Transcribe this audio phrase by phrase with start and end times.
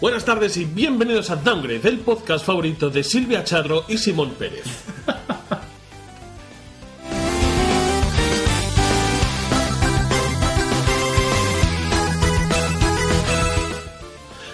[0.00, 4.64] Buenas tardes y bienvenidos a Downgrade, el podcast favorito de Silvia Charro y Simón Pérez.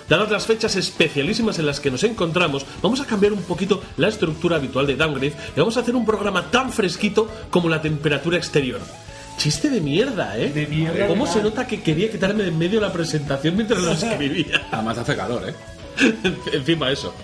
[0.09, 4.09] Dadas las fechas especialísimas en las que nos encontramos, vamos a cambiar un poquito la
[4.09, 8.39] estructura habitual de Downgrade y vamos a hacer un programa tan fresquito como la temperatura
[8.39, 8.81] exterior.
[9.37, 10.51] Chiste de mierda, ¿eh?
[10.51, 13.93] De mierda, ¿Cómo se nota que quería quitarme de en medio la presentación mientras lo
[13.93, 14.69] escribía?
[14.71, 15.55] Además hace calor, ¿eh?
[16.53, 17.15] Encima eso.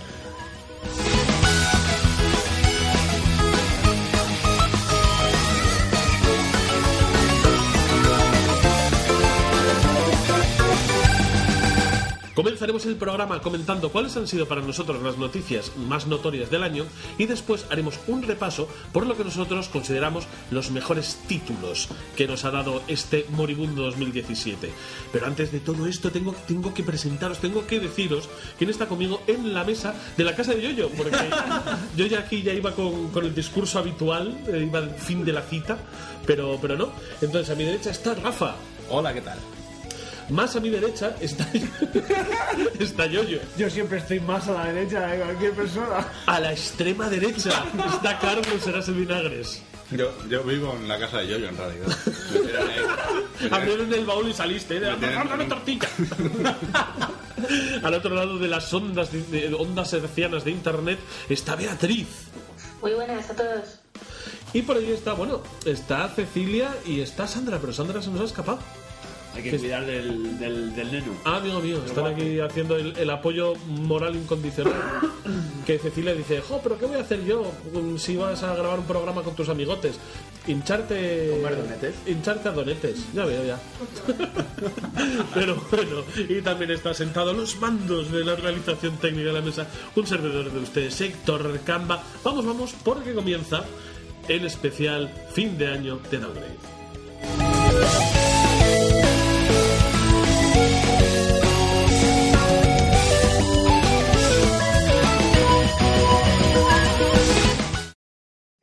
[12.40, 16.86] Comenzaremos el programa comentando cuáles han sido para nosotros las noticias más notorias del año
[17.18, 22.46] y después haremos un repaso por lo que nosotros consideramos los mejores títulos que nos
[22.46, 24.72] ha dado este moribundo 2017.
[25.12, 29.20] Pero antes de todo esto tengo, tengo que presentaros, tengo que deciros quién está conmigo
[29.26, 31.18] en la mesa de la casa de Yoyo, porque
[31.94, 35.34] yo ya aquí ya iba con, con el discurso habitual, eh, iba al fin de
[35.34, 35.76] la cita,
[36.24, 36.90] pero, pero no.
[37.20, 38.54] Entonces a mi derecha está Rafa.
[38.88, 39.38] Hola, ¿qué tal?
[40.30, 41.46] Más a mi derecha está,
[42.78, 43.40] está Yoyo.
[43.56, 46.06] Yo siempre estoy más a la derecha de cualquier persona.
[46.26, 47.64] A la extrema derecha
[47.94, 49.62] está Carlos Serás el Vinagres.
[49.90, 51.98] Yo, yo vivo en la casa de Yoyo, en realidad.
[53.50, 54.76] Abrieron el baúl y saliste.
[54.76, 54.80] ¿eh?
[54.80, 55.88] ¡Dame tortilla!
[57.82, 62.06] Al otro lado de las ondas, de, de ondas hercianas de internet está Beatriz.
[62.80, 63.80] Muy buenas a todos.
[64.52, 68.24] Y por ahí está, bueno, está Cecilia y está Sandra, pero Sandra se nos ha
[68.24, 68.58] escapado.
[69.34, 71.12] Hay que cuidar del, del, del neno.
[71.24, 74.74] Ah, amigo mío, están aquí haciendo el, el apoyo moral incondicional.
[75.66, 77.52] Que Cecilia dice, jo, pero ¿qué voy a hacer yo
[77.96, 79.98] si vas a grabar un programa con tus amigotes?
[80.46, 81.30] Hincharte...
[81.36, 81.94] ¿Comer donetes?
[82.06, 83.60] Hincharte a donetes, ya veo, ya.
[85.34, 89.42] pero bueno, y también está sentado a los mandos de la realización técnica de la
[89.42, 92.02] mesa un servidor de ustedes, Héctor Camba.
[92.24, 93.62] Vamos, vamos, porque comienza
[94.28, 98.19] el especial fin de año de Downgrade.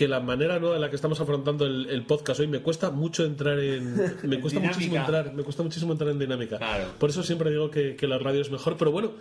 [0.00, 2.90] Que, la manera nueva en la que estamos afrontando el, el podcast hoy me cuesta
[2.90, 3.94] mucho entrar en.
[4.22, 4.78] Me cuesta Dinámica.
[4.78, 6.58] muchísimo entrar, me cuesta muchísimo entrar en dinámica.
[6.58, 6.84] Claro.
[6.98, 8.76] Por eso siempre digo que, que la radio es mejor.
[8.76, 9.12] Pero bueno,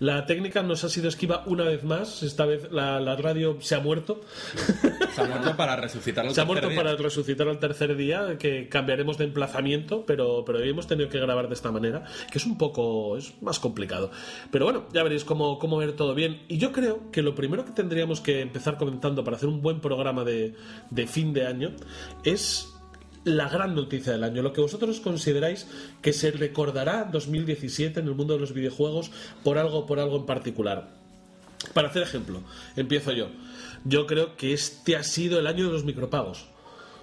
[0.00, 2.22] la técnica nos ha sido esquiva una vez más.
[2.22, 4.20] Esta vez la, la radio se ha muerto.
[5.14, 6.76] Se ha muerto para resucitar al Se ha tercer muerto día.
[6.76, 11.18] para resucitar al tercer día, que cambiaremos de emplazamiento, pero, pero hoy hemos tenido que
[11.18, 14.10] grabar de esta manera, que es un poco, es más complicado.
[14.50, 16.42] Pero bueno, ya veréis cómo, cómo ver todo bien.
[16.48, 19.80] Y yo creo que lo primero que tendríamos que empezar comentando para hacer un buen
[19.80, 21.72] programa de, fin de año
[22.24, 22.68] es
[23.24, 25.66] la gran noticia del año, lo que vosotros consideráis
[26.02, 29.10] que se recordará 2017 en el mundo de los videojuegos
[29.42, 30.90] por algo, por algo en particular.
[31.72, 32.42] Para hacer ejemplo,
[32.76, 33.28] empiezo yo.
[33.84, 36.46] Yo creo que este ha sido el año de los micropagos.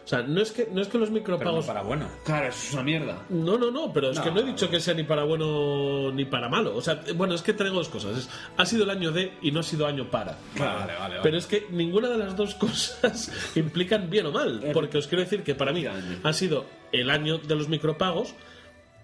[0.03, 1.65] O sea, no es que, no es que los Pero no micropagos.
[1.65, 2.07] para bueno.
[2.25, 3.25] Claro, eso es una mierda.
[3.29, 4.41] No, no, no, pero es que No.
[4.41, 6.75] he dicho que sea ni para bueno ni para malo.
[6.75, 8.17] O sea, bueno, es que traigo dos cosas.
[8.17, 10.37] Es- ha sido el año de y no ha sido año para.
[10.57, 11.15] Vale, vale, vale.
[11.23, 14.61] Pero es que ninguna de las dos cosas implican bien o mal.
[14.73, 18.35] Porque os quiero decir que para mí ha sido el año de los micropagos.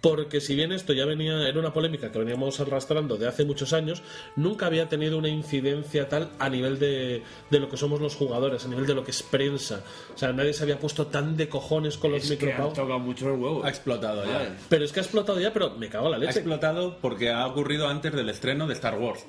[0.02, 3.74] Porque si bien esto ya venía, era una polémica que veníamos arrastrando de hace muchos
[3.74, 4.02] años,
[4.38, 8.64] nunca había tenido una incidencia tal a nivel de, de lo que somos los jugadores,
[8.64, 9.84] a nivel de lo que es prensa.
[10.16, 12.74] O sea, nadie se había puesto tan de cojones con los micropagos.
[12.76, 13.66] tocado mucho los huevos.
[13.66, 14.56] Ha explotado ya.
[14.70, 16.40] Pero es que ha explotado ya, pero me cago en la Ha leche.
[16.40, 19.26] explotado porque ha ocurrido antes del estreno de Star Wars.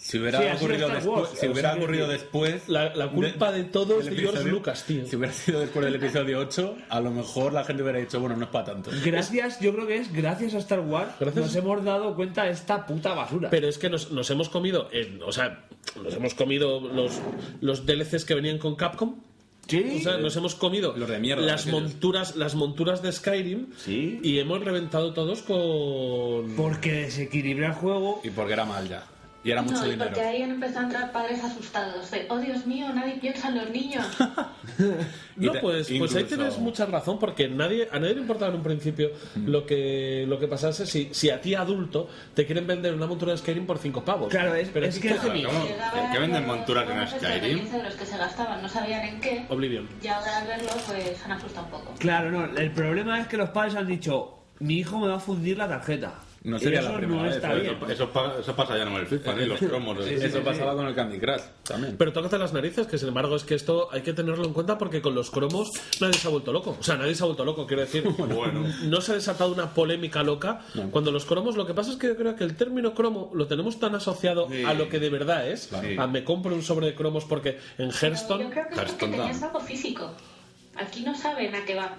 [0.00, 3.08] Si hubiera Sí, ocurrido después, Wars, si o hubiera sea, ocurrido que- después, La- la
[3.10, 5.04] culpa de todo es de George episodio- Lucas, tío.
[5.04, 8.36] Si hubiera sido después del episodio 8, a lo mejor la gente hubiera dicho, bueno,
[8.36, 8.92] no es para tanto.
[9.04, 11.44] Gracias, yo creo que es gracias a Star Wars Gracias.
[11.46, 13.50] nos hemos dado cuenta de esta puta basura.
[13.50, 15.64] Pero es que nos, nos hemos comido, en- o sea,
[16.00, 17.18] nos hemos comido los,
[17.60, 19.16] los DLCs que venían con Capcom.
[19.66, 21.82] sí, O sea, nos hemos comido Los de mierda, las aquellos.
[21.82, 24.20] monturas, las monturas de Skyrim Sí.
[24.22, 28.20] y hemos reventado todos con porque desequilibra el juego.
[28.24, 29.04] Y porque era mal ya.
[29.44, 30.10] Y era mucho no, y dinero.
[30.10, 33.54] porque ahí han empezado a entrar padres asustados de, oh Dios mío, nadie piensa en
[33.58, 34.04] los niños.
[35.36, 38.56] No, pues, pues ahí incluso- tienes mucha razón, porque nadie, a nadie le importaba en
[38.58, 42.92] un principio lo que lo que pasase si, si a ti adulto te quieren vender
[42.94, 44.28] una montura de Skyrim por 5 pavos.
[44.30, 45.64] Claro, es- Pero es ¿qué que- mi- ¿Cómo?
[45.64, 47.58] Llegaban ¿Qué venden los monturas en de Skyrim?
[47.60, 49.46] 15 euros que se gastaban, no sabían en qué.
[49.48, 49.88] Oblivion.
[50.02, 51.94] Y ahora al verlo, pues han asustado un poco.
[51.98, 52.44] Claro, no.
[52.58, 55.68] El problema es que los padres han dicho, mi hijo me va a fundir la
[55.68, 56.14] tarjeta.
[56.44, 57.36] No sería la primera no vez.
[57.36, 59.98] Eso, eso pa- eso pasa ya no en el FIFA, ni los cromos.
[60.04, 61.96] del- Eso pasaba con el Candy Crush también.
[61.98, 64.78] Pero tócate las narices, que sin embargo es que esto hay que tenerlo en cuenta
[64.78, 65.70] porque con los cromos
[66.00, 66.76] nadie se ha vuelto loco.
[66.78, 68.04] O sea, nadie se ha vuelto loco, quiero decir.
[68.18, 68.64] Bueno.
[68.84, 70.60] No se ha desatado una polémica loca.
[70.92, 73.46] Cuando los cromos, lo que pasa es que yo creo que el término cromo lo
[73.48, 74.62] tenemos tan asociado Sí.
[74.64, 75.70] a lo que de verdad es.
[75.82, 75.96] Sí.
[75.98, 78.44] A me compro un sobre de cromos porque en Hearthstone.
[78.44, 80.12] yo creo que es porque tenías algo físico.
[80.76, 81.96] Aquí no saben a qué va.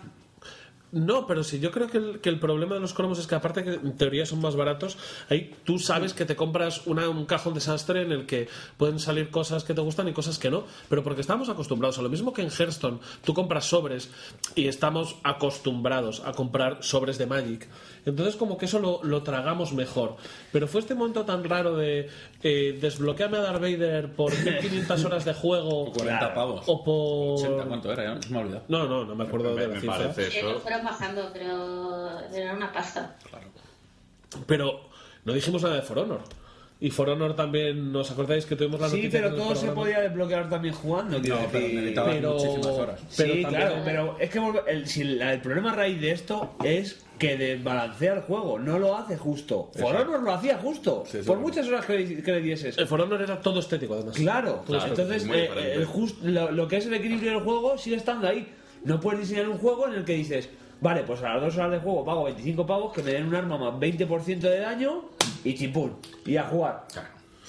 [0.91, 3.35] No, pero sí, yo creo que el, que el problema de los cromos es que
[3.35, 4.97] aparte que en teoría son más baratos,
[5.29, 8.47] ahí tú sabes que te compras una- un cajón desastre en el que
[8.77, 12.01] pueden salir cosas que te gustan y cosas que no, pero porque estamos acostumbrados a
[12.01, 14.09] lo mismo que en Hearthstone, tú compras sobres
[14.55, 17.67] y estamos acostumbrados a comprar sobres de Magic.
[18.09, 20.15] Entonces como que eso lo, lo tragamos mejor.
[20.51, 22.09] Pero fue este momento tan raro de
[22.43, 26.63] eh, desbloqueame a Darth Vader por 1500 horas de juego O 40 pavos.
[26.67, 27.45] o por...
[27.47, 28.15] 80, ¿cuánto era?
[28.15, 28.63] Ya se me ha olvidado.
[28.67, 29.97] No, no, no me acuerdo Me, de la me cifra.
[29.97, 30.59] parece eso.
[30.59, 33.15] fueron bajando, pero era una pasta.
[34.45, 34.81] Pero
[35.25, 36.21] no dijimos nada de For Honor.
[36.81, 39.55] Y For Honor también, ¿nos acordáis que tuvimos la Sí, noticia pero en el todo
[39.55, 41.93] se podía desbloquear también jugando, quiero No, pero decir.
[41.93, 42.99] Pero- muchísimas horas.
[43.17, 45.99] pero sí, también- claro, pero es que volve- el, si la- el problema a raíz
[45.99, 49.69] de esto es que desbalancea el juego, no lo hace justo.
[49.77, 52.77] For Honor lo hacía justo, Sí, por muchas horas que le, que le dieses.
[52.77, 54.15] El For Honor era todo estético, además.
[54.15, 57.97] Claro, Claro, entonces eh, el just- lo, lo que es el equilibrio del juego sigue
[57.97, 58.47] estando ahí.
[58.85, 60.47] No puedes diseñar un juego en el que dices,
[60.79, 63.35] vale, pues a las dos horas de juego pago 25 pavos que me den un
[63.35, 65.09] arma más 20% de daño
[65.43, 66.85] y chimpún, y a jugar.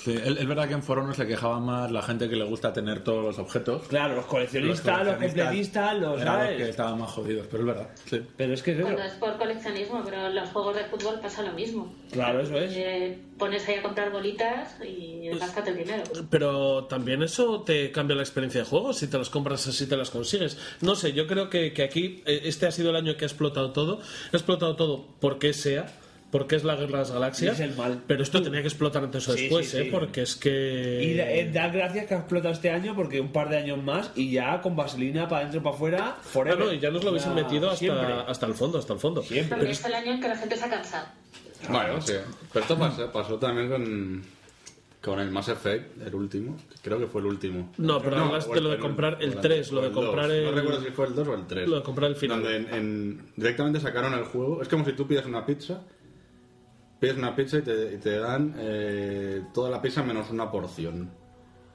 [0.03, 2.73] Sí, es verdad que en For Honor se quejaba más la gente que le gusta
[2.73, 3.87] tener todos los objetos.
[3.89, 6.23] Claro, los coleccionistas, los, completistas, los...
[6.23, 6.57] eran los ¿sabes?
[6.57, 7.91] que estaban más jodidos, pero es verdad.
[8.07, 8.23] Sí.
[8.35, 8.81] Pero es que es.
[8.81, 11.95] Cuando es por coleccionismo, pero en los juegos de fútbol pasa lo mismo.
[12.11, 12.73] Claro, eso es.
[12.75, 16.05] Eh, pones ahí a comprar bolitas y gástate el dinero.
[16.31, 19.99] Pero también eso te cambia la experiencia de juego si te las compras así te
[19.99, 20.57] las consigues.
[20.81, 23.29] No sé, yo creo que, que aquí eh, este ha sido el año que ha
[23.29, 24.01] explotado todo.
[24.33, 25.93] Ha explotado todo porque sea,
[26.31, 27.59] porque es la guerra de las galaxias.
[27.59, 28.03] Y es el mal.
[28.07, 29.89] Pero esto tenía que explotar antes o Sí, después, sí, ¿eh?
[29.91, 31.03] Porque es que.
[31.03, 33.83] Y da- eh, dar gracias que ha explotado este año porque un par de años
[33.83, 36.59] más y ya con vaselina para adentro para afuera, Ah, forever.
[36.67, 39.23] no, y ya nos lo hubiesen metido hasta, hasta el fondo, hasta el fondo.
[39.23, 39.57] Siempre.
[39.59, 41.07] Porque es el año en que la gente se ha cansado.
[41.69, 42.15] Bueno, sí.
[42.53, 44.23] Pero esto pasó, pasó también con,
[45.03, 46.57] con el Mass Effect, el último.
[46.83, 47.73] Creo que fue el último.
[47.77, 49.93] No, pero hablas o de lo de el- comprar el o 3, lo de el
[49.93, 50.37] comprar 2.
[50.37, 51.69] el- No recuerdo si fue el 2 o el 3.
[51.69, 52.43] Lo de comprar el final.
[52.43, 54.63] Donde en, en- directamente sacaron el juego.
[54.63, 55.83] Es como si tú pides una pizza.
[57.01, 61.11] Pides una pizza y te, y te dan eh, toda la pizza menos una porción.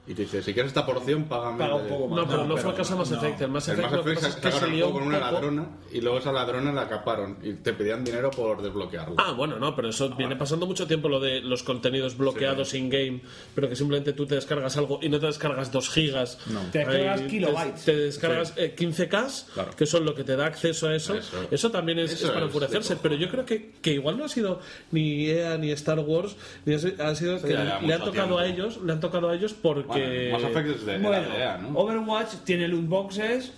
[0.08, 1.58] Y te dice, si quieres esta porción, págame.
[1.58, 2.16] Paga un de- poco más.
[2.18, 3.16] No, pero no, No, fue el caso de Mass no.
[3.16, 3.40] Effect.
[3.40, 5.32] El Mass El Effect Mass lo que Effect se el lió con un una poco-
[5.32, 9.14] ladrona y luego esa ladrona la acaparon y te pedían dinero por desbloquearla.
[9.18, 13.20] Ah, bueno, no, pero eso viene pasando mucho tiempo lo de los contenidos bloqueados in-game,
[13.54, 16.38] pero que simplemente tú te descargas algo y no te descargas 2 gigas.
[16.70, 17.84] Te descargas Ahí kilobytes.
[17.84, 19.70] Te, te descargas eh, 15K, Claro.
[19.76, 21.14] que son lo que te da acceso a eso.
[21.16, 21.70] Eso, Eso.
[21.72, 24.28] también es, Eso es para es, enfurecerse, pero yo creo que, que igual no ha
[24.28, 24.60] sido
[24.92, 28.46] ni EA ni Star Wars, ni ha, si- ha sido que le han tocado a
[28.46, 29.95] ellos, le han tocado a ellos porque...
[29.98, 31.78] Bueno, Mass Effect es de, Bueno, de EA, ¿no?
[31.78, 33.52] Overwatch tiene loot boxes,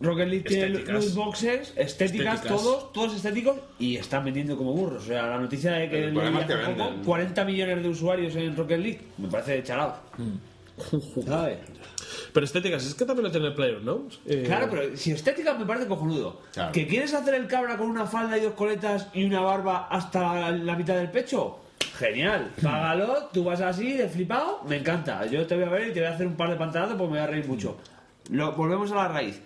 [0.00, 1.04] Rocket League tiene Estéticas.
[1.04, 2.42] loot boxes, estéticas, Estéticas.
[2.44, 5.04] todos, todos estéticos y están vendiendo como burros.
[5.04, 7.04] O sea, la noticia de que El es que hace poco, venden.
[7.04, 9.96] 40 millones de usuarios en Rocket League, me parece chalado.
[11.26, 11.58] ¿Sabes?
[12.32, 14.08] Pero estéticas, es que también lo tiene el Player, ¿no?
[14.26, 16.40] Eh, Claro, pero si estética me parece cojonudo.
[16.52, 16.72] Claro.
[16.72, 20.50] ¿Que quieres hacer el cabra con una falda y dos coletas y una barba hasta
[20.50, 21.58] la mitad del pecho?
[22.02, 25.24] Genial, págalo, tú vas así de flipado, me encanta.
[25.26, 27.12] Yo te voy a ver y te voy a hacer un par de pantalazos porque
[27.12, 27.76] me voy a reír mucho.
[28.30, 29.40] Lo, volvemos a la raíz.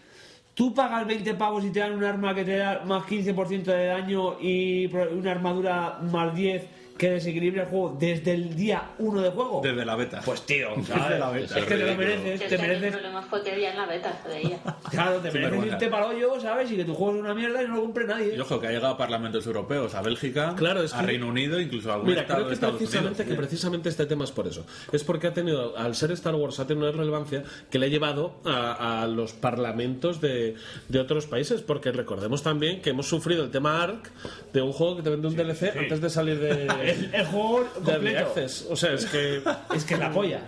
[0.55, 3.87] Tú pagas 20 pavos y te dan un arma que te da más 15% de
[3.89, 6.65] daño y una armadura más 10
[6.97, 9.61] que desequilibra el juego desde el día 1 de juego.
[9.63, 10.23] Desde la beta.
[10.25, 11.19] Pues tío, Desde ¿sabes?
[11.21, 11.59] la beta.
[11.59, 13.87] es que te lo mereces, te es que el mereces problema fue que en la
[13.87, 14.59] beta se veía.
[14.91, 15.73] Claro, te mereces Superbuena.
[15.73, 16.71] irte para hoyo, ¿sabes?
[16.71, 18.35] Y que tu juego es una mierda y no lo compre nadie.
[18.37, 21.61] Y ojo, que ha llegado a parlamentos europeos, a Bélgica, Claro, es a Reino Unido,
[21.61, 23.29] incluso a algún Mira, estado creo de que Estados precisamente, Unidos.
[23.37, 24.65] que precisamente este tema es por eso.
[24.93, 27.89] Es porque ha tenido, al ser Star Wars, ha tenido una relevancia que le ha
[27.89, 30.55] llevado a, a los parlamentos de,
[30.89, 31.61] de otros países.
[31.63, 34.11] Porque recordemos también que hemos sufrido el tema ARC
[34.53, 37.67] de un juego que te vende un DLC antes de salir de, El, el juego
[37.85, 38.19] completo.
[38.27, 38.67] Access.
[38.71, 39.43] O sea, es que.
[39.75, 40.41] Es que es la polla.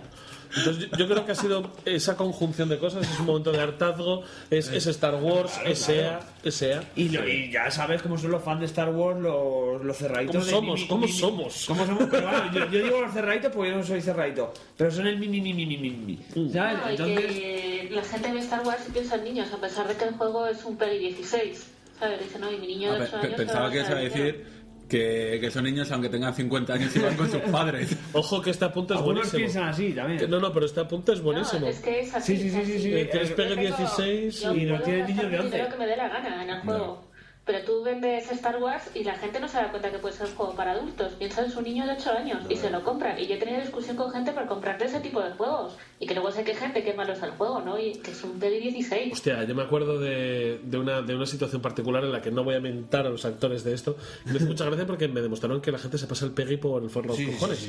[0.57, 4.23] Entonces yo, creo que ha sido esa conjunción de cosas, es un momento de hartazgo,
[4.49, 6.83] es, es Star Wars, es SEA, es SEA.
[6.95, 10.37] Y, lo- y ya sabes cómo son los fans de Star Wars, los, los cerraditos.
[10.49, 10.75] ¿Cómo somos?
[10.79, 11.65] mi, mi, ¿Cómo mi, somos?
[11.67, 12.05] ¿Cómo somos?
[12.09, 14.51] Pero bueno, yo, yo digo los cerraditos porque yo no soy cerradito.
[14.75, 16.19] Pero son el mi, mi, mi, mi, mi, mi.
[16.35, 16.51] Mm.
[16.51, 16.77] ¿Sabes?
[16.79, 17.25] No, Entonces.
[17.31, 20.15] que la gente ve Star Wars y piensa en niños, a pesar de que el
[20.15, 21.67] juego es un peli 16.
[21.99, 22.21] ¿Sabes?
[22.23, 23.37] Dice, no, y mi niño Ah, de pe- 8 pe- años.
[23.37, 24.45] pensaba que va eso iba a decir
[24.89, 27.95] que, que son niños, aunque tengan 50 años, y van con sus padres.
[28.13, 29.37] Ojo que este apunte es Algunos buenísimo.
[29.39, 30.29] piensan así Que también.
[30.29, 31.61] no, no, pero este apunte es buenísimo.
[31.61, 32.35] No, es que es así.
[32.35, 32.93] Sí, sí, sí, sí, sí.
[32.93, 35.41] Eh, que les Yo pegue Yo tengo- 16 yo y no tiene niños de el
[35.41, 35.51] 11.
[35.55, 37.08] dinero que me dé la gana en el juego.
[37.49, 40.27] Pero tú vendes Star Wars y la gente no se da cuenta que puede ser
[40.27, 41.13] un juego para adultos.
[41.13, 43.17] Piensa en su niño de 8 años y se lo compran.
[43.17, 45.75] Y yo he tenido discusión con gente por comprarle ese tipo de juegos.
[45.99, 47.79] Y que luego se que gente que malo es el juego, ¿no?
[47.79, 49.13] Y que es un peli 16.
[49.13, 52.43] Hostia, yo me acuerdo de, de, una, de una situación particular en la que no
[52.43, 53.97] voy a mentar a los actores de esto.
[54.27, 56.57] Y me hace mucha gracia porque me demostraron que la gente se pasa el peggy
[56.57, 57.67] por el forro de los cojones.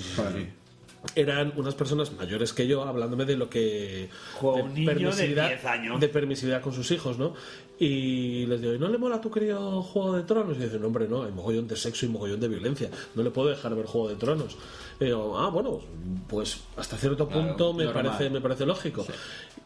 [1.14, 4.10] Eran unas personas mayores que yo hablándome de lo que.
[4.34, 5.98] Juega un niño de 10 años.
[5.98, 7.32] de permisividad con sus hijos, ¿no?
[7.82, 10.54] Y les digo, ¿y no le mola a tu querido Juego de Tronos?
[10.58, 12.90] Y dicen, hombre, no, hay mogollón de sexo y mogollón de violencia.
[13.14, 14.54] No le puedo dejar ver Juego de Tronos.
[15.00, 15.80] Y digo, ah, bueno,
[16.28, 18.04] pues hasta cierto punto me normal.
[18.04, 19.06] parece, me parece lógico.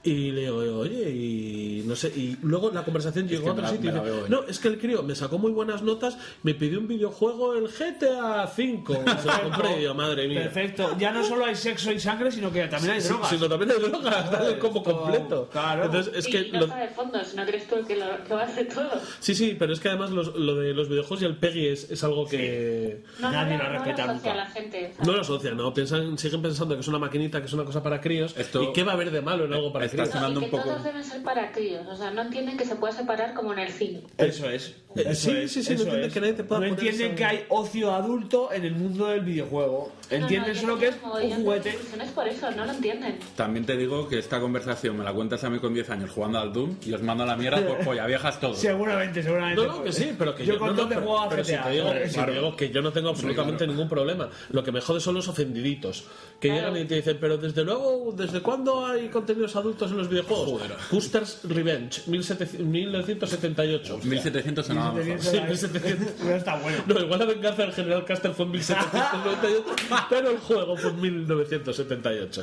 [0.04, 3.70] Y le digo, oye, y no sé, y luego la conversación llegó a otro me
[3.70, 4.30] sitio y me dice, venir.
[4.30, 7.66] no, es que el crío me sacó muy buenas notas, me pidió un videojuego, el
[7.68, 8.84] GTA V,
[9.22, 10.42] se lo compré, y yo, madre mía.
[10.42, 10.94] Perfecto.
[10.98, 13.30] Ya no solo hay sexo y sangre, sino que también hay Sí, drogas.
[13.30, 15.48] sino también hay drogas, Esto- completo.
[15.50, 15.86] claro.
[15.86, 18.03] Entonces, es y que no lo- está de fondo, si no crees tú que lo,
[18.28, 18.90] lo hace todo.
[19.20, 21.90] Sí, sí, pero es que además los- lo de los videojuegos y el PEGI es,
[21.90, 24.44] es algo que No, Nadie no, lo no, respeta no lo asocia nunca.
[24.44, 24.80] la gente.
[24.92, 25.06] ¿sabes?
[25.06, 25.74] no lo asocian, ¿no?
[25.74, 28.34] Piensan, siguen pensando que es una maquinita, que es una cosa para críos.
[28.36, 30.12] Esto- ¿Y qué va a haber de malo en algo para Está críos?
[30.14, 32.64] sonando y un que poco- todos deben ser para críos, o sea, no entienden que
[32.64, 34.02] se pueda separar como en el cine.
[34.18, 34.74] Eso es.
[34.96, 36.12] Eh, Eso sí, es, sí, sí, no entienden es.
[36.14, 39.06] que nadie te pueda No poner entienden esa- que hay ocio adulto en el mundo
[39.08, 39.92] del videojuego.
[40.10, 41.70] Entienden No, no, solo que es un juguete.
[41.70, 43.18] discusiones por eso, no lo entienden.
[43.34, 46.38] También te digo que esta conversación me la cuentas a mí con 10 años jugando
[46.38, 48.58] al Doom y os mando a la mierda por polla viejas todos.
[48.58, 49.66] Seguramente, seguramente.
[49.66, 51.44] No, no, que sí, pero que yo yo, con no, no, te juego a pero
[51.44, 51.64] si GTA.
[51.64, 54.28] te digo, si te digo que yo no tengo absolutamente ningún problema.
[54.50, 56.04] Lo que me jode son los ofendiditos
[56.40, 56.68] que Claro.
[56.68, 60.62] llegan y te dicen, pero desde luego, ¿desde cuándo hay contenidos adultos en los videojuegos?
[60.90, 63.98] Custer's Revenge, 1700 1978.
[64.02, 65.20] 1700 sonaba mejor.
[65.20, 66.08] Sí, 1700.
[66.20, 66.78] Pero está bueno.
[66.86, 69.64] No, igual la venganza del general Caster fue en 1798,
[70.10, 72.42] pero el juego fue en 1978.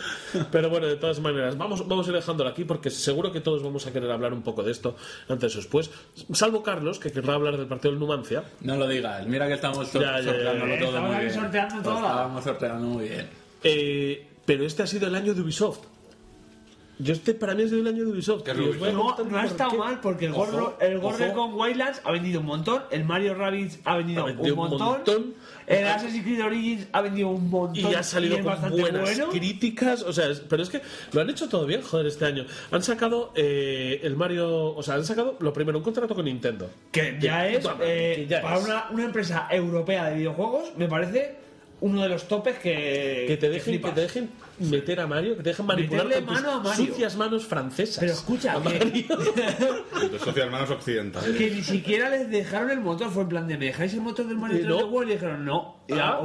[0.52, 3.64] Pero bueno, de todas maneras, vamos, vamos a ir dejándolo aquí porque seguro que todos
[3.64, 4.96] vamos a querer hablar un poco de esto
[5.32, 5.90] antes o después.
[6.34, 8.44] Salvo Carlos, que querrá hablar del partido del Numancia.
[8.62, 10.80] No lo digas, mira que estamos sor- Ya, ya, ya, sorteándolo ya.
[10.80, 11.40] todo Estamos muy aquí bien.
[11.42, 11.96] sorteando todo.
[11.96, 13.30] Estábamos sorteando muy bien.
[13.64, 15.80] Eh, pero este ha sido el año de Ubisoft.
[17.00, 18.44] Yo este para mí es el año de Ubisoft.
[18.44, 19.78] ¿Qué es y os voy a No, no ha estado qué.
[19.78, 23.34] mal porque el Ojo, gorro, el gorro con Wildlands ha vendido un montón, el Mario
[23.34, 25.34] Rabbids ha vendido, Ha vendido un un montón, montón.
[25.72, 29.30] El Assassin's Creed Origins ha vendido un montón y ha salido es con buenas bueno.
[29.30, 32.84] críticas o sea pero es que lo han hecho todo bien joder este año han
[32.84, 37.18] sacado eh, el Mario o sea han sacado lo primero un contrato con Nintendo Que
[37.20, 38.66] ya es, eh, que ya para es.
[38.66, 41.36] Una, una empresa europea de videojuegos, me parece
[41.82, 43.96] uno de los topes que, que te dejen que flipas.
[43.96, 44.30] te dejen
[44.70, 46.86] meter a Mario que te dejen manipular con tus mano a Mario.
[46.88, 49.06] sucias manos francesas Pero escucha, a que, Mario.
[50.12, 51.36] Tus socias manos occidentales.
[51.38, 54.28] que ni siquiera les dejaron el motor, fue en plan de, ¿me dejáis el motor
[54.28, 54.88] del Mario Y 3D no.
[54.88, 55.10] World?
[55.10, 55.82] Y dijeron, no.
[55.88, 56.20] Y, Ah.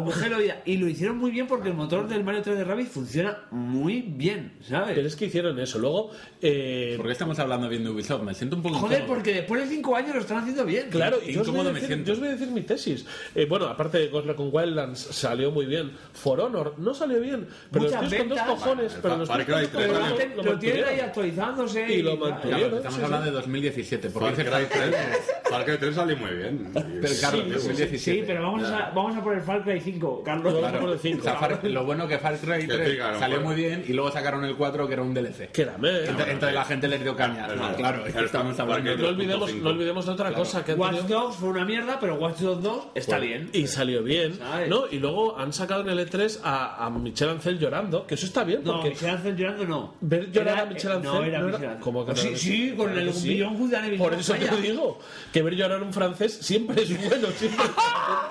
[0.65, 4.59] y lo hicieron muy bien porque el motor del Mario 3D Rabbit funciona muy bien,
[4.63, 4.95] ¿sabes?
[4.95, 8.23] pero es que hicieron eso luego eh, ¿Por qué estamos hablando bien de Ubisoft?
[8.23, 9.15] Me siento un poco Joder, incómodo.
[9.17, 10.89] porque después de 5 años lo están haciendo bien.
[10.91, 13.05] Claro, y yo os, voy a decir, yo os voy a decir mi tesis.
[13.35, 15.93] Eh, bueno, aparte de Ghost Recon Wildlands salió muy bien.
[16.13, 17.49] For Honor no salió bien.
[17.71, 18.99] Pero Muchas los tíos con dos cojones.
[19.03, 20.35] Pero los Far Cry con dos tres Pero cojones lo, salió.
[20.35, 21.93] ten- lo lo tienen ahí actualizándose.
[21.93, 22.61] Y lo mantuvieron.
[22.63, 23.05] Pero estamos Sí, sí.
[23.05, 24.11] hablando de 2017.
[24.11, 24.97] Porque Far Cry 3,
[25.51, 26.71] Far Cry 3 salió muy bien.
[26.73, 27.99] Pero claro, Sí, 2017.
[27.99, 30.55] Sí, pero vamos a, vamos a por el Far Cry 5, Carlos.
[30.59, 30.81] Claro.
[30.81, 31.21] por el cinco.
[31.21, 33.85] O sea, Far- lo bueno que Far Cry Que 3 sí, claro, salió muy bien
[33.87, 35.51] y luego sacaron el 4 que era un DLC.
[35.53, 37.47] Que Entonces, entonces la gente le dio caña.
[37.47, 37.57] Claro.
[37.71, 38.97] No, claro, Claro, estamos Far hablando.
[39.03, 39.63] No olvidemos, 2.5.
[39.63, 42.87] no olvidemos de otra cosa que Watch Dogs fue una mierda, pero Watch Dogs 2
[42.95, 43.51] está bien.
[43.53, 44.39] Y salió bien.
[44.69, 44.85] ¿no?
[44.91, 48.43] Y luego han sacado en el E3 a, a Michel Ancel llorando, que eso está
[48.45, 49.95] bien, No, porque Michel Ancel llorando no.
[50.01, 51.81] ver llorar Era- a Michel Ancel No, era no Michel Ancel.
[51.81, 54.99] ¿Cómo que no sí, con el and Evil Por eso te digo
[55.33, 57.71] que ver llorar a un francés siempre es bueno, siempre es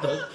[0.01, 0.25] contento.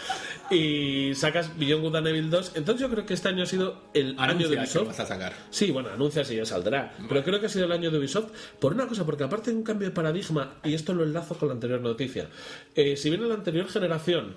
[0.52, 2.52] Y sacas Beyond Good and Evil 2.
[2.56, 4.88] Entonces yo creo que este año ha sido el año de Ubisoft.
[4.88, 5.32] vas a sacar.
[5.50, 6.92] Sí, bueno, anuncia si ya saldrá.
[7.08, 9.56] Pero creo que ha sido el año de Ubisoft por una cosa, porque aparte de
[9.56, 12.28] un cambio de paradigma, y esto lo enlazo con la anterior noticia,
[12.74, 14.34] eh, si bien en la anterior generación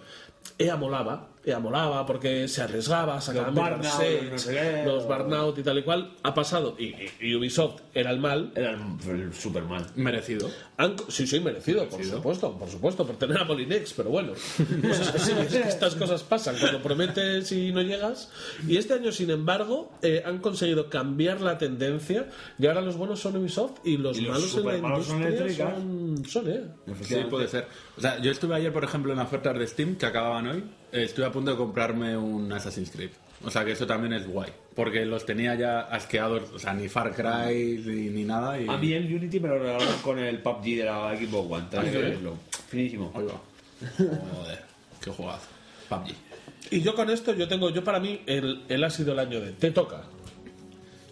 [0.60, 5.08] EA molaba, ya molaba porque se arriesgaba, sacaba Los Burnout, no sé qué, los o-
[5.08, 6.12] Burnout y tal y cual.
[6.24, 8.52] Ha pasado, y, y- Ubisoft era el mal.
[8.56, 9.86] Era el super mal.
[9.96, 10.50] Merecido.
[10.78, 14.34] Han- sí, sí, merecido, por supuesto, por supuesto, por tener a Molinex, pero bueno,
[14.82, 18.32] pues es es que estas cosas pasan cuando prometes y no llegas.
[18.68, 23.20] Y este año, sin embargo, eh, han conseguido cambiar la tendencia y ahora los buenos
[23.20, 24.72] son Ubisoft y los Y los malos en la
[25.04, 26.64] son industria Electronic son, son, eh.
[27.04, 27.68] Sí, puede ser.
[27.98, 30.64] O sea, yo estuve ayer, por ejemplo, en ofertas de Steam que acababan hoy.
[30.94, 33.10] Estuve a punto de comprarme un Assassin's Creed.
[33.44, 34.52] O sea, que eso también es guay.
[34.76, 38.60] Porque los tenía ya asqueados, o sea, ni Far Cry ni, ni nada.
[38.60, 38.68] Y...
[38.68, 41.68] A mí el Unity me lo regalaron con el PUBG de la Xbox One.
[41.70, 42.38] tengo que decirlo.
[42.70, 43.12] Finísimo.
[43.16, 43.42] Ahí va.
[43.98, 44.64] Joder,
[45.02, 45.48] qué jugazo.
[45.90, 46.16] PUBG.
[46.72, 49.42] Y yo con esto, yo tengo, yo para mí, el, el ha sido el año
[49.42, 50.04] de te toca.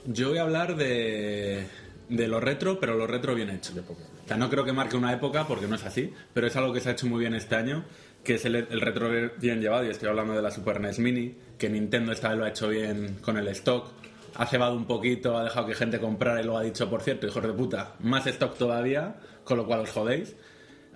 [0.05, 1.67] Yo voy a hablar de,
[2.09, 3.73] de lo retro, pero lo retro bien hecho.
[3.77, 6.73] O sea, no creo que marque una época, porque no es así, pero es algo
[6.73, 7.83] que se ha hecho muy bien este año,
[8.23, 9.09] que es el, el retro
[9.39, 12.45] bien llevado, y estoy hablando de la Super NES Mini, que Nintendo esta vez lo
[12.45, 13.87] ha hecho bien con el stock,
[14.35, 17.27] ha cebado un poquito, ha dejado que gente comprara y luego ha dicho, por cierto,
[17.27, 20.35] hijos de puta, más stock todavía, con lo cual os jodéis.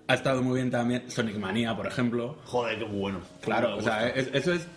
[0.08, 3.22] Ha estado muy bien también Sonic Mania, por ejemplo, Joder, qué bueno.
[3.42, 4.68] Claro, o sea, es- eso es.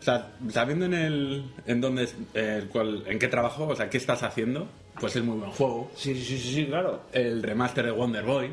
[0.00, 1.44] O sea, sabiendo en el.
[1.66, 2.06] en dónde.
[2.34, 4.68] eh, cuál- en qué trabajo, o sea, qué estás haciendo,
[5.00, 5.90] pues es muy buen juego.
[5.96, 7.04] Sí, sí, sí, sí, sí, claro.
[7.12, 8.50] El remaster de Wonder Boy.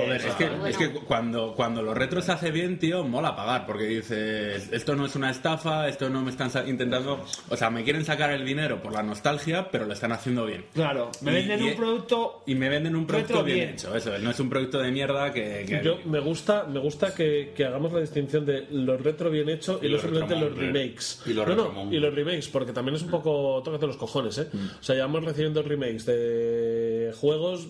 [0.00, 0.66] Joder, es que, Bueno.
[0.66, 4.94] es que cuando, cuando los retros se hace bien, tío, mola pagar, porque dices, esto
[4.96, 8.44] no es una estafa, esto no me están intentando, o sea, me quieren sacar el
[8.44, 10.64] dinero por la nostalgia, pero lo están haciendo bien.
[10.74, 12.42] Claro, me Y- venden y- un producto.
[12.46, 13.68] Y me venden un producto bien, bien.
[13.70, 15.64] hecho, eso, es, no es un producto de mierda que...
[15.66, 19.48] que- Yo me gusta, me gusta que, que hagamos la distinción de los retro bien
[19.48, 21.22] hecho y, Y no los simplemente los remakes.
[21.26, 24.38] y los no, no, y los remakes, porque también es un poco tócate los cojones,
[24.38, 24.48] ¿eh?
[24.80, 27.68] O sea, llevamos recibiendo remakes de juegos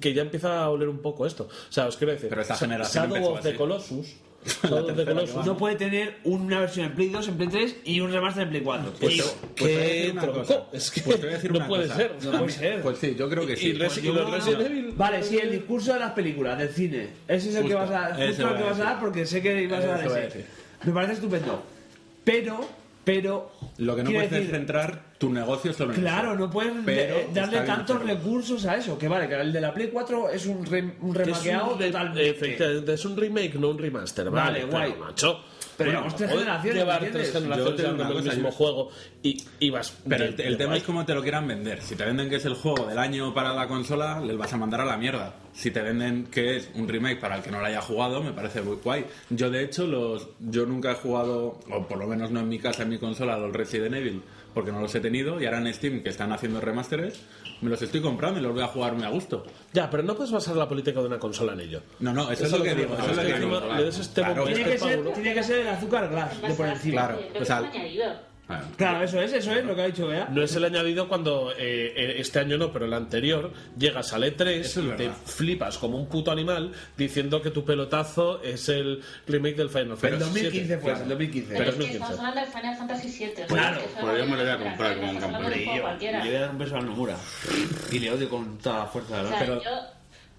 [0.00, 1.44] que ya empieza a oler un poco esto.
[1.44, 3.54] O sea, os quiero decir, Pero esta generación Shadow of the.
[3.54, 4.16] Colossus,
[4.62, 7.76] Shadow of the Colossus, No puede tener una versión en Play 2, en Play 3
[7.84, 8.92] y un remaster en Play 4.
[8.98, 10.62] Pues Y- te- pues te voy a qué decir una tronco, cosa.
[10.72, 11.96] es que Pues te voy a decir no una puede cosa.
[11.96, 12.12] ser.
[12.24, 12.82] No puede ser.
[12.82, 13.72] Pues sí, yo creo que Y, sí.
[13.74, 14.92] Resi- y los Resident Evil.
[14.96, 17.08] Vale, sí, el discurso de las películas, del cine.
[17.26, 18.76] Ese es el que Justo, vas a, ese justo el voy que a vas a
[18.78, 18.84] decir.
[18.84, 20.38] dar porque sé que ibas a dar Eso voy a ese.
[20.38, 20.50] decir.
[20.84, 21.62] Me parece estupendo.
[22.24, 22.60] Pero,
[23.04, 23.50] pero.
[23.78, 26.40] Lo que no quiero puedes es centrar tu negocio solo en Claro, eso.
[26.40, 28.14] no puedes Pero darle tantos hacerlo.
[28.14, 28.98] recursos a eso.
[28.98, 31.78] Que vale, que el de la Play 4 es un, re- un Que es un
[31.78, 32.28] totalmente.
[32.30, 34.30] Efectivamente, es un remake, no un remaster.
[34.30, 34.92] Vale, Vale, guay.
[34.92, 35.40] pero, macho.
[35.78, 38.90] Pero llevamos tres generaciones, Llevar ¿me tres generaciones una el mismo juego
[39.22, 39.96] y, y vas.
[40.06, 40.78] Pero de- el, el de tema guay.
[40.80, 41.80] es cómo te lo quieran vender.
[41.80, 44.56] Si te venden que es el juego del año para la consola, les vas a
[44.56, 45.34] mandar a la mierda.
[45.54, 48.32] Si te venden que es un remake para el que no lo haya jugado, me
[48.32, 49.06] parece muy guay.
[49.30, 52.58] Yo, de hecho, los yo nunca he jugado, o por lo menos no en mi
[52.58, 54.22] casa, en mi consola, los Resident Evil,
[54.54, 55.40] porque no los he tenido.
[55.40, 57.20] Y ahora en Steam, que están haciendo remasteres,
[57.60, 59.44] me los estoy comprando y los voy a jugar muy a gusto.
[59.72, 61.82] Ya, pero no puedes basar la política de una consola en ello.
[62.00, 62.94] No, no, eso, es lo que digo.
[62.94, 63.58] Eso es lo que digo.
[63.86, 65.10] este Tiene que, ser, Paulo.
[65.12, 67.06] tiene que ser el azúcar glass de por encima.
[67.06, 67.70] Claro, o sea-
[68.48, 68.76] añadido.
[68.76, 70.28] Claro, eso es, eso es lo que ha dicho Bea.
[70.30, 74.22] No es el añadido cuando eh, eh, este año no, pero el anterior llegas al
[74.24, 78.68] E3 Eso es y te flipas como un puto animal diciendo que tu pelotazo es
[78.68, 80.82] el remake del Final Pero en Fantasy 2015 VII.
[80.82, 81.48] fue, en 2015.
[81.56, 81.92] Pero, es que 2015.
[81.98, 83.44] estamos hablando de Final Fantasy VII.
[83.46, 85.80] Claro, pues yo me lo voy a comprar como un campeón.
[85.80, 86.18] cualquiera.
[86.18, 87.16] yo le voy a dar un beso al Nomura.
[87.92, 89.70] Y le odio con toda la fuerza de O la sea, Pero- yo,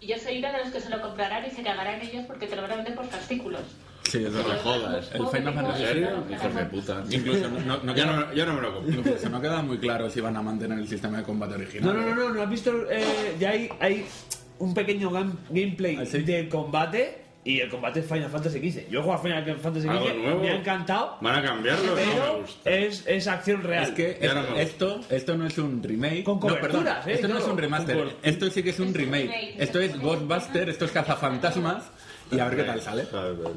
[0.07, 2.55] yo soy una de los que se lo comprarán y se cagarán ellos porque te
[2.55, 3.61] lo van a vender por fascículos.
[4.03, 5.11] Sí, es No jodas.
[5.13, 6.09] El Final Fantasy ¿En serio?
[6.31, 7.03] Hijos de puta.
[7.09, 8.93] Incluso no, no, no queda- no, ya no me lo compro.
[8.93, 11.93] incluso no queda muy claro si van a mantener el sistema de combate original.
[11.95, 12.71] No, no, no, no, no has visto.
[12.89, 14.05] eh, ya hay, hay
[14.59, 16.19] un pequeño gam- gameplay ¿Ah, sí?
[16.19, 18.89] del combate y el combate es Final Fantasy XV.
[18.89, 21.85] Yo he jugado a Final Fantasy ¿Algo XV, me ha encantado, ¿Van a cambiarlo?
[21.85, 22.69] No me pero gusta.
[22.69, 23.83] es, es acción real.
[23.83, 26.23] Es que no esto, esto, no es un remake.
[26.23, 27.13] Con no, perdón, coberturas, ¿eh?
[27.13, 28.15] Esto no es un remaster.
[28.23, 29.55] Esto sí que es un Es remake.
[29.57, 31.83] Esto es Ghostbuster, esto es Cazafantasmas.
[32.31, 33.05] Y a ver qué tal sale.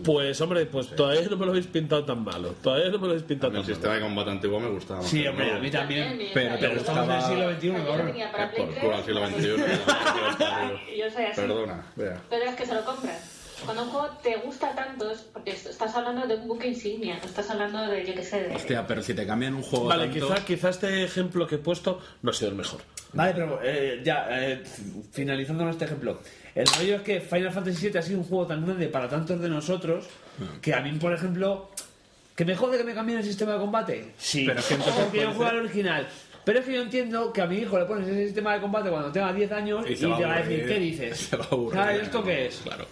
[0.04, 2.54] Pues hombre, pues todavía no me lo habéis pintado tan malo.
[2.62, 4.00] Todavía no me lo habéis pintado El tan sistema malo.
[4.04, 5.00] de combate antiguo me gustaba.
[5.00, 6.18] más Sí, el hombre, a mí también.
[6.32, 9.46] Pero te Estamos en el gustaba- siglo XXI, Play por 3, culo al siglo XXI.
[10.98, 11.40] yo soy así.
[11.40, 12.20] Perdona, vea.
[12.30, 13.38] Pero es que se lo compras.
[13.64, 17.24] Cuando un juego te gusta tanto es porque estás hablando de un buque insignia, no
[17.26, 18.56] estás hablando de, yo qué sé, de...
[18.56, 20.26] Hostia, pero si te cambian un juego Vale, tanto...
[20.28, 22.80] quizá, quizá este ejemplo que he puesto no ha sido el mejor.
[23.12, 24.64] Vale, pero eh, ya, eh,
[25.12, 26.18] finalizando con este ejemplo.
[26.54, 29.40] El rollo es que Final Fantasy VII ha sido un juego tan grande para tantos
[29.40, 30.06] de nosotros
[30.60, 31.70] que a mí, por ejemplo,
[32.36, 34.12] que me jode que me cambien el sistema de combate.
[34.18, 36.08] Sí, Pero es que entonces porque yo juego al original.
[36.44, 38.90] Pero es que yo entiendo que a mi hijo le pones ese sistema de combate
[38.90, 41.18] cuando tenga 10 años y, va te va a decir, ¿qué dices?
[41.30, 41.80] Se va a aburrir.
[41.80, 42.56] ¿Sabes esto qué es?
[42.64, 42.86] Claro.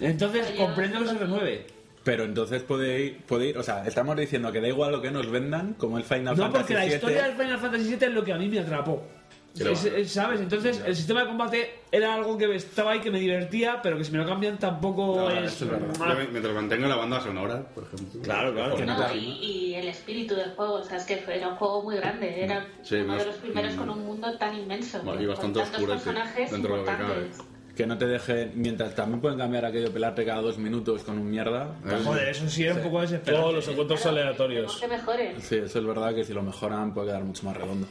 [0.00, 1.66] Entonces comprendo que se renueve.
[2.04, 3.58] Pero entonces puede ir, puede ir...
[3.58, 6.44] O sea, estamos diciendo que da igual lo que nos vendan, como el Final No,
[6.44, 6.94] Fantasy porque la VII.
[6.94, 9.02] historia del Final Fantasy VII es lo que a mí me atrapó.
[10.06, 10.40] ¿Sabes?
[10.40, 14.04] Entonces, el sistema de combate era algo que estaba ahí, que me divertía, pero que
[14.04, 15.52] si me lo cambian tampoco No, es.
[15.52, 15.94] eso es verdad.
[15.98, 18.20] Yo, mientras mantenga la banda sonora, por ejemplo.
[18.22, 18.76] Claro, claro.
[18.84, 21.82] No, y, y el espíritu del juego, o sea, es que fue- era un juego
[21.82, 23.78] muy grande, era Sí, uno más- de los primeros mm.
[23.78, 27.38] con un mundo tan inmenso, Bueno, y bastante personajes dentro de lo que importantes.
[27.76, 31.30] Que no te deje, mientras también pueden cambiar aquello, pelarte cada dos minutos con un
[31.30, 31.76] mierda.
[32.04, 33.38] Joder, eso sí era un poco desesperante.
[33.42, 34.76] Todos los encuentros Claro, aleatorios.
[34.80, 35.40] que mejoren.
[35.42, 37.86] Sí, eso es verdad que si lo mejoran puede quedar mucho más redondo.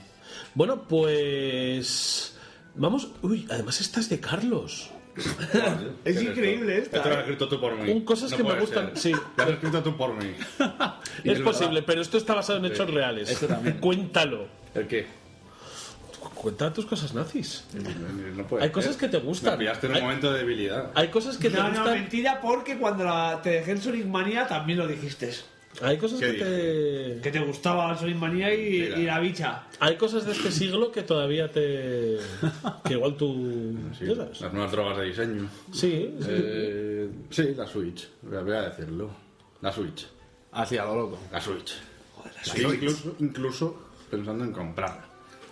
[0.54, 2.36] Bueno, pues.
[2.76, 3.10] Vamos.
[3.22, 4.90] Uy, además esta es de Carlos.
[6.04, 7.18] Es increíble Esto lo has esta.
[7.18, 7.20] ¿eh?
[7.22, 7.90] escrito tú por mí.
[7.90, 8.98] Un cosas que me gustan, ser.
[8.98, 9.12] sí.
[9.38, 10.34] Lo has escrito tú por mí.
[11.24, 11.44] Es verdad.
[11.46, 13.30] posible, pero esto está basado en hechos reales.
[13.30, 13.78] Eso también.
[13.80, 14.48] Cuéntalo.
[14.74, 15.08] ¿El qué?
[16.34, 17.64] Cuenta tus cosas nazis.
[18.36, 18.74] No puede Hay ser.
[18.74, 19.54] cosas que te gustan.
[19.54, 20.92] Me pillaste en un Hay- momento de debilidad.
[20.96, 21.94] Hay cosas que te No, no, gustan.
[21.94, 25.34] mentira, porque cuando la- te dejé en Sonic también lo dijiste.
[25.82, 27.22] Hay cosas ¿Qué que te.
[27.22, 29.68] Que te gustaba Sonic Manía y, y la bicha.
[29.80, 32.18] Hay cosas de este siglo que todavía te.
[32.84, 33.76] que igual tú.
[33.98, 35.50] Sí, las nuevas drogas de diseño.
[35.72, 36.28] Sí, sí.
[36.30, 38.08] Eh, sí, la Switch.
[38.22, 39.10] Voy a decirlo.
[39.62, 40.08] La Switch.
[40.52, 41.20] Así, a lo loco.
[41.32, 41.74] La Switch.
[42.42, 45.06] Sí, Incluso, incluso pensando en comprarla.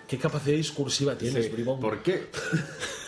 [0.08, 1.80] ¿Qué capacidad discursiva tienes, bribón?
[1.80, 2.28] ¿Por qué?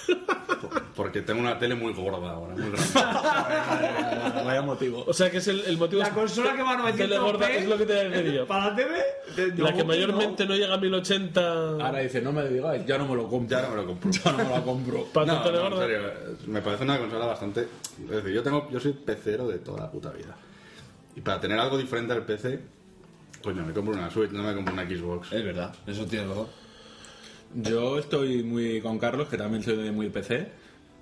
[0.95, 2.79] Por- Porque tengo una tele muy gorda ahora, muy grande.
[4.45, 5.03] Vaya motivo.
[5.07, 6.01] O sea que es el, el motivo.
[6.01, 8.09] La es- consola que va a Tele 900p gorda es lo que te voy a
[8.09, 8.47] decir yo.
[8.47, 8.93] Para la TV.
[9.35, 11.41] de- La que mayormente no llega a 1080.
[11.85, 13.57] Ahora dice, no me digáis, ya no me lo compro.
[13.57, 14.11] Ya no me lo compro.
[14.25, 15.05] Ya no me lo compro.
[15.13, 15.99] Para No, tele no, en serio,
[16.47, 17.61] me parece una consola bastante...
[18.03, 20.35] Es decir, yo, tengo, yo soy pecero de toda la puta vida.
[21.15, 22.59] Y para tener algo diferente al PC,
[23.43, 25.31] coño, me compro una Switch, no me compro una Xbox.
[25.33, 26.47] Es verdad, eso tiene razón.
[27.53, 30.51] Yo estoy muy con Carlos, que también soy de muy PC,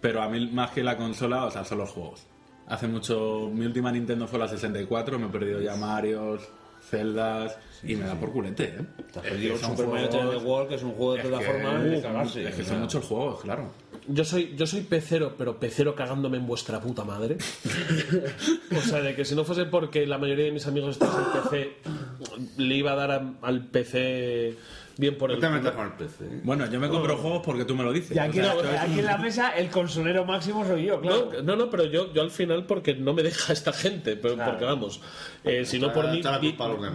[0.04, 2.26] pero a mí más que la consola, o sea, son los juegos.
[2.68, 6.42] Hace mucho, mi última Nintendo fue la 64, me he perdido ya Marios,
[6.90, 8.86] Zeldas, y me da por culete, ¿eh?
[9.24, 11.30] Es que son Super Mario 3D juegos- World, que es un juego de es que-
[11.32, 12.48] plataforma de cagarse.
[12.50, 13.72] Es que son muchos juegos, claro.
[14.10, 17.38] Yo soy, yo soy pecero, pero pecero cagándome en vuestra puta madre.
[18.78, 21.42] o sea, de que si no fuese porque la mayoría de mis amigos están en
[21.42, 21.74] PC,
[22.58, 24.58] le iba a dar a- al PC
[24.98, 25.60] bien por No el te culo.
[25.60, 26.24] metas con el PC.
[26.26, 26.42] ¿eh?
[26.44, 28.16] Bueno, yo me compro juegos porque tú me lo dices.
[28.16, 30.66] Y aquí, O sea, lo- esto es aquí un- en la mesa, el consolero máximo
[30.66, 31.32] soy yo, claro.
[31.38, 34.36] No, no, no, pero yo, yo al final porque no me deja esta gente, pero
[34.36, 34.52] Claro.
[34.52, 35.02] porque vamos,
[35.44, 36.22] eh, si no por mí,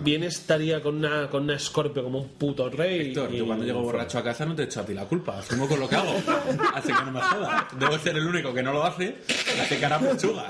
[0.03, 3.09] bien estaría con una, con una Scorpio como un puto rey.
[3.09, 5.39] Héctor, y- yo cuando llego borracho a casa no te echo a ti la culpa,
[5.39, 6.15] asumo con lo que hago.
[6.75, 7.65] Así que no me jodas.
[7.79, 9.17] Debo ser el único que no lo hace,
[9.61, 10.47] hace cara pechuga.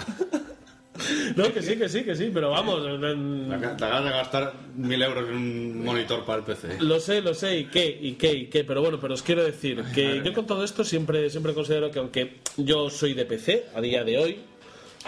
[1.37, 5.03] No, que sí, que sí, que sí, pero vamos, en- Te acabas de gastar mil
[5.03, 6.79] euros en un monitor para el PC.
[6.81, 9.45] Lo sé, lo sé, y qué, y qué, y qué, pero bueno, pero os quiero
[9.45, 13.67] decir que yo con todo esto siempre, siempre considero que aunque yo soy de PC
[13.75, 14.39] a día de hoy,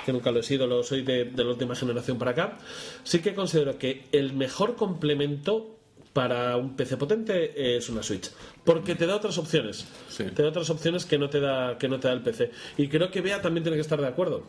[0.06, 2.58] que nunca lo he sido, lo soy de, de la última generación para acá,
[3.02, 5.76] sí que considero que el mejor complemento
[6.12, 8.30] para un PC potente es una Switch,
[8.64, 10.24] porque te da otras opciones, Sí.
[10.34, 12.88] te da otras opciones que no te da que no te da el PC, y
[12.88, 14.44] creo que Bea también tiene que estar de acuerdo.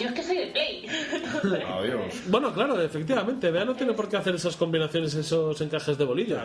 [0.00, 0.86] Yo es que soy de Play.
[1.68, 2.14] Adiós.
[2.26, 6.38] Bueno, claro, efectivamente, Bea no tiene por qué hacer esas combinaciones, esos encajes de bolillo.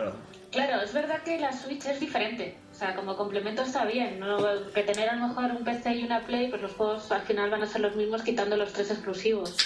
[0.50, 2.56] Claro, es verdad que la Switch es diferente.
[2.70, 4.20] O sea, como complemento está bien.
[4.20, 4.36] ¿no?
[4.74, 7.50] Que tener a lo mejor un PC y una Play, pues los juegos al final
[7.50, 9.56] van a ser los mismos quitando los tres exclusivos.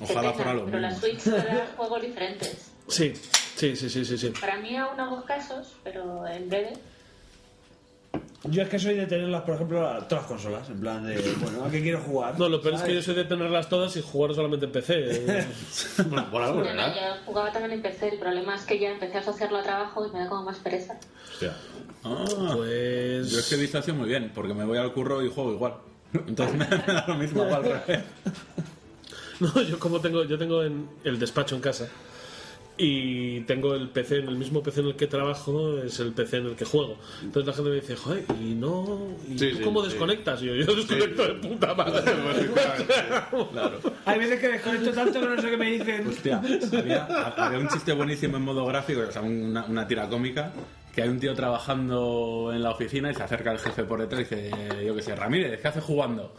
[0.00, 0.94] Ojalá pena, fueran los Pero la.
[0.94, 2.70] Switch da juegos diferentes.
[2.88, 4.32] Sí, sí, sí, sí, sí, sí.
[4.40, 6.72] Para mí aún hago casos, pero en breve.
[8.44, 10.68] Yo es que soy de tenerlas, por ejemplo, a- todas las consolas.
[10.70, 12.38] En plan de, bueno, ¿a qué quiero jugar?
[12.38, 15.46] No, lo peor es que yo soy de tenerlas todas y jugar solamente en PC.
[16.08, 16.94] Bueno, por algo, No, no, ¿verdad?
[16.94, 18.08] yo jugaba también en PC.
[18.10, 20.58] El problema es que ya empecé a asociarlo a trabajo y me da como más
[20.58, 20.96] pereza.
[21.32, 21.52] Hostia.
[22.04, 22.24] Ah,
[22.54, 23.28] Pues.
[23.30, 25.74] yo es que distancia muy bien, porque me voy al curro y juego igual.
[26.14, 28.04] Entonces me da lo mismo al revés.
[29.40, 31.88] No, yo como tengo, yo tengo en el despacho en casa
[32.78, 36.36] y tengo el PC, en el mismo PC en el que trabajo, es el PC
[36.38, 36.96] en el que juego.
[37.22, 39.88] Entonces la gente me dice, joder, y no, ¿y Sí, tú sí, cómo sí.
[39.90, 40.42] desconectas?
[40.42, 42.02] Y yo, yo desconecto de puta madre.
[43.52, 43.78] Claro.
[44.04, 46.06] Hay veces que desconecto tanto que no sé qué me dicen.
[46.08, 46.40] Hostia,
[46.78, 50.52] había, había un chiste buenísimo en modo gráfico, o sea, una, una tira cómica,
[50.94, 54.20] que hay un tío trabajando en la oficina y se acerca al jefe por detrás
[54.20, 54.50] y dice,
[54.86, 56.32] yo qué sé, Ramírez, ¿qué hace jugando?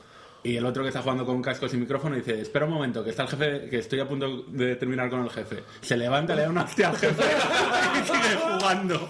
[0.44, 3.10] Y el otro que está jugando con cascos y micrófono dice, espera un momento, que
[3.10, 5.64] está el jefe, que estoy a punto de terminar con el jefe.
[5.82, 7.24] Se levanta, le da una hostia al jefe
[8.02, 9.10] y sigue jugando.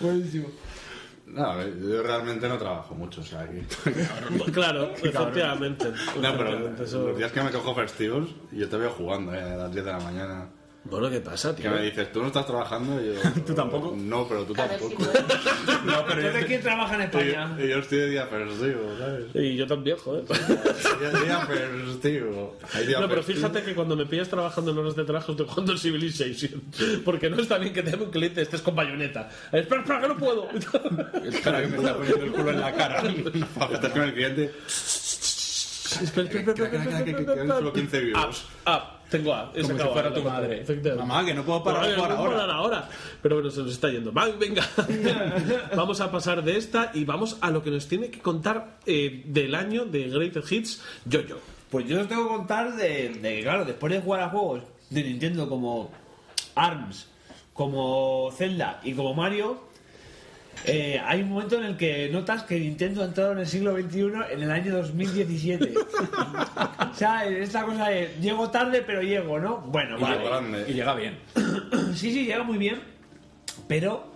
[0.00, 0.48] Buenísimo.
[1.26, 3.64] No, a ver, yo realmente no trabajo mucho, o sea, que...
[4.52, 5.92] claro, efectivamente.
[6.20, 9.72] No, pero los días que me cojo festivos, yo te veo jugando eh, a las
[9.72, 10.48] 10 de la mañana.
[10.88, 11.64] Bueno, ¿qué pasa, tío?
[11.64, 13.14] Que me dices, tú no estás trabajando y yo...
[13.46, 13.94] ¿Tú tampoco?
[13.96, 14.94] No, pero tú tampoco.
[15.84, 17.56] No, pero yo Entonces, ¿quién trabaja en Y España?
[17.58, 19.24] yo, y yo estoy de día festivo, ¿sabes?
[19.34, 20.24] Y yo también, joder.
[20.24, 22.56] Día, día festivo.
[23.00, 25.78] No, pero fíjate que cuando me pillas trabajando en horas de trabajo estoy jugando el
[25.78, 26.62] Civilization.
[27.04, 29.28] Porque no está bien que te dé un cliente estés con bayoneta.
[29.52, 30.48] Espera, espera, que no puedo.
[30.50, 33.02] Espera que me está poniendo el culo en la cara.
[33.02, 34.52] Estás con el cliente.
[36.02, 39.24] Espera, espera, espera, espera, espera, Que espera, quedan solo 15 vivos.
[39.24, 39.52] tengo A.
[39.52, 40.64] Como si fuera tu madre.
[40.96, 42.16] Mamá, que no puedo parar puedo ahora.
[42.16, 42.88] parar ahora.
[43.22, 44.12] Pero bueno, se nos está yendo.
[44.12, 44.66] Va, venga.
[45.76, 49.22] vamos a pasar de esta y vamos a lo que nos tiene que contar eh,
[49.26, 51.38] del año de Greatest Hits Yo-Yo.
[51.70, 54.62] Pues yo os tengo que contar de, de que, claro, después de jugar a juegos
[54.90, 55.90] de Nintendo como
[56.54, 57.08] ARMS,
[57.52, 59.60] como Zelda y como Mario,
[60.64, 63.76] eh, hay un momento en el que notas que Nintendo ha entrado en el siglo
[63.76, 64.00] XXI
[64.32, 65.74] en el año 2017.
[66.92, 69.58] o sea, esta cosa de llego tarde pero llego, ¿no?
[69.58, 70.64] Bueno, Y vale.
[70.68, 71.18] Y llega bien.
[71.94, 72.80] Sí, sí, llega muy bien,
[73.68, 74.12] pero,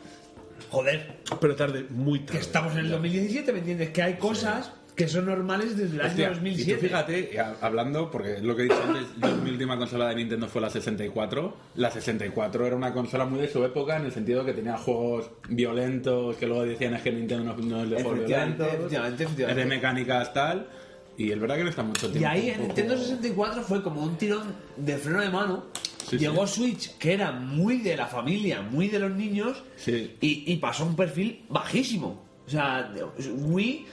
[0.71, 2.33] joder, Pero tarde, muy tarde.
[2.33, 3.91] que estamos en el 2017, ¿me entiendes?
[3.91, 4.73] Que hay cosas
[5.05, 6.71] que son normales desde el año Hostia, 2007.
[6.71, 9.79] Y tú fíjate, a- hablando, porque es lo que he dicho antes, yo mi última
[9.79, 11.57] consola de Nintendo fue la 64.
[11.77, 15.31] La 64 era una consola muy de su época en el sentido que tenía juegos
[15.49, 19.49] violentos, que luego decían es que Nintendo no, no es de juegos Efectivamente, violentos, efectivamente,
[19.49, 20.69] es de mecánicas tal,
[21.17, 22.21] y es verdad que no está mucho tiempo.
[22.21, 25.65] Y ahí en Nintendo 64 fue como un tirón de freno de mano.
[26.09, 30.17] Sí, Llegó Switch, que era muy de la familia, muy de los niños, Sí.
[30.21, 32.25] y, y pasó a un perfil bajísimo.
[32.47, 32.93] O sea,
[33.33, 33.87] Wii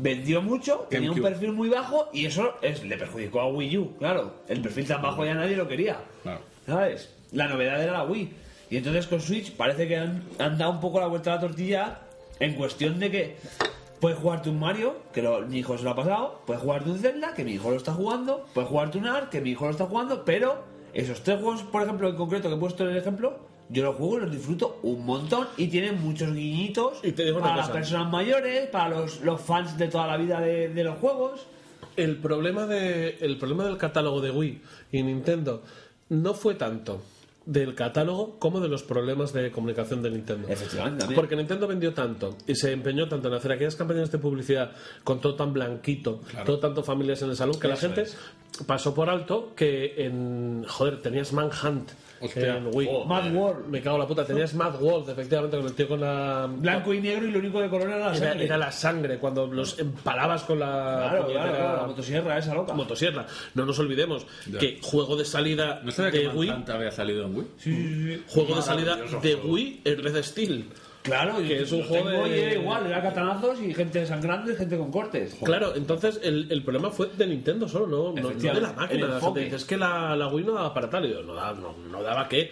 [0.00, 3.96] vendió mucho, tenía un perfil muy bajo, y eso es, le perjudicó a Wii U,
[3.98, 4.34] claro.
[4.48, 5.98] El perfil tan bajo ya nadie lo quería.
[6.22, 6.40] Claro.
[6.66, 7.10] ¿Sabes?
[7.32, 8.32] La novedad era la Wii.
[8.70, 11.40] Y entonces con Switch parece que han, han dado un poco la vuelta a la
[11.40, 11.98] tortilla
[12.38, 13.36] en cuestión de que
[14.00, 16.98] puedes jugarte un Mario, que lo- mi hijo se lo ha pasado, puedes jugarte un
[16.98, 19.72] Zelda, que mi hijo lo está jugando, puedes jugarte un Ark, que mi hijo lo
[19.72, 20.62] está jugando, pero
[20.94, 23.38] esos tres juegos, por ejemplo, en concreto que he puesto en el ejemplo,
[23.70, 27.38] yo los juego y los disfruto un montón y tienen muchos guiñitos Y te digo
[27.38, 30.84] una para las personas mayores, para los, los fans de toda la vida de, de
[30.84, 31.46] los juegos.
[31.96, 35.62] El problema, de, el problema del catálogo de Wii y Nintendo
[36.08, 37.02] no fue tanto
[37.46, 40.48] del catálogo como de los problemas de comunicación de Nintendo.
[40.48, 41.06] Efectivamente.
[41.14, 44.72] Porque Nintendo vendió tanto y se empeñó tanto en hacer aquellas campañas de publicidad
[45.04, 48.16] con todo tan blanquito, todo tanto familias en el salón, que la gente es.
[48.66, 50.64] pasó por alto que en.
[50.68, 52.56] Joder, tenías Manhunt Hostia.
[52.58, 52.88] en Wii.
[52.90, 53.66] Oh, Mad World.
[53.68, 54.24] Me cago en la puta.
[54.26, 56.48] Tenías Mad World, efectivamente, con el tío con la.
[56.50, 58.44] Blanco y negro y lo único de color era la Era, sangre.
[58.44, 60.66] era la sangre cuando los empalabas con la
[61.10, 62.72] Claro, puñetera claro, claro, la motosierra esa loca.
[62.74, 63.26] motosierra.
[63.54, 64.58] No nos olvidemos Ya.
[64.58, 67.46] que juego de salida ¿No sabía de que Wii, había salido en Wii?
[67.58, 68.22] Sí, sí, sí.
[68.28, 69.34] juego de salida de.
[69.36, 70.64] Wii es Red Steel.
[71.02, 74.52] Claro, Que yo es un lo juego tengo era igual, era catanazos y gente sangrando
[74.52, 75.34] y gente con cortes.
[75.42, 78.90] Claro, entonces el, el problema fue de Nintendo solo, no, no, no de la máquina.
[78.90, 79.40] el La gente enfoque.
[79.40, 81.06] dice, es que la, la Wii no daba para tal.
[81.06, 82.50] Y yo, no, daba- no, no daba qué.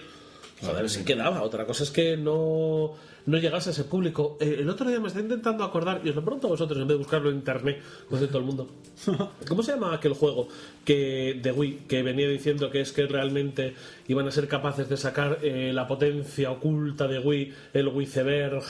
[0.62, 1.42] Joder, sí que daba.
[1.42, 2.94] Otra cosa es que no,
[3.28, 4.38] no llegase a ese público.
[4.40, 6.88] Eh, el otro día me está intentando acordar, y os lo pregunto a vosotros en
[6.88, 8.68] vez de buscarlo en internet, sé todo el mundo.
[9.48, 10.48] ¿Cómo se llama aquel juego
[10.84, 13.74] que de Wii que venía diciendo que es que realmente
[14.08, 18.62] iban a ser capaces de sacar eh, la potencia oculta de Wii, el Wiiceberg,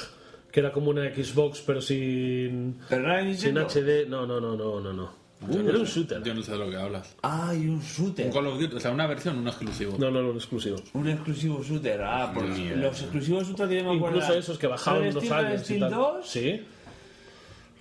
[0.51, 3.57] que era como una Xbox pero sin, Pero no sin.
[3.57, 4.09] HD?
[4.09, 4.93] No, no, no, no, no.
[4.93, 5.28] no.
[5.51, 6.23] Era un shooter.
[6.23, 7.15] Yo no sé de lo que hablas.
[7.23, 8.27] Ah, y un shooter.
[8.27, 9.97] Un Call of Duty, o sea, una versión, un exclusivo.
[9.99, 10.77] No, no, no, un exclusivo.
[10.95, 12.03] Un exclusivo shooter.
[12.03, 15.91] Ah, por los exclusivos shooter tienen Incluso esos que Steel, Red años y Steel tal.
[15.91, 16.29] 2.
[16.29, 16.67] Sí.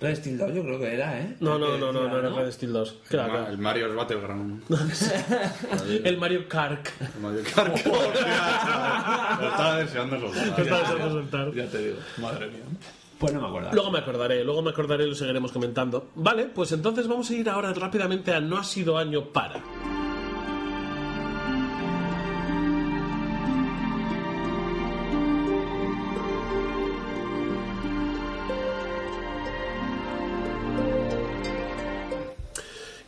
[0.00, 1.36] Red Steel 2 yo creo que era, ¿eh?
[1.40, 2.88] No, no, no, no, no era Red Steel 2.
[2.88, 4.62] El, Claro, el Mario's Battleground.
[6.04, 6.88] El Mario Kart.
[7.00, 7.40] El Mario.
[7.56, 10.54] Hostia, Lo estaba deseando soltar.
[10.54, 11.54] Que estaba deseando soltar.
[11.54, 12.62] Ya te digo, madre mía.
[13.18, 13.70] Pues no me acuerdo.
[13.72, 16.10] Luego me acordaré, luego me acordaré y lo seguiremos comentando.
[16.14, 19.62] Vale, pues entonces vamos a ir ahora rápidamente a No ha sido año para.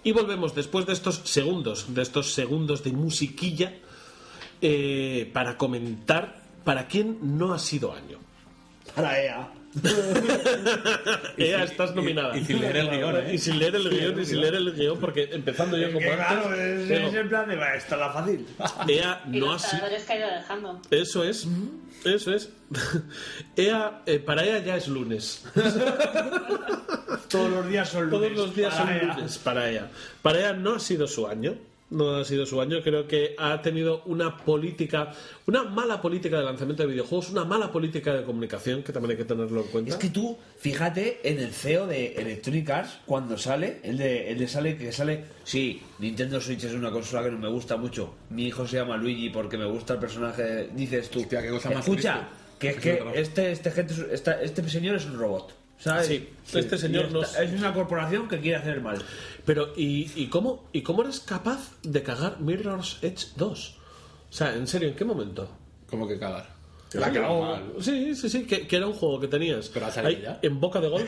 [0.03, 3.75] Y volvemos después de estos segundos, de estos segundos de musiquilla,
[4.61, 8.19] eh, para comentar para quién no ha sido año.
[8.95, 9.60] Para EA.
[11.37, 12.37] Ea, estás nominada.
[12.37, 13.35] y sin leer el guion, ¿eh?
[13.35, 16.55] Y sin leer el guion, y sin leer el guion, porque empezando yo como claro,
[16.55, 18.47] es, digo, es en plan de, "Va, esta es la fácil.
[18.89, 19.71] Ea Y no ha sido...
[19.83, 20.81] creadores que ha ido dejando.
[20.91, 21.47] Eso es,
[22.05, 22.51] eso es.
[23.57, 25.45] Ea, eh, para ella ya es lunes.
[27.29, 28.29] Todos los días son lunes.
[28.33, 29.89] Todos los días son lunes para ella.
[30.23, 31.55] Para ella no ha sido su año.
[31.91, 32.79] No ha sido su año.
[32.85, 35.13] Creo que ha tenido una política,
[35.47, 39.17] una mala política de lanzamiento de videojuegos, una mala política de comunicación, que también hay
[39.17, 39.91] que tenerlo en cuenta.
[39.91, 44.39] Es que tú, fíjate en el CEO de Electronic Arts cuando sale, el de, el
[44.39, 48.15] de sale que sale, sí, Nintendo Switch es una consola que no me gusta mucho.
[48.31, 50.69] Mi hijo se llama Luigi porque me gusta el personaje.
[50.73, 52.59] Dices tú, Hostia, qué cosa más escucha, triste.
[52.61, 55.57] que es Es que este, este, gente, es- esta- este señor es un robot.
[55.79, 56.09] ¿sabes?
[56.09, 58.99] Sí, este señor Y no esta- es- es una corporación que quiere hacer mal.
[59.45, 63.77] Pero, ¿y, y cómo, ¿y cómo eres capaz de cagar Mirror's Edge 2?
[64.31, 65.49] O sea, en serio, ¿en qué momento?
[65.89, 66.60] Como que cagar.
[66.93, 67.63] La ha quedado mal.
[67.81, 70.39] Sí, sí, sí, que, que era un juego que tenías Pero ha salido ahí, ya.
[70.43, 71.03] en boca de gol.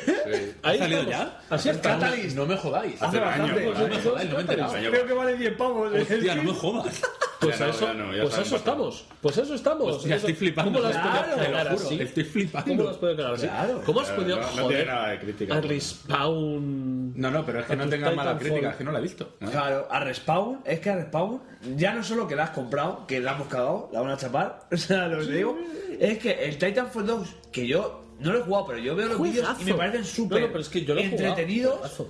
[0.62, 1.24] ¿Ha Ahí salido estamos.
[1.26, 1.40] ya?
[1.50, 1.98] Así está.
[1.98, 2.36] Catalyst.
[2.36, 3.02] No me jodáis.
[3.02, 3.62] Hace un año, bastante.
[3.66, 4.72] pues, No me jodáis, no me he enterado.
[4.74, 5.92] Creo que vale 10 pavos.
[5.92, 7.02] Hostia, no me jodas.
[7.40, 9.04] Pues Ya a no, eso, ya no, ya pues a saben eso estamos.
[9.20, 9.96] Pues a eso estamos.
[9.96, 10.70] Hostia, estoy Eso- flipando.
[10.70, 12.00] ¿Cómo lo has Claro, te así?
[12.00, 12.68] Estoy flipando.
[12.70, 13.46] ¿Cómo lo has podido cagar así?
[13.48, 13.82] Claro.
[13.84, 17.20] ¿Cómo has Eh, podido no- no joder tiene nada de crítica, a pero- Respawn?
[17.20, 19.28] No, no, pero es que no tengas mala crítica, es que no la he visto.
[19.50, 21.40] Claro, a Respawn, es que a Respawn,
[21.76, 24.66] ya no solo que la has comprado, que la hemos cagado, la van a chapar,
[24.72, 25.58] o sea, lo que te digo,
[25.98, 29.20] es que el Titanfall 2, que yo no lo he jugado, pero yo veo los
[29.22, 31.28] vídeos y me parecen súper No, no, pero es que yo lo he jugado.
[31.28, 31.74] entretenidos.
[31.78, 32.08] Juegazo.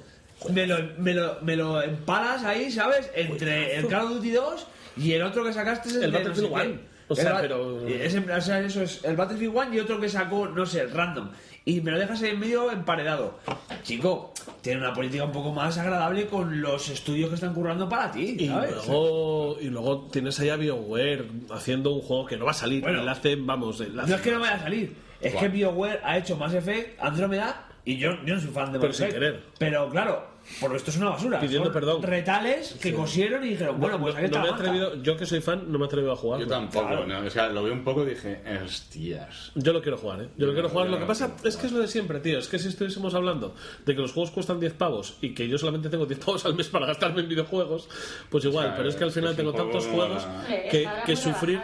[0.51, 3.09] Me lo, me, lo, me lo empalas ahí, ¿sabes?
[3.15, 6.51] Entre el Call of Duty 2 y el otro que sacaste es el, El Battlefield
[6.51, 6.79] no sé.
[7.09, 10.01] O sea, El pero- es en- o sea, eso es el Battlefield 1 y otro
[10.01, 11.31] que sacó, no sé, random.
[11.65, 13.39] Y me lo dejas en medio emparedado.
[13.85, 18.11] Chico, tiene una política un poco más agradable con los estudios que están currando para
[18.11, 22.51] ti, Y luego, y luego tienes ahí a BioWare haciendo un juego que no va
[22.51, 22.83] a salir.
[22.83, 23.05] Bueno.
[23.45, 27.01] vamos, No es que no vaya a salir, es que BioWare ha hecho Mass Effect,
[27.01, 29.43] Andromeda, y yo, yo no soy fan de Pero Mass sin querer.
[29.59, 31.41] Pero claro, por esto es una basura.
[31.41, 32.03] Pidiendo Son perdón.
[32.03, 35.27] Retales que cosieron y dijeron, bueno, pues aquí no, está me he atrevido, yo que
[35.27, 36.41] soy fan, no me he atrevido a jugar.
[36.41, 39.53] Yo tampoco, no, o sea, lo vi un poco y dije, hostias.
[39.55, 40.29] Yo lo quiero jugar, ¿eh?
[40.37, 40.87] Yo lo quiero no, jugar.
[40.89, 42.39] Lo no que pasa es que es lo de siempre, tío.
[42.39, 45.59] Es que si estuviésemos hablando de que los juegos cuestan 10 pavos y que yo
[45.59, 47.89] solamente tengo 10 pavos al mes para gastarme en videojuegos,
[48.31, 48.67] pues igual.
[48.67, 50.27] O sea, pero es que al final tengo tantos juegos
[50.71, 51.61] que, sufrir.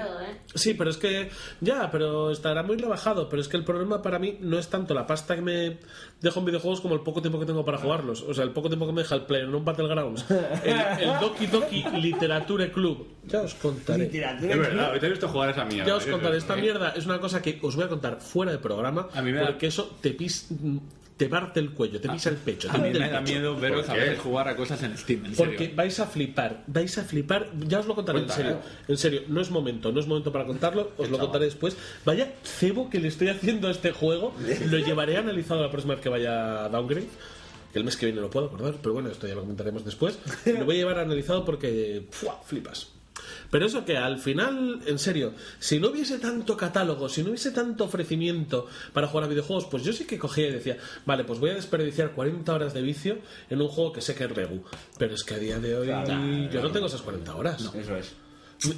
[0.54, 1.28] Sí, pero es que.
[1.60, 3.28] Ya, pero estará muy rebajado.
[3.28, 5.78] Pero es que el problema para mí no es tanto la pasta que me
[6.22, 8.22] dejo en videojuegos como el poco tiempo que tengo para jugarlos.
[8.22, 10.24] O sea, el poco tiempo que me deja el player en un Battlegrounds.
[10.64, 10.76] El,
[11.08, 13.06] el Doki Doki Literature Club.
[13.26, 14.04] Ya os contaré.
[14.04, 15.86] Literatura, Es verdad, te he visto jugar esa mierda.
[15.86, 18.58] Ya os contaré, esta mierda es una cosa que os voy a contar fuera de
[18.58, 20.48] programa, A mí me da- porque eso te pis,
[21.18, 22.70] te parte el cuello, te pisa el pecho.
[22.70, 23.32] A te mí me da pecho.
[23.32, 25.72] miedo veros ¿Por a veces jugar a cosas en Steam, en Porque serio.
[25.76, 28.58] vais a flipar, vais a flipar, ya os lo contaré Cuenta, en serio.
[28.58, 28.84] ¿eh?
[28.88, 31.76] En serio, no es momento, no es momento para contarlo, os lo contaré después.
[32.06, 34.32] Vaya cebo que le estoy haciendo a este juego,
[34.70, 37.08] lo llevaré analizado la próxima vez que vaya a Downgrade.
[37.72, 40.18] Que el mes que viene lo puedo acordar, pero bueno, esto ya lo comentaremos después.
[40.46, 42.40] Lo voy a llevar analizado porque ¡fua!
[42.42, 42.92] flipas.
[43.50, 47.50] Pero eso que al final, en serio, si no hubiese tanto catálogo, si no hubiese
[47.50, 51.38] tanto ofrecimiento para jugar a videojuegos, pues yo sí que cogía y decía, vale, pues
[51.40, 54.62] voy a desperdiciar 40 horas de vicio en un juego que sé que es Regu.
[54.98, 55.88] Pero es que a día de hoy
[56.52, 57.62] yo no tengo esas 40 horas.
[57.74, 58.12] Eso es.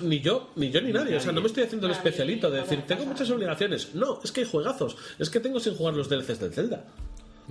[0.02, 1.16] Ni- Ni yo, ni yo ni nadie.
[1.16, 3.94] O sea, no me estoy haciendo el especialito de decir, tengo muchas obligaciones.
[3.94, 4.96] No, es que hay juegazos.
[5.18, 6.84] Es que tengo sin jugar los DLCs del Zelda.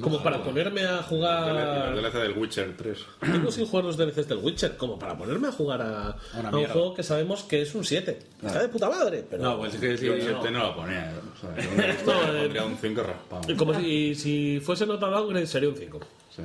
[0.01, 1.95] Como para ponerme a El jugar.
[1.95, 2.97] DLC del Witcher 3.
[3.21, 4.77] Tengo sin jugar los DLCs del Witcher.
[4.77, 8.19] Como para ponerme a jugar a, a un juego que sabemos que es un 7.
[8.43, 9.25] Está de puta madre.
[9.29, 9.43] Pero...
[9.43, 10.17] No, pues es que sí, Yo no.
[10.37, 11.11] este no lo ponía.
[11.35, 13.51] O sea, yo No, eh, pondría un 5 raspado.
[13.51, 15.99] Y Como si, si fuese nota downgrade sería un 5.
[16.35, 16.41] Sí,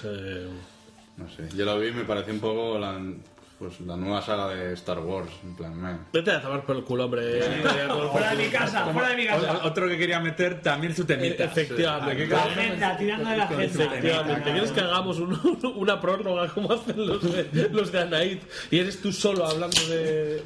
[0.00, 0.10] sea,
[1.16, 1.48] no sé.
[1.56, 3.00] Yo lo vi y me pareció un poco la,
[3.58, 5.30] pues, la nueva saga de Star Wars.
[5.42, 5.98] En plan, me...
[6.12, 7.40] Vete a tomar por el culo, hombre.
[8.12, 9.60] Fuera de mi casa, fuera de mi casa.
[9.62, 11.44] O- Otro que quería meter también su temita.
[11.44, 12.26] Efectivamente.
[12.26, 13.64] La agenda, tirando de la agenda.
[13.64, 18.38] Efectivamente, ¿quieres que hagamos un- una prórroga como hacen los de, los de Anaid?
[18.70, 20.42] Y eres tú solo hablando de.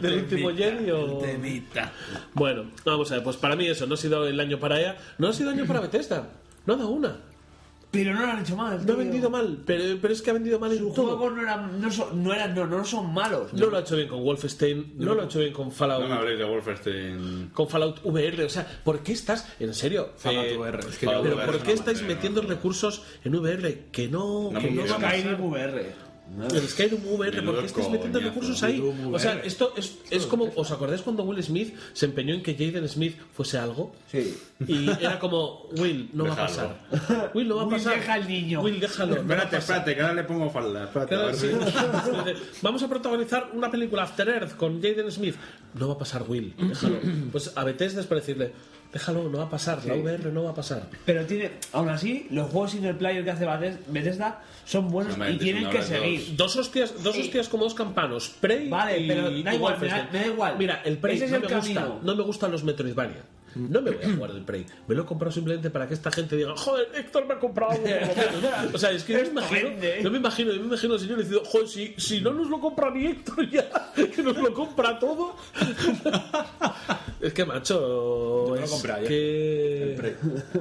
[0.00, 1.18] del último Jedi o.
[1.18, 1.92] Temita.
[2.34, 4.96] Bueno, vamos a ver, pues para mí eso, no ha sido el año para ella,
[5.18, 6.28] no ha sido año para Bethesda.
[6.66, 7.16] No ha dado una.
[7.92, 8.84] Pero no lo han hecho mal.
[8.86, 11.16] No ha vendido mal, pero, pero es que ha vendido mal en Sus todo.
[11.18, 13.52] juegos no eran, no son, no eran, no, no son malos.
[13.52, 16.00] No lo ha hecho bien con Wolfenstein, no lo ha hecho bien con Fallout.
[16.02, 17.50] No me habléis de Wolfenstein.
[17.52, 18.44] con Fallout VR.
[18.44, 20.10] O sea, ¿por qué estás, en serio?
[20.16, 23.02] Fallout eh, VR, es que Fallout pero VR ¿por qué estáis manera, metiendo no, recursos
[23.24, 25.10] en VR que no, No que no va a pasar?
[25.20, 26.11] Skyrim VR.
[26.40, 28.82] El Skyrim VR, ¿por qué estáis metiendo recursos ahí?
[29.12, 32.54] O sea, esto es, es como, ¿os acordáis cuando Will Smith se empeñó en que
[32.54, 33.94] Jaden Smith fuese algo?
[34.10, 34.36] Sí.
[34.66, 37.30] Y era como, Will, no va a pasar.
[37.34, 37.96] Will, no va a Will, pasar.
[37.96, 38.62] deja al niño.
[38.62, 39.16] Will, déjalo.
[39.16, 40.84] Espérate, espérate, que ahora le pongo falda.
[40.84, 42.40] Espérate, a Claro, ver sí.
[42.40, 45.34] si- Vamos a protagonizar una película After Earth con Jaden Smith.
[45.74, 46.54] No va a pasar, Will.
[46.56, 46.96] Déjalo.
[47.32, 48.52] Pues a Bethesda es para decirle,
[48.92, 49.84] déjalo, no va a pasar.
[49.86, 50.86] La VR no va a pasar.
[51.04, 55.38] Pero tiene, aún así, los juegos single player que hace Bethes- Bethesda son buenos y
[55.38, 56.36] tienen que seguir.
[56.36, 58.34] Dos hostias, dos hostias como dos campanos.
[58.40, 60.08] Prey Vale, y, pero da igual, me da- Wolfenstein.
[60.12, 60.58] me da igual.
[60.58, 61.88] Mira, el Prey Ese es no el me gusta.
[62.02, 63.22] No me gustan los Metroidvania.
[63.54, 64.66] No me voy a jugar el Prey.
[64.88, 67.78] Me lo he comprado simplemente para que esta gente diga, joder, Héctor me ha comprado
[68.72, 69.70] o sea, es que yo me imagino,
[70.02, 72.60] yo me imagino, yo me imagino al señor diciendo, joder, si, si no nos lo
[72.60, 75.36] compra ni Héctor ya, que nos lo compra todo.
[77.20, 79.82] es que, macho, Yo me lo compré que...
[79.92, 80.14] El Prey.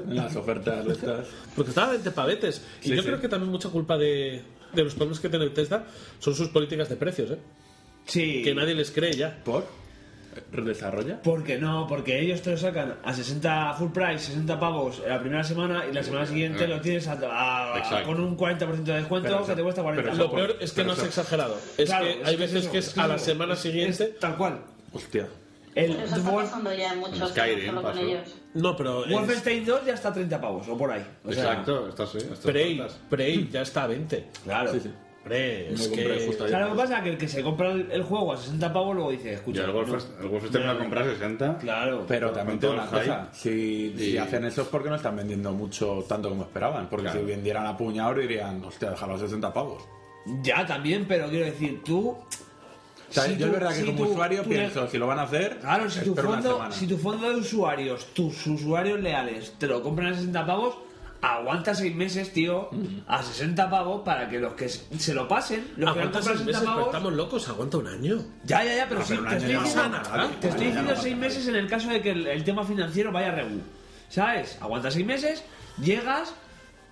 [0.07, 1.27] Las ofertas estas.
[1.55, 2.61] Porque estaba a 20 pavetes.
[2.81, 3.07] Y Sí, yo sí.
[3.07, 4.41] creo que también mucha culpa de,
[4.73, 5.85] de los problemas que tiene Tesla
[6.19, 7.37] son sus políticas de precios, ¿eh?
[8.05, 8.41] Sí.
[8.43, 9.41] Que nadie les cree ya.
[9.43, 9.65] ¿Por?
[10.51, 11.21] ¿Redesarrolla?
[11.21, 15.43] Porque no, porque ellos te lo sacan a 60 full price, 60 pavos la primera
[15.43, 17.13] semana y la semana siguiente lo tienes a-
[17.73, 18.07] a- Exacto.
[18.07, 20.11] con un 40% de descuento Pero que te cuesta 40.
[20.11, 21.57] pero Lo peor es que no has exagerado.
[21.77, 24.03] Es Claro, que hay veces eso, que es a la semana es- siguiente.
[24.03, 24.61] es tal cual.
[24.93, 25.27] Hostia.
[25.73, 28.35] El Eso está pasando ya en muchos, Skyrim no solo con ellos.
[28.55, 29.05] No, pero.
[29.05, 31.05] es- Wolfenstein 2 ya está a 30 pavos o por ahí.
[31.23, 32.17] O sea, Exacto, está así.
[32.17, 32.81] estas Prey.
[33.09, 34.27] Prey ya está a 20.
[34.43, 34.73] Claro.
[34.73, 34.91] Sí, sí.
[35.23, 36.25] Hombre, es compré que.
[36.27, 38.33] justo O sea, lo que pasa es que el que se compra el, el juego
[38.33, 39.65] a 60 pavos luego dice, Yo escucha.
[39.65, 41.57] el Wolfenstein Wolfenstein me lo compré a 60.
[41.59, 42.05] Claro.
[42.07, 43.29] Pero también tengo una cosa.
[43.31, 46.87] Si, hacen eso es porque no están vendiendo mucho tanto como esperaban.
[46.89, 47.19] Porque Claro.
[47.19, 49.83] si vendieran a puñado dirían, hostia, déjalo a 60 pavos.
[50.43, 52.09] Ya también, pero quiero decir, tú.
[52.09, 54.87] O sea, si yo tú- es verdad que si como tú- usuario tú le- pienso,
[54.87, 58.47] si lo van a hacer, Claro, si tu, fondo, si tu fondo de usuarios, tus
[58.47, 60.75] usuarios leales, te lo compran a 60 pavos,
[61.21, 62.69] aguanta 6 meses, tío,
[63.07, 66.21] a 60 pavos para que los que se lo pasen, los que lo Aguanta a
[66.23, 68.17] 6 60 meses, pero estamos locos, aguanta un año.
[68.43, 70.29] Ya, ya, ya, pero Ah, sí, pero te estoy diciendo, nada.
[70.39, 72.27] te estoy Un año diciendo no 6 pasa meses en el caso de que el,
[72.27, 73.61] el tema financiero vaya regu.
[74.09, 74.57] ¿Sabes?
[74.61, 75.43] Aguanta 6 meses,
[75.81, 76.33] llegas,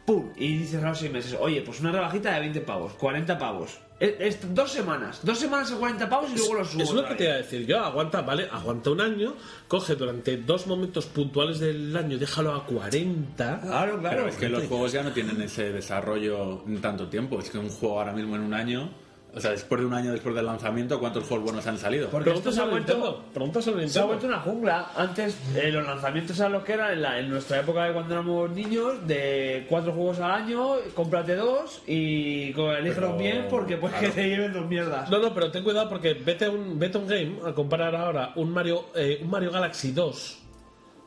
[0.05, 3.37] pum, y dices a los 6 meses, oye, pues una rebajita de 20 pavos, 40
[3.37, 3.79] pavos.
[3.99, 6.83] Es, es dos semanas, dos semanas a 40 pavos y luego los subo.
[6.83, 7.79] Es lo que te iba a decir yo.
[7.79, 8.47] Aguanta, ¿vale?
[8.49, 9.35] Aguanta un año,
[9.67, 13.61] coge durante dos momentos puntuales del año, déjalo a 40.
[13.61, 14.15] Claro, claro.
[14.17, 17.39] Pero es que los juegos ya no tienen ese desarrollo en tanto tiempo.
[17.39, 18.89] Es que un juego ahora mismo en un año,
[19.35, 22.09] o sea, después de un año después del lanzamiento, ¿cuántos juegos buenos han salido?
[22.09, 22.93] Porque esto se ha vuelto,
[23.93, 24.91] se ha vuelto una jungla.
[24.95, 28.13] Antes eh, los lanzamientos eran los que eran en, la- en nuestra época de cuando
[28.15, 34.09] éramos niños, de cuatro juegos al año, cómprate dos y elígelos bien porque pues que
[34.09, 35.09] te lleven dos mierdas.
[35.09, 37.95] No, no, pero ten cuidado porque vete a un, vete a un game a comparar
[37.95, 40.39] ahora un Mario, eh, un Mario Galaxy 2.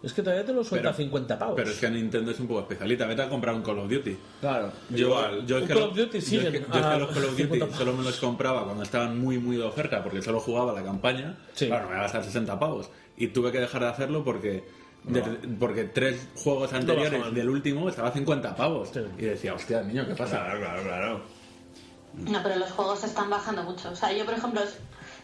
[0.02, 1.54] Es que todavía te lo suelta a 50 pavos.
[1.56, 3.06] Pero es que Nintendo es un poco especialita.
[3.06, 4.16] Vete a comprar un Call of Duty.
[4.40, 4.72] Claro.
[4.90, 5.46] Yo, Igual.
[5.46, 6.98] yo es que Call lo- of Duty yo es siguen que- yo es que a
[6.98, 10.02] los Call of Duty 50 solo me los compraba cuando estaban muy, muy de oferta,
[10.02, 11.36] porque solo jugaba la campaña.
[11.54, 11.66] Sí.
[11.68, 12.90] Claro, me iba a gastar 60 pavos.
[13.16, 14.64] Y tuve que dejar de hacerlo porque,
[15.04, 15.22] de-
[15.60, 18.88] porque tres juegos anteriores del último estaba a 50 pavos.
[18.92, 19.00] Sí.
[19.18, 20.38] Y decía, hostia, niño, ¿qué pasa?
[20.44, 21.22] Claro, claro, claro.
[22.14, 23.90] No, pero los juegos están bajando mucho.
[23.90, 24.60] O sea, yo, por ejemplo,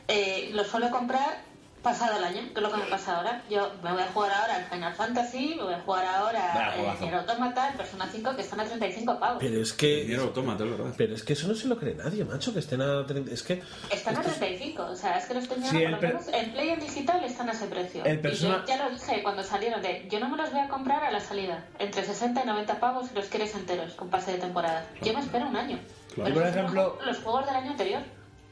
[0.07, 1.43] eh, los suelo comprar
[1.83, 3.43] pasado el año, que es lo que me pasa ahora.
[3.49, 7.05] Yo me voy a jugar ahora al Final Fantasy, me voy a jugar ahora juegazo.
[7.09, 9.39] el Automata, el Persona 5, que están a 35 pavos.
[9.41, 10.03] Pero es que.
[10.03, 10.95] Es verdad.
[10.97, 13.33] Pero es que eso no se lo cree nadie, macho, que estén a 30.
[13.33, 13.63] Es que.
[13.91, 16.53] Están a 35, o sea, es que los estoy Sí, por per- lo menos en
[16.53, 18.05] Play en digital están a ese precio.
[18.05, 20.61] El Y Persona- yo ya lo dije cuando salieron de, yo no me los voy
[20.61, 24.09] a comprar a la salida, entre 60 y 90 pavos si los quieres enteros, con
[24.11, 24.85] pase de temporada.
[25.03, 25.79] Yo me espero un año.
[26.15, 26.31] Claro.
[26.35, 28.03] Pero Por ejemplo- los juegos del año anterior.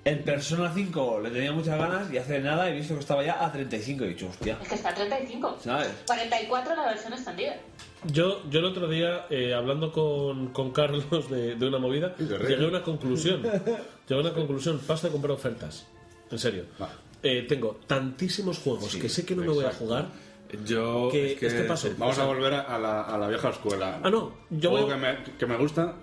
[0.07, 3.45] El Persona 5 le tenía muchas ganas y hace nada he visto que estaba ya
[3.45, 4.57] a 35 y he dicho, hostia.
[4.63, 5.57] Es que está a 35.
[5.65, 5.89] ¿Sabes?
[6.07, 7.57] 44 la versión extendida.
[8.05, 12.65] Yo, yo el otro día, eh, hablando con, con Carlos de, de una movida, llegué
[12.65, 13.43] a una conclusión.
[13.43, 13.75] llegué
[14.11, 14.79] a una conclusión.
[14.79, 15.87] Paso de comprar ofertas.
[16.31, 16.67] En serio.
[17.25, 20.07] Eh, tengo tantísimos juegos que sé que no me voy a jugar.
[20.65, 21.09] Yo.
[21.11, 21.89] Que- es que, es que paso.
[21.99, 23.99] Vamos O sea- a volver a a la, a la vieja escuela.
[24.05, 25.95] Ah, no, yo Juego voy- que, me, que me gusta,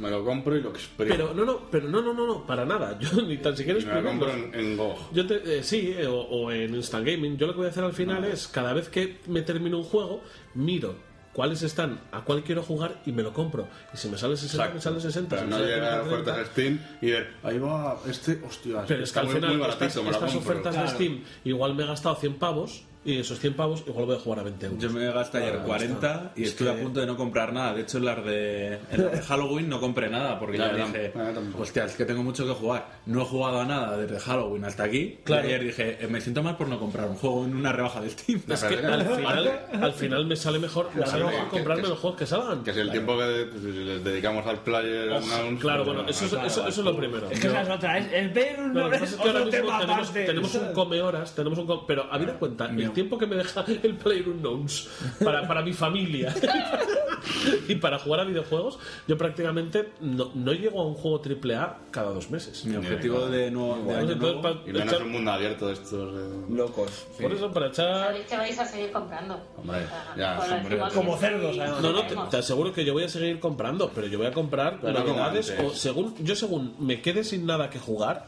[0.00, 1.14] me lo compro y lo exprimo.
[1.14, 2.98] Pero no, no, pero no, no, no, no, para nada.
[3.00, 5.12] Yo ni tan siquiera y me lo compro en, en GOG.
[5.12, 7.36] Yo te, eh, sí, eh, o, o en Instant Gaming.
[7.36, 9.84] Yo lo que voy a hacer al final es, cada vez que me termino un
[9.84, 10.22] juego,
[10.54, 10.94] miro
[11.32, 13.68] cuáles están, a cuál quiero jugar y me lo compro.
[13.94, 15.28] Y si me sale 60, me sale 60.
[15.36, 18.84] Pero si no llega a 30, ofertas de Steam y ver, ahí va este, hostia,
[18.86, 20.50] Pero es que al final muy baratito, estas, me lo estas compro.
[20.50, 20.96] ofertas de Claro.
[20.96, 24.40] Steam igual me he gastado 100 pavos y esos 100 pavos igual voy a jugar
[24.40, 24.82] a 20 euros.
[24.82, 26.32] Yo me gasté ayer Claro, 40 está.
[26.36, 27.72] y Es estuve que- a punto de no comprar nada.
[27.72, 30.84] De hecho, en las de, en las de Halloween no compré nada porque Ya, ya,
[30.86, 31.62] dije, ya, tampoco.
[31.62, 32.86] hostia, es que tengo mucho que jugar.
[33.06, 35.18] No he jugado a nada desde Halloween hasta aquí.
[35.24, 35.44] Claro.
[35.44, 38.02] Y ayer dije, eh, me siento mal por no comprar un juego en una rebaja
[38.02, 38.42] de Steam.
[38.46, 41.98] Es que al final, al final me sale mejor, me sale mejor comprarme que- los
[41.98, 42.62] juegos que salgan.
[42.62, 46.24] Que si el tiempo que pues, les dedicamos al player unknowns, Claro, pues, bueno, eso,
[46.26, 47.30] es- claro, eso, eso es lo primero.
[47.30, 50.54] Es que esa es otra, es el Perú No, es es otro tema tenemos, tenemos
[50.54, 53.94] un come horas, tenemos un come- pero habida cuenta el tiempo que me deja el
[53.96, 54.88] Player Unknowns
[55.24, 56.34] para, para mi familia
[57.68, 61.78] y para jugar a videojuegos, yo prácticamente no, no llego a un juego triple A
[61.90, 62.64] cada dos meses.
[62.64, 65.74] Mi objetivo de, nuevo, de año nuevo- pa- Y menos echar- un mundo abierto de
[65.74, 66.14] estos.
[66.14, 66.90] eh, Locos.
[67.20, 68.04] por eso, para echar...
[68.06, 69.40] Sabéis que vais a seguir comprando.
[69.56, 69.80] Hombre,
[70.16, 71.56] ya, hombre, como cerdos.
[71.56, 74.78] No, no, te, aseguro que yo voy a seguir comprando, pero yo voy a comprar
[74.80, 78.26] Pero novedades o según yo según me quede sin nada que jugar,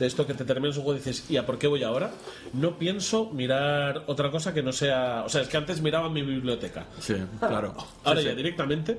[0.00, 2.10] de esto que te terminas un juego y dices, ¿y a por qué voy ahora?
[2.54, 5.22] No pienso mirar otra cosa que no sea.
[5.24, 6.86] O sea, es que antes miraba mi biblioteca.
[6.98, 7.74] Sí, claro.
[8.02, 8.36] Ahora Sí, ya sí.
[8.36, 8.98] directamente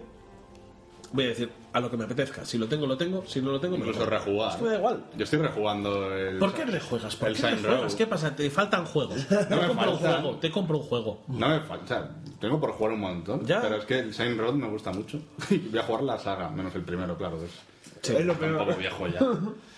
[1.13, 2.45] voy a decir a lo que me apetezca.
[2.45, 3.23] Si lo tengo, lo tengo.
[3.27, 4.51] Si no lo tengo, me lo Incluso rejugar.
[4.51, 5.03] Es que me da igual.
[5.17, 6.37] Yo estoy rejugando el.
[6.39, 7.15] ¿Por qué rejuegas?
[7.15, 7.81] ¿Por el qué rejuegas?
[7.91, 7.97] Row.
[7.97, 8.35] ¿Qué pasa?
[8.35, 9.27] Te faltan juegos.
[9.27, 10.21] Te me compro un faltan.
[10.21, 10.37] juego.
[10.37, 11.21] Te compro un juego.
[11.29, 12.11] No me falta.
[12.39, 13.45] Tengo por jugar un montón.
[13.45, 13.59] Ya.
[13.61, 15.19] Pero es que el Saint Road me gusta mucho.
[15.49, 17.39] Voy a jugar la saga, menos el primero, claro.
[17.43, 18.65] Es, Es lo está un peor.
[18.67, 19.19] poco viejo ya.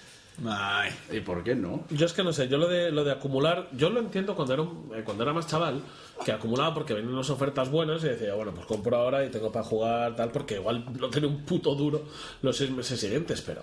[0.48, 1.84] Ay, ¿Y por qué no?
[1.92, 4.54] Yo es que no sé, yo lo de, lo de acumular, yo lo entiendo cuando
[4.54, 5.82] era, un- eh, cuando era más chaval,
[6.26, 9.52] que acumulaba porque venían unas ofertas buenas y decía, bueno, pues compro ahora y tengo
[9.52, 12.02] para jugar tal, porque igual no tiene un puto duro
[12.42, 13.62] los seis meses siguientes, pero...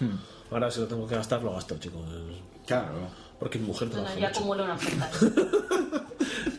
[0.00, 0.16] Hmm.
[0.50, 2.02] Ahora si lo tengo que gastar, lo gasto, chicos.
[2.66, 3.08] Claro.
[3.38, 4.38] Porque mi mujer Bueno, trabaja yo mucho.
[4.40, 5.10] acumulo una oferta.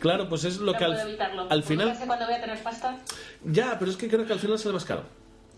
[0.00, 1.46] Claro, pues es lo no que puedo al, evitarlo.
[1.48, 1.96] al final...
[2.06, 2.98] Cuándo voy a tener pasta.
[3.44, 5.04] Ya, pero es que creo que al final sale más caro.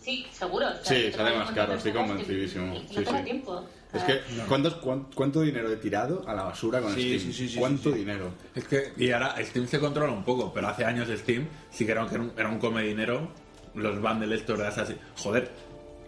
[0.04, 0.66] Sí, seguro.
[0.68, 2.74] o sea, Sí, sale más caro, estoy convencidísimo.
[2.74, 3.24] que- que Sí, no tengo sí.
[3.24, 3.64] tiempo.
[3.94, 7.20] Es que, sea, ¿cuántos, cuán- ¿cuánto dinero he tirado a la basura con Sí, Steam?
[7.20, 7.98] sí, sí, sí, ¿Cuánto sí, sí.
[8.00, 8.34] dinero?
[8.54, 11.92] Es que, y ahora Steam se controla un poco, pero hace años Steam sí que
[11.92, 13.28] era, que era un, era un come dinero.
[13.74, 15.50] Los bundles estos de Assassin's Joder,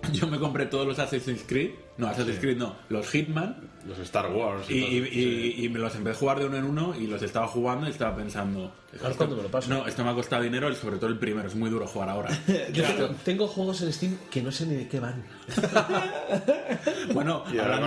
[0.13, 1.71] yo me compré todos los Assassin's Creed.
[1.99, 3.57] No, Assassin's Creed no, los Hitman.
[3.87, 4.69] Los Star Wars.
[4.69, 5.55] Y, Y, todo, y- sí.
[5.59, 7.87] y- y me los empecé a jugar de uno en uno y los estaba jugando
[7.87, 8.73] y estaba pensando.
[9.17, 9.71] Cuando me lo paso.
[9.71, 12.09] No, esto me ha costado dinero y sobre todo el primero, es muy duro jugar
[12.09, 12.31] ahora.
[12.73, 15.25] Yo tengo, tengo juegos en Steam que no sé ni de qué van.
[17.15, 17.87] bueno, hablando-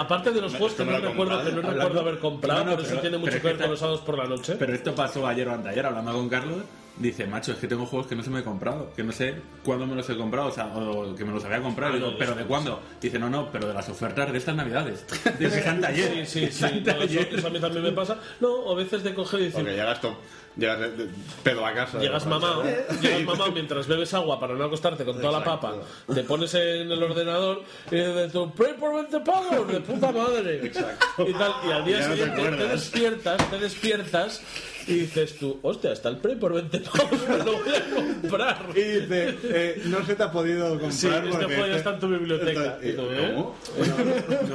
[0.00, 1.72] Aparte de los juegos que no recuerdo, que no comprado.
[1.78, 4.18] recuerdo haber comprado, No, no, pero eso tiene mucho que ver con los sábados por
[4.18, 4.56] la noche.
[4.58, 6.58] Pero esto pasó ayer o anteayer hablando con Carlos.
[6.98, 9.34] Dice, macho, es que tengo juegos que no se me he comprado, que no sé
[9.62, 11.92] cuándo me los he comprado, o sea, o que me los había comprado.
[11.92, 12.80] Ah, digo, ¿pero de cuándo?
[13.02, 15.04] Dice, no, no, pero de las ofertas de estas navidades.
[15.38, 16.26] Dice, Santa ayer.
[16.26, 16.82] Sí, sí, sí.
[16.86, 18.16] No, eso, eso a mí también me pasa.
[18.40, 20.16] No, o a veces de coger y decir, Porque llegas, to-
[20.56, 21.08] llegas de- de-
[21.42, 21.98] pedo a casa.
[21.98, 22.64] Llegas de mamado,
[23.02, 25.74] llegas mamado mientras bebes agua para no acostarte con toda la papa,
[26.14, 30.64] te pones en el ordenador y dices tú, pray por 20 pavos, de puta madre.
[30.64, 31.28] Exacto.
[31.28, 34.42] Y, tal, y al día Ya no te siguiente te, despiertas, te despiertas
[34.86, 38.66] y dices tú, hostia, está el pray por 20 pavos, me lo voy a comprar.
[38.74, 40.92] Y dice, eh, no se te ha podido comprar.
[40.92, 42.78] Sí, este juego ya está en tu biblioteca.
[42.80, 43.32] Está- tú, ¿eh?
[43.34, 43.56] ¿Cómo?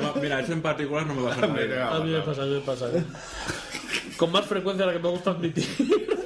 [0.01, 1.53] No, mira, eso en particular no me va a cago.
[1.95, 2.87] A mí me pasa, a mí me pasa.
[2.87, 3.03] ¿eh?
[4.17, 5.65] Con más frecuencia de la que me gusta admitir.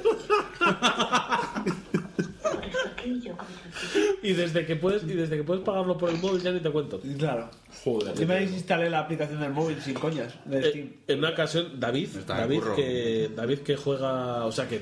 [4.28, 6.70] Y desde que puedes, y desde que puedes pagarlo por el móvil ya ni te
[6.70, 7.00] cuento.
[7.18, 7.48] Claro.
[7.84, 8.14] Joder.
[8.18, 10.92] Yo me desinstalé la aplicación del móvil sin coñas, de Eh, Steam.
[11.06, 14.80] en una ocasión, David, Está David que, David que juega, o sea que,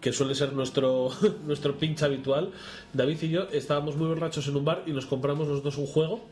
[0.00, 1.10] que suele ser nuestro,
[1.46, 2.50] nuestro pinche habitual,
[2.92, 5.86] David y yo estábamos muy borrachos en un bar y nos compramos los dos un
[5.86, 6.24] juego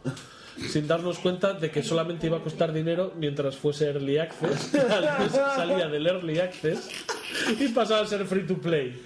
[0.68, 4.72] sin darnos cuenta de que solamente iba a costar dinero mientras fuese Early Access,
[5.32, 6.88] salía del Early Access
[7.58, 9.00] y pasaba a ser free to play.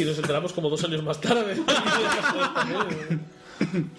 [0.00, 1.56] Y nos enteramos como dos años más tarde.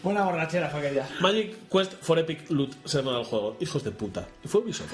[0.03, 1.07] Buena borrachera fue aquella.
[1.19, 3.57] Magic Quest for Epic Loot se llama el juego.
[3.59, 4.27] Hijos de puta.
[4.43, 4.93] Y fue Ubisoft.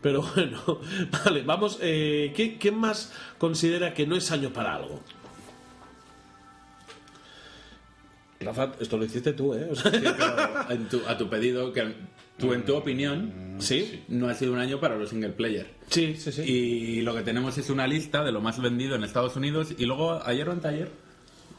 [0.00, 0.80] Pero bueno,
[1.24, 1.78] vale, vamos.
[1.80, 5.00] Eh, ¿qué- ¿Quién más considera que no es año para algo?
[8.44, 9.68] Rafa, esto lo hiciste tú, ¿eh?
[9.70, 11.94] O sea, Sí, pero en tu- a tu pedido, que
[12.38, 14.02] tú en tu opinión ¿Sí?
[14.08, 15.66] no ha sido un año para los single player.
[15.88, 16.42] Sí, sí, sí.
[16.42, 19.86] Y lo que tenemos es una lista de lo más vendido en Estados Unidos y
[19.86, 20.90] luego ayer o anteayer,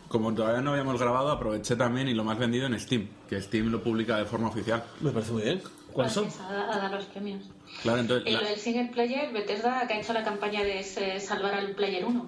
[0.07, 3.69] como todavía no habíamos grabado, aproveché también y lo más vendido en Steam, que Steam
[3.71, 4.83] lo publica de forma oficial.
[5.01, 5.61] Me parece muy bien.
[5.91, 6.27] ¿Cuáles son?
[6.41, 7.43] A, a dar los premios.
[7.83, 8.27] Claro, entonces...
[8.27, 11.53] Y la- lo del single player, Bethesda que ha hecho la campaña de ese- salvar
[11.53, 12.25] al player 1.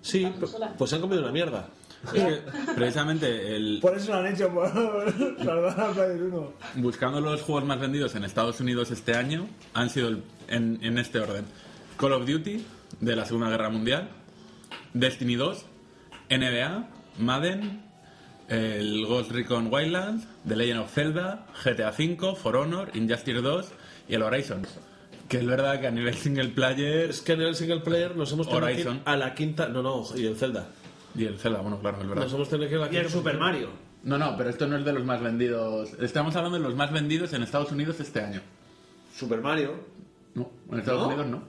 [0.00, 0.26] Sí,
[0.78, 1.68] pues se han comido una mierda.
[2.06, 2.42] Es que
[2.74, 4.68] precisamente el, Por eso lo han hecho, por
[5.44, 6.52] salvar al Player 1.
[6.76, 10.98] buscando los juegos más vendidos en Estados Unidos este año han sido el- en, en
[10.98, 11.44] este orden.
[11.98, 12.64] Call of Duty,
[13.00, 14.08] de la Segunda Guerra Mundial,
[14.94, 15.64] Destiny 2,
[16.30, 16.88] NBA,
[17.18, 17.82] Madden,
[18.48, 23.66] el Ghost Recon Wildlands, The Legend of Zelda, GTA V, For Honor, Injustice 2
[24.08, 24.66] y el Horizon.
[25.28, 28.30] Que es verdad que a nivel single player Es que en el single player nos
[28.32, 29.00] hemos Horizon.
[29.06, 29.68] a la quinta.
[29.68, 30.66] No, no, y el Zelda.
[31.14, 32.24] Y el Zelda, bueno, claro, es verdad.
[32.24, 33.10] Nos hemos tenido que ir a la Y el.
[33.10, 33.68] Super Mario.
[34.04, 35.92] No, no, pero esto no es de los más vendidos.
[36.00, 38.40] Estamos hablando de los más vendidos en Estados Unidos este año.
[39.16, 39.74] Super Mario.
[40.34, 41.08] No, en Estados ¿No?
[41.08, 41.42] Unidos no.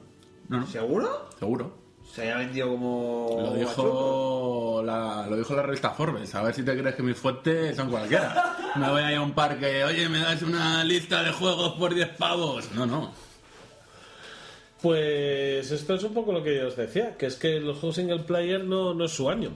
[0.49, 1.29] No, no, ¿Seguro?
[1.39, 1.83] seguro.
[2.13, 3.37] Se haya vendido como.
[3.41, 6.35] Lo dijo, la, lo dijo la revista Forbes.
[6.35, 8.57] A ver si te crees que mis fuentes son cualquiera.
[8.75, 11.93] Me voy a ir a un parque, oye, me das una lista de juegos por
[11.93, 12.71] 10 pavos.
[12.73, 13.13] No, no.
[14.83, 17.95] Pues esto es un poco lo que yo os decía, que es que los juegos
[17.95, 19.51] single player no, no es su año.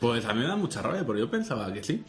[0.00, 2.02] Pues a mí me da mucha rabia, porque yo pensaba que sí.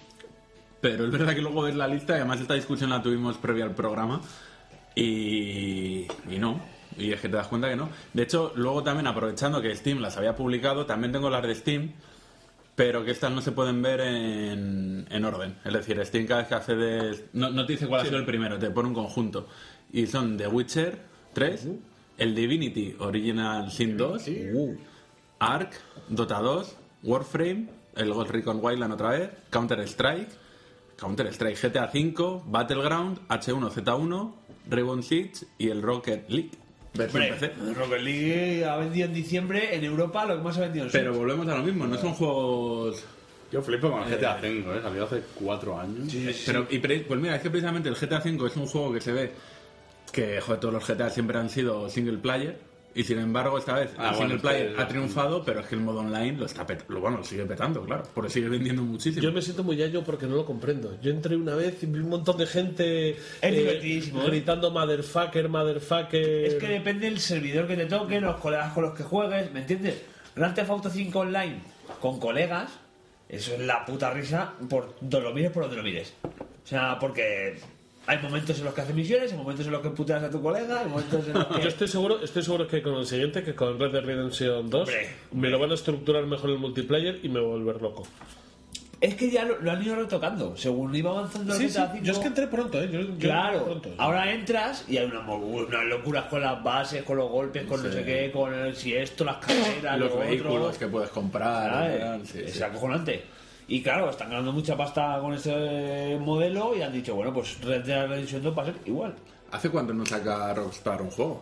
[0.82, 3.66] Pero es verdad que luego ves la lista, y además esta discusión la tuvimos previa
[3.66, 4.20] al programa,
[4.96, 6.60] y, y no.
[6.98, 7.90] Y es que te das cuenta que no.
[8.16, 11.92] De hecho, luego también aprovechando que Steam las había publicado, también tengo las de Steam,
[12.76, 15.60] pero que estas no se pueden ver en, en orden.
[15.64, 17.26] Es decir, Steam cada vez que accedes...
[17.34, 19.48] No, no te dice cuál ha sido el primero, te pone un conjunto.
[19.94, 21.68] Y son The Witcher 3,
[22.22, 24.30] el Divinity Original Sin 2,
[25.40, 25.72] Ark,
[26.08, 30.30] Dota 2, Warframe, el Ghost Recon Wildland otra vez, Counter-Strike,
[30.98, 34.34] Counter-Strike GTA V, Battleground, H1Z1,
[34.70, 36.52] Rainbow Six y el Rocket League.
[36.96, 37.34] Hombre.
[37.74, 41.16] Rocket League ha vendido en diciembre en Europa lo que más ha vendido en Pero
[41.16, 43.04] volvemos a lo mismo, no son juegos...
[43.52, 44.82] Yo flipo con el GTA V, ¿eh?
[44.82, 46.14] Salió hace cuatro años.
[46.46, 49.12] Pero, y pues mira, es que precisamente el GTA V es un juego que se
[49.12, 49.32] ve
[50.12, 52.58] que joder, todos los GTA siempre han sido single player
[52.94, 55.62] y sin embargo esta vez Ah, el bueno, single es player que- ha triunfado, pero
[55.62, 58.30] es que el modo online lo está pet- lo, bueno, lo sigue petando, claro, porque
[58.30, 59.24] sigue vendiendo muchísimo.
[59.24, 60.98] Yo me siento muy yayo porque no lo comprendo.
[61.02, 63.10] Yo entré una vez y vi un montón de gente
[63.42, 64.28] eh, divertidísimo, ¿eh?
[64.28, 66.46] gritando motherfucker, motherfucker.
[66.46, 69.62] Es que depende del servidor que te toque, los colegas con los que juegues, ¿me
[69.62, 70.02] entiendes?
[70.36, 71.62] Grand Theft Auto 5 Online
[72.02, 72.72] con colegas,
[73.30, 76.14] eso es la puta risa por donde lo mires por donde lo mires.
[76.26, 77.56] O sea, porque
[78.08, 80.42] hay momentos en los que haces misiones, hay momentos en los que puteas a tu
[80.42, 81.62] colega, hay momentos en los que...
[81.62, 84.82] Yo estoy seguro, estoy seguro que con el siguiente, que con Red Dead Redemption 2,
[84.82, 88.04] Hombre, me lo van a estructurar mejor el multiplayer y me voy a volver loco.
[89.00, 92.00] Es que ya lo, lo han ido retocando, según iba avanzando el Sí, sí, GTA
[92.02, 92.88] yo es que entré pronto, ¿eh?
[92.92, 97.64] Yo, yo Claro, ahora entras y hay unas locuras con las bases, con los golpes,
[97.66, 100.80] con no sé qué, con el si esto, las carreras, los lo vehículos otro.
[100.80, 102.62] que puedes comprar, es sí.
[102.62, 103.24] acojonante.
[103.68, 107.84] Y claro, están ganando mucha pasta con este modelo y han dicho, bueno, pues Red
[107.86, 109.16] Dead Redemption 2 va a ser igual.
[109.52, 111.42] ¿Hace cuánto no saca Rockstar un juego?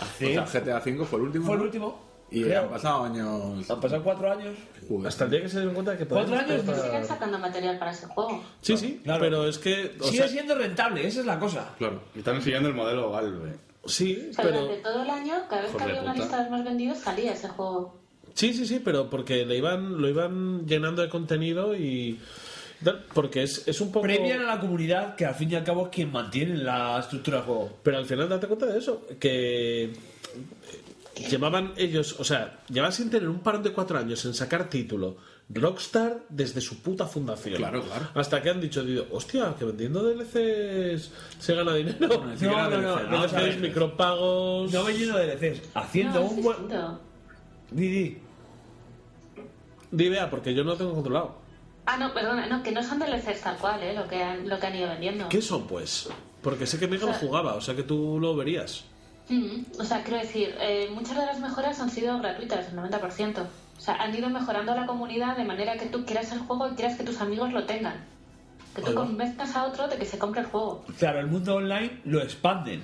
[0.00, 1.46] Hace- O sea, GTA V fue el último.
[1.46, 2.04] Fue el último.
[2.30, 2.62] Y creo.
[2.62, 3.70] han pasado años.
[3.70, 4.56] Han pasado cuatro años.
[4.88, 5.06] Joder.
[5.06, 6.56] Hasta el día que se dieron cuenta que ¿Cuatro años?
[6.62, 8.42] comprar- Siguen sacando material para ese juego.
[8.60, 9.20] Sí, sí, Claro.
[9.20, 9.96] pero es que.
[10.00, 11.70] o Sigue sea, siendo rentable, esa es la cosa.
[11.78, 12.00] Claro.
[12.14, 13.54] Y Están siguiendo el modelo Valve.
[13.86, 14.62] Sí, O sea, pero.
[14.62, 16.64] durante todo el año, cada vez que Hijo de había una lista de los más
[16.64, 18.00] vendidos, salía ese juego.
[18.34, 22.18] Sí, sí, sí, pero porque le iban, lo iban llenando de contenido y.
[22.82, 24.02] tal, Porque es, es un poco.
[24.02, 27.38] Premian a la comunidad que al fin y al cabo es quien mantiene la estructura
[27.38, 27.78] del juego.
[27.82, 29.92] Pero al final date cuenta de eso, que
[31.30, 35.16] llevaban ellos, o sea, llevaban sin tener un parón de cuatro años en sacar título
[35.48, 37.56] Rockstar desde su puta fundación.
[37.56, 38.06] Claro, claro.
[38.14, 42.24] Hasta que han dicho, digo, hostia, que vendiendo DLCs se gana dinero.
[42.40, 43.60] no, no, DLC, vamos a DLCs, ver.
[43.60, 44.72] micropagos.
[44.72, 46.56] No vendiendo DLCs, haciendo No, un buen...
[47.70, 48.18] Di, di.
[49.94, 51.36] Di idea, porque yo no lo tengo controlado.
[51.86, 53.94] Ah, no, perdona, no, que no son DLCs tal cual, ¿eh?
[53.94, 55.28] Lo que han, lo que han ido vendiendo.
[55.28, 56.08] ¿Qué son, pues?
[56.42, 58.84] Porque sé que Mega lo jugaba, o sea que tú lo verías.
[59.28, 63.46] Mm, O sea, quiero decir, eh, muchas de las mejoras han sido gratuitas, el 90%.
[63.76, 66.74] O sea, han ido mejorando la comunidad de manera que tú quieras el juego y
[66.74, 68.04] quieras que tus amigos lo tengan.
[68.74, 70.84] Que tú convenzcas a otro de que se compre el juego.
[70.98, 72.82] Claro, el mundo online lo expanden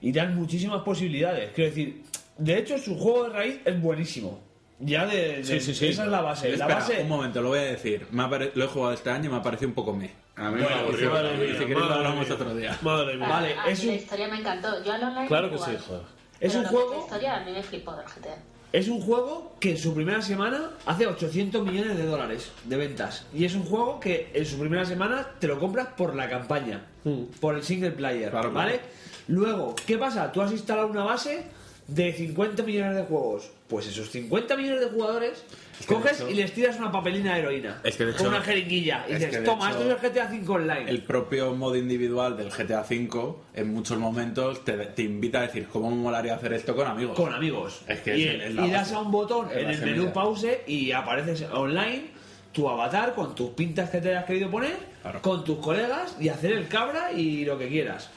[0.00, 1.50] y dan muchísimas posibilidades.
[1.52, 2.04] Quiero decir,
[2.38, 4.40] de hecho, su juego de raíz es buenísimo.
[4.80, 5.86] Ya de, de- Sí, sí, sí.
[5.88, 6.48] esa es la base.
[6.48, 8.06] La Espera, base un momento, lo voy a decir.
[8.10, 10.10] Me pare- Lo he jugado este año y me ha parecido un poco me.
[10.36, 11.10] A mí Bueno, me aburrió.
[11.10, 12.34] Madre mía, si queréis lo hablamos mía.
[12.34, 12.78] otro día.
[12.82, 13.28] Madre mía.
[13.28, 14.84] Vale, a, a es mí la un- historia me encantó.
[14.84, 15.78] Yo al online Claro que jugué.
[15.78, 16.02] sí, joder.
[16.40, 18.36] Es un juego- La historia a mí me flipó del GTA.
[18.72, 23.24] es un juego que en su primera semana hace 800 millones de dólares de ventas.
[23.32, 26.84] Y es un juego que en su primera semana te lo compras por la campaña,
[27.04, 27.26] Mm.
[27.40, 28.72] por el single player, Claro, ¿vale?
[28.78, 28.88] claro.
[29.28, 30.32] Luego, ¿qué pasa?
[30.32, 31.44] Tú has instalado una base
[31.86, 33.50] de 50 millones de juegos.
[33.68, 35.44] Pues esos 50 millones de jugadores
[35.78, 37.80] que de coges hecho- y les tiras una papelina de heroína.
[37.84, 39.04] Es que de con hecho- una jeringuilla.
[39.08, 40.90] Y es dices, que toma, hecho- esto es el GTA V Online.
[40.90, 45.66] El propio modo individual del GTA V en muchos momentos te, te invita a decir
[45.70, 47.16] cómo me molaría hacer esto con amigos.
[47.16, 47.82] con amigos.
[47.88, 50.60] Es que y, es- es y das a un botón Es en el menú pause
[50.66, 52.12] y apareces online
[52.52, 55.20] tu avatar con tus pintas que te hayas querido poner, Claro.
[55.22, 58.08] con tus colegas y hacer el cabra y lo que quieras.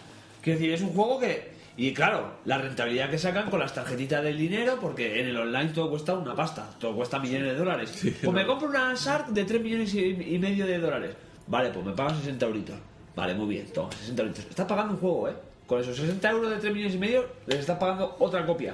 [0.42, 1.57] Quiero decir, es un juego que...
[1.78, 5.70] Y claro, la rentabilidad que sacan con las tarjetitas del dinero, porque en el online
[5.70, 8.02] todo cuesta una pasta, todo cuesta millones de dólares.
[8.02, 11.16] pues me compro una Shark de 3 millones y, medio de dólares.
[11.46, 12.76] Vale, pues me pagan 60 euritos.
[13.16, 14.46] Vale, muy bien, toma, 60 euritos.
[14.50, 15.34] Estás pagando un juego, ¿eh?
[15.68, 18.74] Con esos 60 euros de 3 millones y medio, les estás pagando otra copia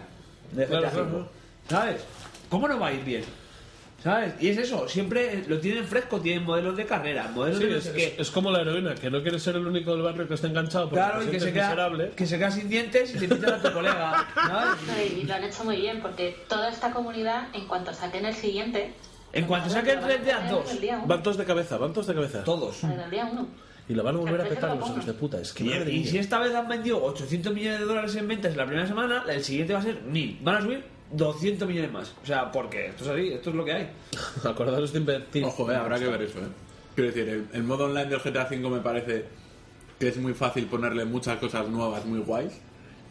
[0.53, 1.27] de GTA claro.
[1.67, 2.05] ¿Sabes?
[2.47, 3.23] ¿Cómo no va a ir bien?
[4.03, 4.33] ¿Sabes?
[4.41, 7.83] Y es eso, siempre lo tienen fresco, tienen modelos de carrera, modelos Sí, de es,
[7.85, 10.47] sé es- como la heroína, que no quiere ser el único del barrio que esté
[10.47, 12.11] enganchado porque Claro, y que se, queda, miserable.
[12.15, 14.27] que se queda sin dientes y te invitan a tu colega.
[14.35, 15.13] ¿sabes?
[15.17, 18.93] Y lo han hecho muy bien, porque toda esta comunidad, en cuanto saquen el siguiente.
[19.31, 21.07] En cuanto saquen Red Dead 2, Desde el día uno.
[21.07, 22.43] Van todos de cabeza, van todos de cabeza.
[22.43, 22.81] todos.
[23.09, 23.47] Día uno.
[23.87, 25.39] Y lo van a volver a petar que lo los hijos de puta.
[25.39, 28.27] Es que Y, madre y si esta vez han vendido 800 millones de dólares en
[28.27, 30.39] ventas en la primera semana, el siguiente va a ser 1000.
[30.41, 30.83] Van a subir
[31.13, 32.13] 200 millones más.
[32.21, 33.89] O sea, porque esto es así, esto es lo que hay.
[34.43, 35.43] Acordaros de invertir.
[35.45, 36.47] Ojo, eh, habrá que ver eso, ¿eh?
[36.95, 39.25] Quiero decir, el, el modo online del GTA V me parece
[39.99, 42.53] que es muy fácil ponerle muchas cosas nuevas, muy guays.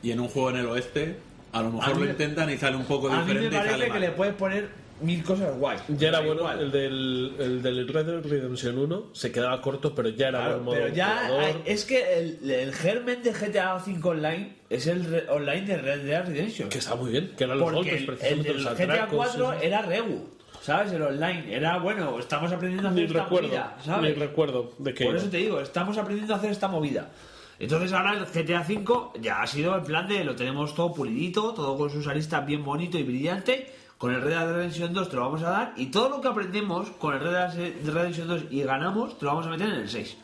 [0.03, 1.17] Y en un juego en el oeste,
[1.53, 3.59] a lo mejor lo me- intentan y sale un poco A mí me diferente y
[3.59, 4.01] sale parece que mal.
[4.01, 4.69] le puedes poner
[5.03, 5.79] mil cosas guay.
[5.89, 6.61] Ya era bueno, igual.
[6.61, 10.53] el del, el del Red Dead Redemption 1 se quedaba corto, pero ya era Claro,
[10.55, 14.87] buen modo pero ya hay- es que el, el germen de GTA V Online es
[14.87, 16.69] el re- online de Red Dead Redemption.
[16.69, 18.85] Que está muy bien, que eran los Porque golpes, el, el precisamente del los GTA
[18.85, 19.67] atracos, 4 sí, sí.
[19.67, 20.29] era Regu,
[20.63, 20.93] ¿sabes?
[20.93, 21.55] El online.
[21.55, 24.19] Era bueno, estamos aprendiendo a hacer Ni esta recuerdo, movida, ¿sabes?
[24.19, 27.11] recuerdo de que Por eso te digo, estamos aprendiendo a hacer esta movida.
[27.59, 31.53] Entonces ahora el GTA V ya ha sido el plan de lo tenemos todo pulidito,
[31.55, 33.73] todo con sus aristas bien bonito y brillante.
[34.03, 36.27] Con el Red Dead Redemption 2 te lo vamos a dar y todo lo que
[36.27, 39.75] aprendemos con el Red Dead Redemption 2 y ganamos te lo vamos a meter en
[39.75, 40.17] el 6.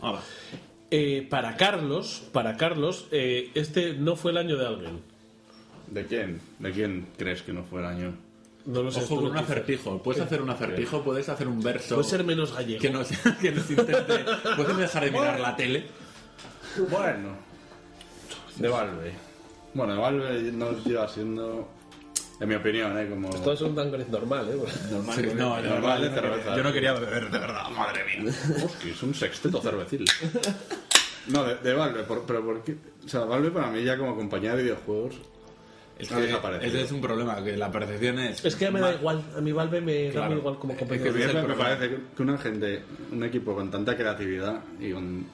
[0.00, 0.20] Ahora.
[0.90, 5.02] Eh, para Carlos, para Carlos, eh, este no fue el año de alguien.
[5.90, 6.40] ¿De quién?
[6.58, 8.14] ¿De quién crees que no fue el año?
[8.64, 9.00] No lo sé.
[9.00, 10.02] Ojo con un acertijo.
[10.02, 11.96] Puedes hacer un acertijo, puedes hacer un verso.
[11.96, 12.80] Puede ser menos gallego.
[12.80, 13.08] que nos,
[13.42, 14.24] que nos intente.
[14.56, 15.84] Puedes dejar de mirar la tele.
[16.90, 17.36] Bueno,
[18.56, 19.12] de Valve.
[19.74, 21.68] Bueno, de Valve nos lleva siendo,
[22.40, 23.08] en mi opinión, ¿eh?
[23.08, 23.28] Como...
[23.30, 24.58] Esto es un downgrade normal, ¿eh?
[25.14, 26.36] Sí, no, de Normal de verdad, yo no cerveza.
[26.42, 28.32] quería- Yo no quería beber, de verdad, madre mía.
[28.64, 30.04] Hostia, es un sexteto cervecil.
[31.26, 32.76] No, de, de Valve, por- pero porque...
[33.02, 35.14] O sea, Valve para mí ya como compañía de videojuegos
[35.98, 36.24] Es que
[36.66, 38.44] ese es un problema, que la percepción es.
[38.44, 39.22] Es que ya me da igual.
[39.34, 40.36] A mi Valve me da Claro.
[40.36, 41.02] igual como Es compañía.
[41.04, 43.96] que A mí ese es el me parece que una gente, un equipo con tanta
[43.96, 45.24] creatividad y con,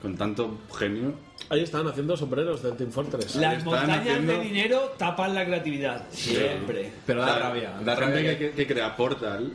[0.00, 1.14] con tanto genio,
[1.48, 3.34] Ahí están haciendo sombreros del Team Fortress.
[3.36, 6.06] Las están montañas haciendo- de dinero tapan la creatividad.
[6.10, 6.92] Siempre.
[7.06, 7.70] Pero da rabia.
[7.84, 9.52] Da la gente rabia que, que- que crea Portal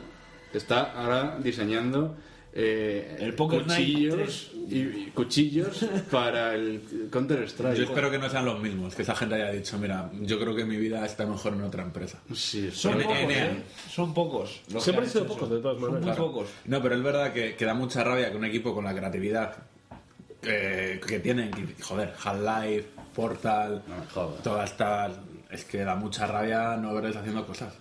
[0.52, 2.16] está ahora diseñando
[2.58, 7.76] eh, El cuchillos y, y cuchillos para el Counter Strike.
[7.76, 10.54] Yo espero que no sean los mismos, que esa gente haya dicho, mira, yo creo
[10.54, 12.18] que mi vida está mejor en otra empresa.
[12.34, 13.32] Sí, Son espero- pocos.
[13.32, 13.62] ¿eh?
[13.90, 14.60] Son pocos.
[14.72, 15.56] los Siempre han sido hecho pocos, eso.
[15.56, 16.18] de todas Son maneras.
[16.18, 16.48] muy pocos.
[16.64, 19.54] No, pero es verdad que, que da mucha rabia que un equipo con la creatividad
[20.46, 21.50] eh, que tienen,
[21.82, 25.12] joder, Half-Life, Portal, No todas estas,
[25.50, 27.74] es que da mucha rabia no verles haciendo cosas.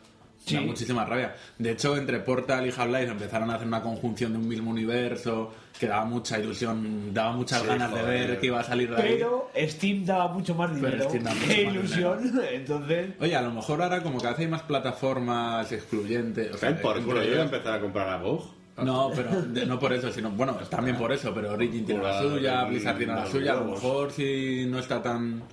[0.46, 0.56] Sí.
[0.56, 1.36] Da muchísima rabia.
[1.58, 5.52] De hecho, entre Portal y Half-Life empezaron a hacer una conjunción de un mismo universo
[5.80, 8.06] que daba mucha ilusión, daba muchas Sí, ganas joder.
[8.06, 9.14] de ver que iba a salir de ahí.
[9.16, 12.32] Pero Steam daba mucho más dinero mucho más ilusión.
[12.52, 16.54] Entonces, Oye, a lo mejor ahora como que hace hay más plataformas excluyentes.
[16.54, 18.55] O sea, por culo, yo voy a empezar a comprar a GOG.
[18.78, 22.22] No, pero de- no por eso, sino bueno, también por eso, pero Origin tiene la
[22.22, 25.44] suya, Blizzard tiene la suya, a lo mejor si no está tan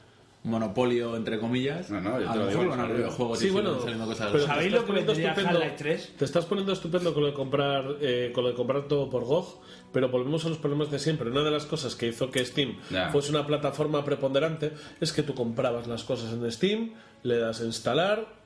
[0.45, 3.51] monopolio entre comillas, No, no, yo a te lo mejor van a videojuegos y Sí,
[3.51, 5.59] bueno, saliendo cosas pero- ¿sabéis te estás lo que poniendo vendría estupendo.
[5.61, 6.13] Half-Life 3?
[6.19, 9.25] Te estás poniendo estupendo con lo de comprar, eh, con lo de comprar todo por
[9.25, 9.61] GOG,
[9.93, 11.31] pero volvemos a los problemas de siempre.
[11.31, 12.77] Una de las cosas que hizo que Steam
[13.13, 16.91] fuese una plataforma preponderante es que tú comprabas las cosas en Steam,
[17.23, 18.42] le das a instalar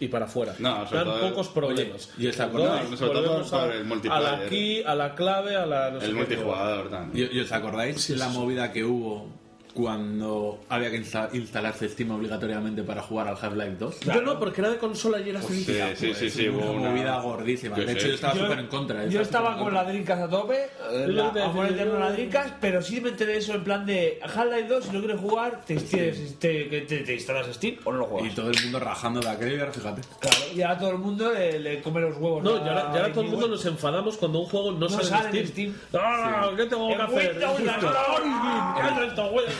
[0.00, 0.54] y para afuera.
[0.58, 2.10] No, sobre todo- pocos problemas.
[2.18, 2.98] ¿y os El acordáis?
[2.98, 4.38] Sobre todo por a- el A multiplayer.
[4.40, 5.90] la key, a la clave, a la...
[5.90, 7.28] no El multijugador también.
[7.32, 8.38] ¿Y, os acordáis Sí, la sí, sí.
[8.38, 9.28] movida que hubo
[9.74, 14.00] cuando había que insta- instalarse Steam obligatoriamente para jugar al Half-Life 2?
[14.00, 15.90] Yo no, porque era de consola y era Sí, felicidad.
[15.96, 17.74] sí, sí, sí, hubo una una movida gordísima.
[17.76, 18.08] que De hecho, sí.
[18.08, 19.06] yo estaba Yo- súper en contra.
[19.06, 22.12] Yo estaba con las Drinkas a tope, eh, la, te a yo.
[22.12, 25.20] Drinkas, pero sí me enteré de eso en plan de Half-Life 2, si no quieres
[25.20, 28.34] jugar, te, tienes- te, que te, te instalas Steam o no lo Y juegas.
[28.34, 30.02] todo el mundo rajando de aquello y ahora fíjate.
[30.20, 32.42] Claro, y ahora todo el mundo le, le come los huevos.
[32.42, 34.88] No, y ahora, y ahora todo el mundo nos enfadamos cuando un juego no, No
[34.88, 35.74] sale, sale en Steam.
[35.88, 36.02] Steam.
[36.02, 36.50] ¡Ah!
[36.56, 37.38] ¿Qué tengo que hacer?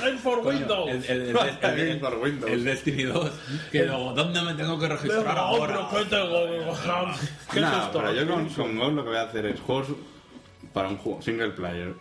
[0.01, 0.88] Game for Windows.
[0.90, 2.51] el, el, el, el- Game for Windows.
[2.53, 3.30] el Destiny 2.
[3.72, 5.88] Que luego, ¿dónde me tengo que registrar ahora?
[5.90, 6.46] ¿qué tengo?
[7.53, 7.98] ¿Qué no, es esto?
[8.01, 9.88] pero yo con, con GOG lo que voy a hacer es juegos
[10.72, 11.94] para un juego single player.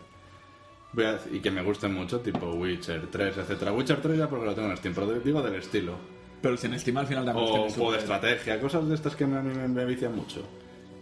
[0.94, 3.72] Voy a- y que me gusten mucho, tipo Witcher 3, etcétera.
[3.72, 5.94] Witcher 3 ya porque lo tengo en Steam, pero digo del estilo.
[6.42, 9.26] Pero si en Steam al final también O juego de estrategia, cosas de estas que
[9.26, 10.42] me- me, me vician mucho.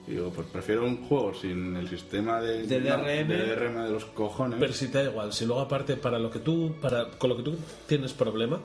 [0.08, 3.28] Digo, pues prefiero un juego sin el sistema de, DRM.
[3.28, 4.58] de DRM de los cojones.
[4.58, 7.36] Pero si te da igual, si luego aparte para lo que tú, para, con lo
[7.36, 8.62] que tú tienes problema,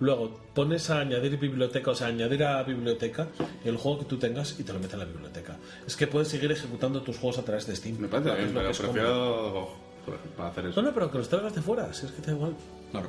[0.00, 3.28] luego pones a añadir biblioteca, o sea, añadir a biblioteca
[3.64, 5.56] el juego que tú tengas y te lo mete en la biblioteca.
[5.86, 7.96] Es que puedes seguir ejecutando tus juegos a través de Steam.
[7.98, 9.68] me parece Es bien, lo pero prefiero
[10.04, 10.82] ejemplo, para hacer eso.
[10.82, 12.54] No, no, pero que los traigas de fuera, si es que te da igual.
[12.90, 13.08] Claro.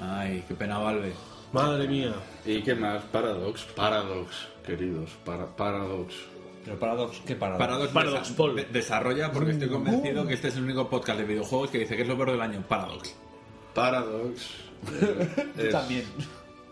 [0.00, 1.12] Ay, qué pena, Valve.
[1.52, 2.12] Madre mía.
[2.44, 3.02] ¿Y qué más?
[3.04, 6.14] Paradox, Paradox, queridos, para, Paradox.
[6.64, 7.64] Pero Paradox, ¿qué Paradox?
[7.64, 8.56] Paradox, Paradox, desa- Paul.
[8.56, 11.94] de- desarrolla porque estoy convencido que este es el único podcast de videojuegos que dice
[11.96, 12.62] que es lo peor del año.
[12.68, 13.14] Paradox.
[13.74, 14.50] Paradox
[15.00, 16.04] eh, Yo también.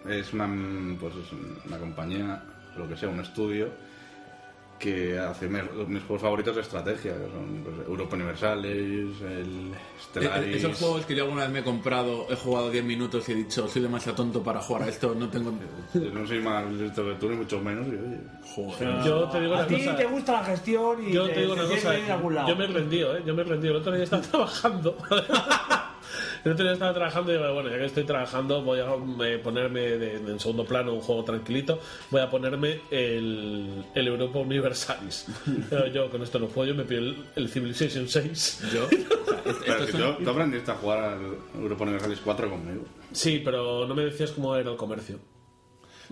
[0.08, 1.32] es una, pues es
[1.66, 2.42] una compañía,
[2.76, 3.68] lo que sea, un estudio
[4.78, 9.72] que hace mis juegos favoritos de estrategia, que son pues, Europa Universalis, el
[10.02, 10.54] Stellaris.
[10.54, 13.32] Eh, Esos juegos que yo alguna vez me he comprado, he jugado 10 minutos y
[13.32, 15.52] he dicho, soy demasiado tonto para jugar a esto, no tengo...
[15.94, 17.86] Yo no soy más listo que tú, ni mucho menos.
[17.86, 18.20] Y, oye,
[18.54, 19.02] Joder.
[19.04, 19.96] Yo te digo A ti cosa.
[19.96, 21.94] te gusta la gestión y Yo te, te digo una cosa,
[22.46, 23.22] yo me he rendido, ¿eh?
[23.24, 23.74] Yo me he rendido.
[23.74, 24.98] El otro día estaba trabajando.
[26.44, 28.86] El otro día estaba trabajando y digo, bueno, ya que estoy trabajando, voy a
[29.26, 31.80] eh, ponerme de- en segundo plano un juego tranquilito.
[32.10, 35.26] Voy a ponerme el, el Europa Universalis.
[35.70, 38.62] Pero yo con esto no puedo, yo me pido el, el Civilization 6.
[38.74, 38.86] Yo,
[39.66, 39.92] Pero si
[40.24, 42.84] tú aprendiste a jugar al Europa Universalis 4 conmigo.
[43.12, 45.18] Sí, pero no me decías cómo era el comercio.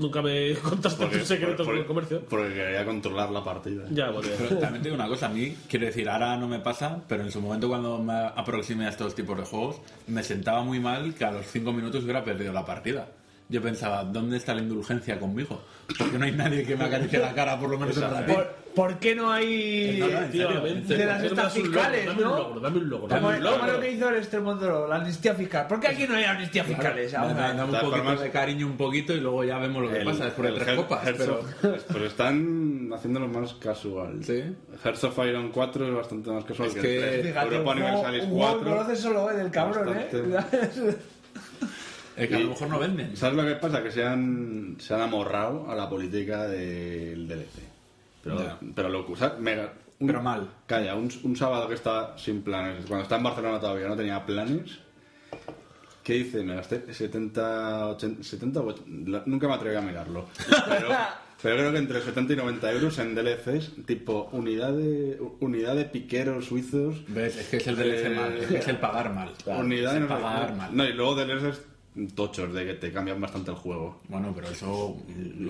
[0.02, 2.20] Nunca me contaste tus secretos porque- del comercio.
[2.28, 3.84] Porque quería controlar la partida.
[3.90, 4.58] Ya, bueno, ya.
[4.58, 7.30] También te digo una cosa, a mí, quiero decir, ahora no me pasa, pero en
[7.30, 11.24] su momento cuando me aproximé a estos tipos de juegos, me sentaba muy mal que
[11.24, 13.06] a los 5 minutos hubiera perdido la partida.
[13.52, 15.60] Yo pensaba, ¿dónde está la indulgencia conmigo?
[15.98, 18.32] Porque no hay nadie que me acaricie la cara por lo menos un ratito.
[18.34, 20.86] ¿Por, por qué no hay No, no, serio, serio.
[20.86, 22.36] de las Dame estas un logro, fiscales, dame un no?
[22.38, 23.72] logro, dame un logro, Como, dame un como logro.
[23.74, 25.66] lo que hizo el Extremodoro, la amnistía fiscal.
[25.66, 27.12] ¿Por qué aquí no hay amnistía fiscales?
[27.12, 27.52] Me Ahora.
[27.52, 30.24] da un poquito formas- de cariño un poquito y luego ya vemos lo que pasa
[30.24, 31.08] después de el tres Her- copas.
[31.18, 31.40] Pero...
[31.60, 34.24] pues están haciéndolo más casual.
[34.24, 34.42] Sí.
[34.82, 37.26] Hearts of Iron 4 es bastante más casual Es que, que- el 3.
[37.26, 38.70] Fíjate, Europa un Universalis un juego 4.
[38.76, 40.08] conoce solo eh, del cabrón, ¿eh?
[42.16, 43.16] Es que a lo mejor no venden.
[43.16, 43.82] ¿Sabes lo que pasa?
[43.82, 47.60] Que se han, se han amorrado a la política del DLC.
[48.22, 48.58] Pero, Ya.
[48.74, 50.48] pero lo o sea, mega- un- Pero mal.
[50.66, 54.24] Calla, un, un sábado que está sin planes, cuando está en Barcelona todavía no tenía
[54.26, 54.78] planes.
[56.02, 56.42] ¿Qué hice?
[56.42, 60.26] Me gasté 70, 80, 70 o 80, la- nunca me atreví a mirarlo.
[60.68, 60.88] Pero,
[61.42, 65.84] pero creo que entre 70 y 90 euros en DLCs, tipo unidad de, unidad de
[65.84, 67.36] piqueros suizos, ¿Ves?
[67.36, 69.32] Es que es el DLC Eh, mal, es que es el pagar mal.
[69.46, 70.76] unidad es de el no, pagar mal.
[70.76, 71.60] No, y luego DLCs
[72.14, 74.00] tochos de que te cambian bastante el juego.
[74.08, 74.96] Bueno, pero eso...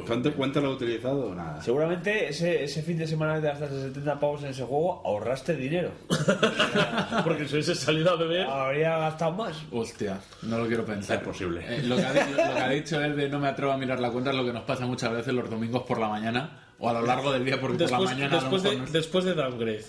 [0.07, 1.35] ¿Cuánto, ¿Cuánto lo he utilizado?
[1.35, 1.63] Nada.
[1.63, 5.55] Seguramente ese, ese fin de semana que te gastaste 70 pavos en ese juego, ahorraste
[5.55, 5.93] dinero.
[7.25, 8.47] Porque si hubiese salido a beber.
[8.47, 9.63] Habría gastado más.
[9.71, 11.19] Hostia, no lo quiero pensar.
[11.19, 11.61] Es posible.
[11.69, 13.77] Eh, lo, que ha, di- lo que ha dicho él de no me atrevo a
[13.79, 16.59] mirar la cuenta es lo que nos pasa muchas veces los domingos por la mañana
[16.79, 18.93] o a lo largo del día porque por la mañana lo después, mejor de, no-
[18.93, 19.85] después de Downgrade.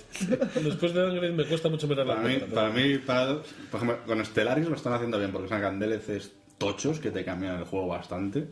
[0.63, 2.55] Después de Downgrade me cuesta mucho mirar la Para mí, cuenta.
[2.55, 3.33] para mí para-
[3.71, 6.31] por ejemplo, con Stellaris lo están haciendo bien porque sacan DLCs
[6.63, 8.47] tochos que te cambian el juego bastante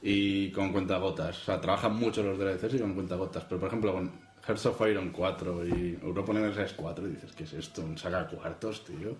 [0.00, 1.42] y con cuentagotas.
[1.42, 3.44] O sea, trabajan mucho los DLCs y con cuentagotas.
[3.44, 4.12] Pero por ejemplo, con
[4.46, 7.82] Hearts of Iron 4 y Europa Universalis 4 dices, ¿qué es esto?
[7.82, 9.14] Un saca cuartos, tío.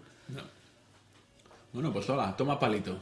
[1.73, 2.97] Bueno, pues hola, toma palito.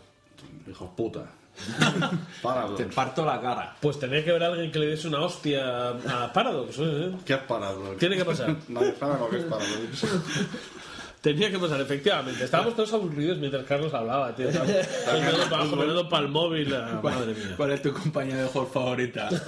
[0.68, 1.24] Hijo puta.
[2.42, 2.78] Paradox.
[2.78, 3.76] Te parto la cara.
[3.80, 6.78] Pues tenía que haber alguien que le diese una hostia a Paradox.
[6.80, 7.12] ¿eh?
[7.24, 7.92] ¿Qué has parado?
[7.92, 8.56] Tiene que pasar.
[8.68, 10.06] Nadie sabe lo que es Paradox.
[11.22, 12.42] Tenía que pasar, efectivamente.
[12.44, 14.48] Estábamos todos aburridos mientras Carlos hablaba, tío.
[14.48, 16.74] Menudo pa- menudo para el móvil.
[16.74, 17.54] ah, Madre mía.
[17.56, 19.28] ¿Cuál es tu compañía de juego favorita?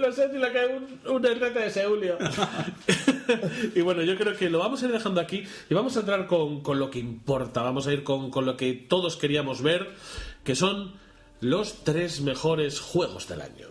[0.00, 2.16] No sé si le cae un, un RT de Seulio.
[3.74, 6.26] y bueno, yo creo que lo vamos a ir dejando aquí y vamos a entrar
[6.26, 7.62] con, con lo que importa.
[7.62, 9.90] Vamos a ir con, con lo que todos queríamos ver,
[10.44, 10.94] que son
[11.40, 13.66] los tres mejores juegos del año.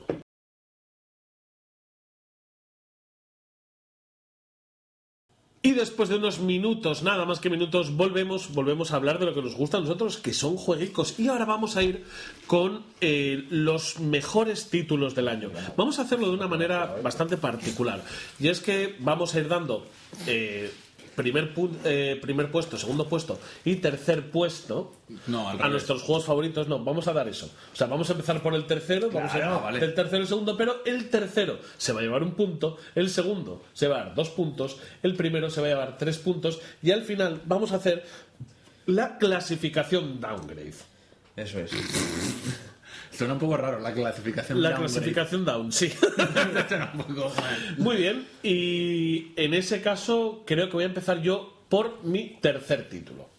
[5.66, 9.34] Y después de unos minutos, nada más que minutos, volvemos, volvemos a hablar de lo
[9.34, 11.18] que nos gusta a nosotros, que son jueguicos.
[11.18, 12.04] Y ahora vamos a ir
[12.48, 15.52] con eh, los mejores títulos del año.
[15.78, 18.04] Vamos a hacerlo de una manera bastante particular.
[18.42, 19.88] Y es que vamos a ir dando
[20.28, 20.70] eh,
[21.16, 24.94] primer, pu- eh, primer puesto, segundo puesto y tercer puesto
[25.28, 26.68] No, a nuestros juegos favoritos.
[26.68, 27.50] No, vamos a dar eso.
[27.72, 29.80] O sea, vamos a empezar por el tercero, vamos a Claro, vale.
[29.80, 33.62] del tercero al segundo, pero el tercero se va a llevar un punto, el segundo
[33.74, 36.92] se va a llevar dos puntos, el primero se va a llevar tres puntos y
[36.92, 38.04] al final vamos a hacer
[38.86, 40.74] la clasificación downgrade.
[41.36, 41.72] Eso es.
[43.16, 44.62] Suena un poco raro la clasificación.
[44.62, 45.90] La clasificación down, sí.
[46.68, 47.76] Suena un poco mal.
[47.78, 52.90] Muy bien, y en ese caso creo que voy a empezar yo por mi tercer
[52.90, 53.30] título.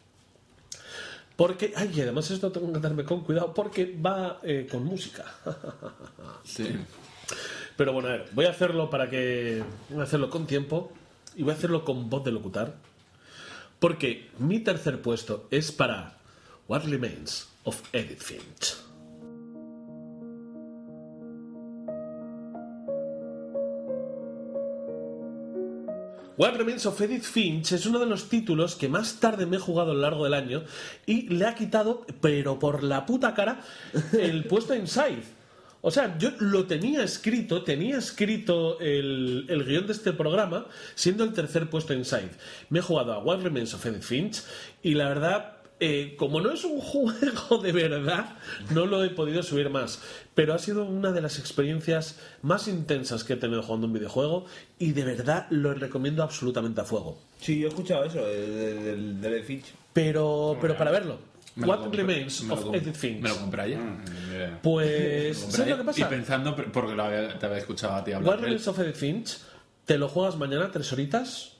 [1.36, 5.24] Porque, ay, y además esto tengo que andarme con cuidado porque va eh, con música.
[6.44, 6.76] Sí.
[7.74, 9.62] Pero bueno, a ver, voy a hacerlo para que.
[9.88, 10.92] Voy a hacerlo con tiempo
[11.34, 12.74] y voy a hacerlo con voz de locutar.
[13.78, 16.18] Porque mi tercer puesto es para
[16.68, 18.76] What Remains of Edith Finch.
[26.36, 29.60] What Remains of Edith Finch es uno de los títulos que más tarde me he
[29.60, 30.64] jugado a lo largo del año
[31.06, 33.60] y le ha quitado, pero por la puta cara,
[34.12, 35.22] el puesto Inside.
[35.80, 40.66] O sea, yo lo tenía escrito, tenía escrito el, el guion de este programa,
[40.96, 42.30] siendo el tercer puesto Inside.
[42.68, 44.42] Me he jugado a What Remains of Edith Finch
[44.82, 48.36] y la verdad, eh, como no es un juego de verdad,
[48.70, 50.00] no lo he podido subir más.
[50.34, 54.46] Pero ha sido una de las experiencias más intensas que he tenido jugando un videojuego
[54.78, 57.18] y de verdad lo recomiendo absolutamente a fuego.
[57.40, 59.66] Sí, yo he escuchado eso, del, del, del Finch.
[59.92, 61.18] Pero, pero para verlo,
[61.56, 63.20] Me What Remains me of Edith Finch.
[63.20, 63.78] Me lo compré ayer.
[63.78, 64.58] Mira.
[64.62, 66.00] Pues, Compré ¿sabes lo que pasa?
[66.00, 68.42] Y pensando, porque lo había- te había escuchado a ti hablar What de.
[68.46, 69.38] Remains of Edith Finch,
[69.84, 71.52] te lo juegas mañana tres horitas,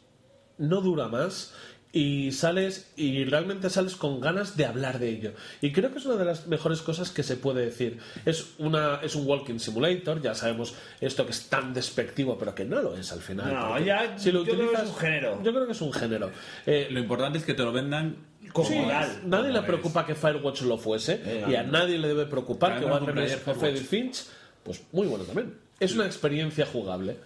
[0.59, 1.53] no dura más
[1.97, 5.33] y sales y realmente sales con ganas de hablar de ello.
[5.61, 7.99] Y creo que es una de las mejores cosas que se puede decir.
[8.27, 12.65] Es una es un walking simulator, ya sabemos esto que es tan despectivo, pero que
[12.65, 13.55] no lo es al final.
[13.55, 15.43] No, ya- si lo yo creo que es utilizas- un género.
[15.45, 16.31] Yo creo que es un género.
[16.67, 18.17] Eh, Lo importante es que te lo vendan
[18.53, 19.23] Como Sí, tal.
[19.25, 21.73] nadie le preocupa que Firewatch lo fuese Eh, y a no.
[21.73, 23.79] nadie le debe preocupar que ayer, o Freddy.
[23.81, 24.25] Finch,
[24.63, 25.55] pues muy bueno también.
[25.81, 27.17] Es una experiencia jugable.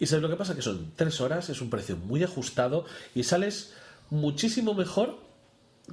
[0.00, 3.22] Y sabes lo que pasa que son tres horas, es un precio muy ajustado y
[3.22, 3.74] sales
[4.10, 5.26] muchísimo mejor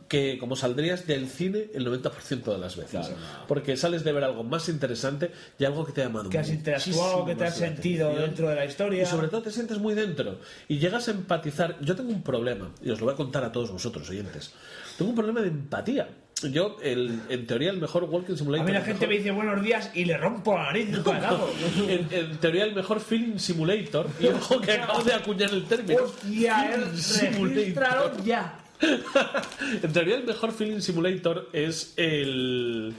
[0.07, 3.11] que como saldrías del cine el 90% de las veces.
[3.47, 6.49] Porque sales de ver algo más interesante y algo que te ha llamado Que has
[6.49, 8.29] interactuado, que te has sentido atención.
[8.29, 9.03] dentro de la historia.
[9.03, 10.39] Y sobre todo te sientes muy dentro.
[10.67, 11.79] Y llegas a empatizar.
[11.81, 14.53] Yo tengo un problema, y os lo voy a contar a todos vosotros, oyentes.
[14.97, 16.09] Tengo un problema de empatía.
[16.51, 18.65] Yo, el- en teoría, el mejor Walking Simulator.
[18.65, 21.03] A mí la el gente me dice buenos días y le rompo la nariz un
[21.03, 21.49] carajo.
[21.87, 24.07] en, en teoría, el mejor Feeling Simulator.
[24.19, 26.03] Y ojo que acabo de acuñar el término.
[26.03, 26.75] Hostia,
[27.39, 28.59] regístralo ya.
[29.81, 32.93] En teoría, el mejor Feeling Simulator es el.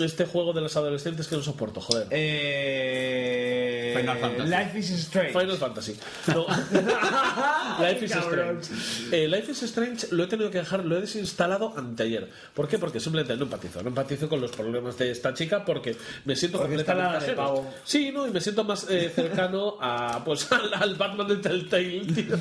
[0.00, 2.06] Este juego de los adolescentes que no soporto, joder.
[2.10, 4.48] Eh, Final Fantasy.
[4.50, 5.32] Life is Strange.
[5.32, 5.96] Final Fantasy.
[6.28, 6.46] No.
[7.80, 8.58] Life is Cabrón.
[8.60, 9.16] Strange.
[9.16, 12.28] Eh, Life is Strange lo he tenido que dejar, lo he desinstalado anteayer.
[12.54, 12.78] ¿Por qué?
[12.78, 13.82] Porque simplemente no empatizo.
[13.82, 17.24] No empatizo con los problemas de esta chica porque me siento Porque está completamente la
[17.26, 17.36] de ajeno.
[17.36, 17.74] pavo.
[17.84, 22.00] Sí, no, y me siento más eh, cercano a pues al, al Batman de Telltale,
[22.14, 22.36] tío.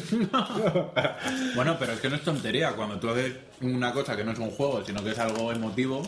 [1.56, 2.74] Bueno, pero es que no es tontería.
[2.74, 6.02] Cuando tú haces una cosa que no es un juego, sino que es algo emotivo,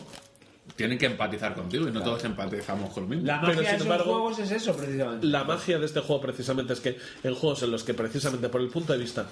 [0.80, 3.26] tienen que empatizar contigo y no todos empatizamos con lo mismo.
[3.26, 5.26] La Pero, magia sin de esos embargo, juegos es eso, precisamente.
[5.26, 8.62] La magia de este juego precisamente es que en juegos en los que precisamente por
[8.62, 9.26] el punto de vista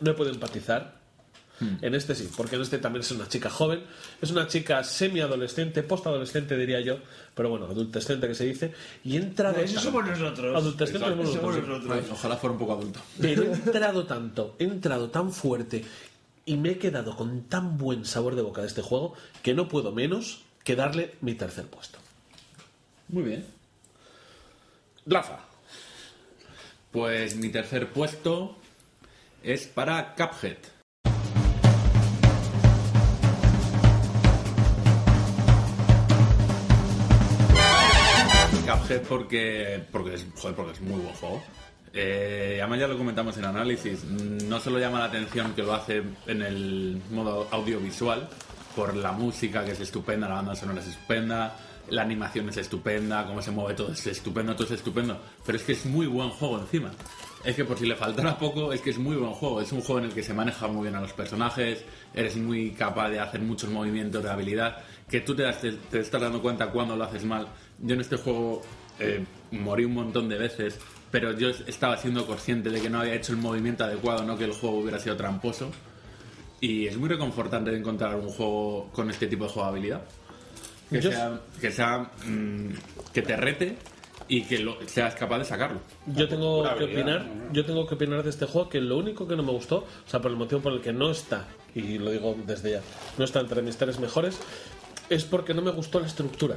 [0.00, 0.98] no he podido empatizar,
[1.82, 3.82] en este sí, porque en este también es una chica joven,
[4.22, 6.96] es una chica semi-adolescente, post-adolescente diría yo,
[7.34, 8.72] pero bueno, adultescente que se dice,
[9.04, 9.60] y he entrado...
[9.60, 10.56] Eso somos nosotros.
[10.56, 11.60] Adultescente somos nosotros, sí.
[11.60, 11.92] nosotros.
[11.92, 13.00] Ay, ojalá fuera un poco adulto.
[13.20, 15.84] Pero he entrado tanto, he entrado tan fuerte
[16.46, 19.12] y me he quedado con tan buen sabor de boca de este juego
[19.42, 21.98] que no puedo menos que darle mi tercer puesto.
[23.08, 23.46] Muy bien.
[25.06, 25.40] Rafa.
[26.90, 28.56] Pues mi tercer puesto
[29.42, 30.58] es para Cuphead.
[38.66, 41.42] Cuphead porque, porque, es, joder, porque es muy buen juego.
[41.92, 46.02] Eh, además ya lo comentamos en análisis, no solo llama la atención que lo hace
[46.26, 48.28] en el modo audiovisual,
[48.74, 51.56] por la música que es estupenda, la banda sonora es estupenda,
[51.88, 55.64] la animación es estupenda, cómo se mueve todo es estupendo, todo es estupendo, pero es
[55.64, 56.90] que es muy buen juego encima.
[57.42, 59.62] Es que por si le faltara poco, es que es muy buen juego.
[59.62, 61.82] Es un juego en el que se maneja muy bien a los personajes,
[62.14, 64.76] eres muy capaz de hacer muchos movimientos de habilidad,
[65.08, 67.48] que tú te, das- te, te estás dando cuenta cuando lo haces mal.
[67.78, 68.60] Yo en este juego
[68.98, 70.78] eh, morí un montón de veces,
[71.10, 74.44] pero yo estaba siendo consciente de que no había hecho el movimiento adecuado, no que
[74.44, 75.70] el juego hubiera sido tramposo.
[76.60, 80.02] Y es muy reconfortante encontrar un juego con este tipo de jugabilidad.
[80.90, 82.68] Que Yo- sea, que, sea mm,
[83.14, 83.76] que te rete
[84.28, 85.80] y que lo- seas capaz de sacarlo.
[86.06, 89.36] Yo tengo que opinar, yo tengo que opinar de este juego que lo único que
[89.36, 92.10] no me gustó, o sea, por el motivo por el que no está, y lo
[92.10, 92.80] digo desde ya,
[93.18, 94.38] no está entre mis tres mejores,
[95.08, 96.56] es porque no me gustó la estructura.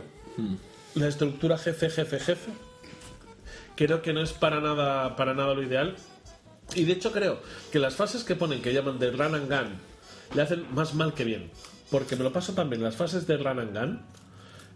[0.95, 2.51] La estructura jefe, jefe, jefe.
[3.76, 5.95] Creo que no es para nada, para nada lo ideal.
[6.76, 7.39] Y de hecho creo
[7.72, 9.93] que las fases que ponen, que llaman de run and gun,
[10.36, 11.50] le hacen más mal que bien.
[11.90, 14.02] Porque me lo paso también las fases de run and gun,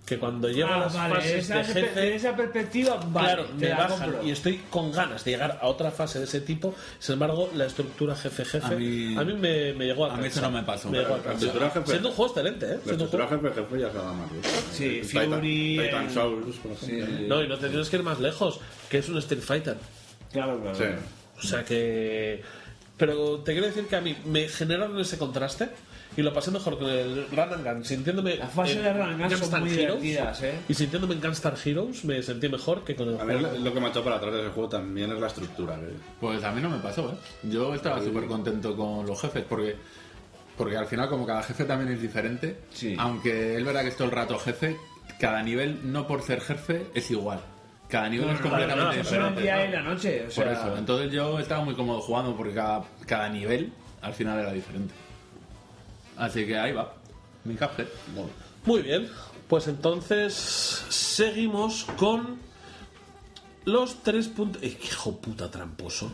[0.05, 2.07] que cuando llego a Ah, las vale, fases esa, de jefe...
[2.09, 4.23] en esa perspectiva, vale, Claro, me bajan compro.
[4.27, 6.73] y estoy con ganas de llegar a otra fase de ese tipo.
[6.99, 10.51] Sin embargo, la estructura jefe-jefe A mí- me, me llegó a a mí eso no
[10.51, 10.89] me pasó.
[10.91, 12.79] llegó a jefe- Siendo un juego excelente, ¿eh?
[12.85, 14.29] La estructura juego- jefe jefe ya se da más.
[14.71, 17.27] Sí, El Titan- Fury, Titan el- Souls, por ejemplo.
[17.35, 19.75] No, y no te tienes que ir más lejos, que es un Street Fighter.
[20.31, 20.77] Claro, claro.
[20.77, 20.83] Sí.
[21.39, 22.41] O sea que...
[22.97, 25.69] Pero te quiero decir que a mí me generaron ese contraste
[26.15, 28.37] y lo pasé mejor con el Run and Gun, sintiéndome...
[28.37, 30.53] Las fases en de Run and Gun son Gunstar muy Heroes, divertidas, ¿eh?
[30.67, 33.39] Y sintiéndome en Gunstar Heroes me sentí mejor que con el A juego.
[33.41, 35.75] lo lo que me ha echado para atrás de ese juego también es la estructura.
[35.75, 37.15] que- Pues a mí no me pasó, ¿eh?
[37.43, 39.75] Yo estaba súper contento con los jefes porque,
[40.57, 42.95] porque al final como cada jefe también es diferente, Sí.
[42.97, 44.75] aunque es verdad que es todo el rato jefe,
[45.19, 47.41] cada nivel no por ser jefe es igual.
[47.87, 49.41] Cada nivel es completamente no, Eso era el diferente.
[49.41, 50.25] día y la noche.
[50.27, 53.71] O sea, Por eso, entonces yo estaba muy cómodo jugando porque cada, cada nivel
[54.01, 54.93] al final era diferente.
[56.17, 56.93] Así que ahí va,
[57.43, 57.87] mi Cuphead.
[58.65, 59.09] Muy bien,
[59.47, 60.33] pues entonces
[60.89, 62.39] seguimos con
[63.63, 64.61] los tres puntos.
[64.63, 66.11] ¡Eh, qué hijo puta tramposo!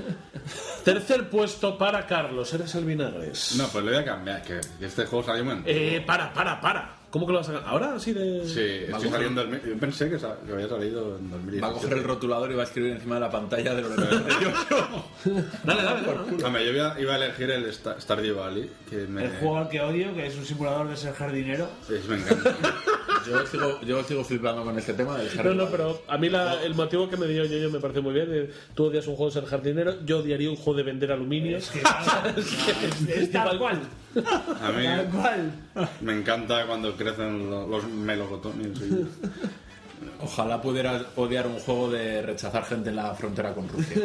[0.84, 3.54] Tercer puesto para Carlos, eres el vinagres.
[3.56, 5.80] No, pues le voy a cambiar, que, este juego salió muy antiguo.
[5.80, 6.99] Eh, para, para, para.
[7.10, 8.46] ¿Cómo que lo vas a Ahora así de.
[8.46, 9.60] Sí, es Va a que coger- salió en 2000.
[9.66, 11.60] Yo pensé que, sa- que había salido en 2017.
[11.60, 13.88] Va a coger el rotulador y va a escribir encima de la pantalla de lo
[13.88, 13.96] que
[15.64, 16.44] Dale, dale, dale.
[16.44, 19.68] Hombre, yo iba, iba a elegir el Sta- Stardew Valley, que me, El juego al
[19.68, 21.68] que odio, que es un simulador de ser jardinero.
[21.90, 22.56] es- me encanta.
[23.28, 25.76] Yo sigo, yo sigo flipando con este tema del No, Harry no, Potter.
[25.76, 28.50] pero a mí la- el motivo que me dio yo me parece muy bien.
[28.74, 31.58] Tú odias un juego de ser jardinero, yo odiaría un juego de vender aluminio.
[31.58, 31.80] Es que
[33.14, 33.82] es tal cual.
[34.16, 35.52] A mí Tal cual.
[36.00, 38.78] me encanta cuando crecen lo- los melocotones.
[38.80, 39.06] y-
[40.22, 43.96] Ojalá pudieras odiar un juego de rechazar gente en la frontera con Rusia.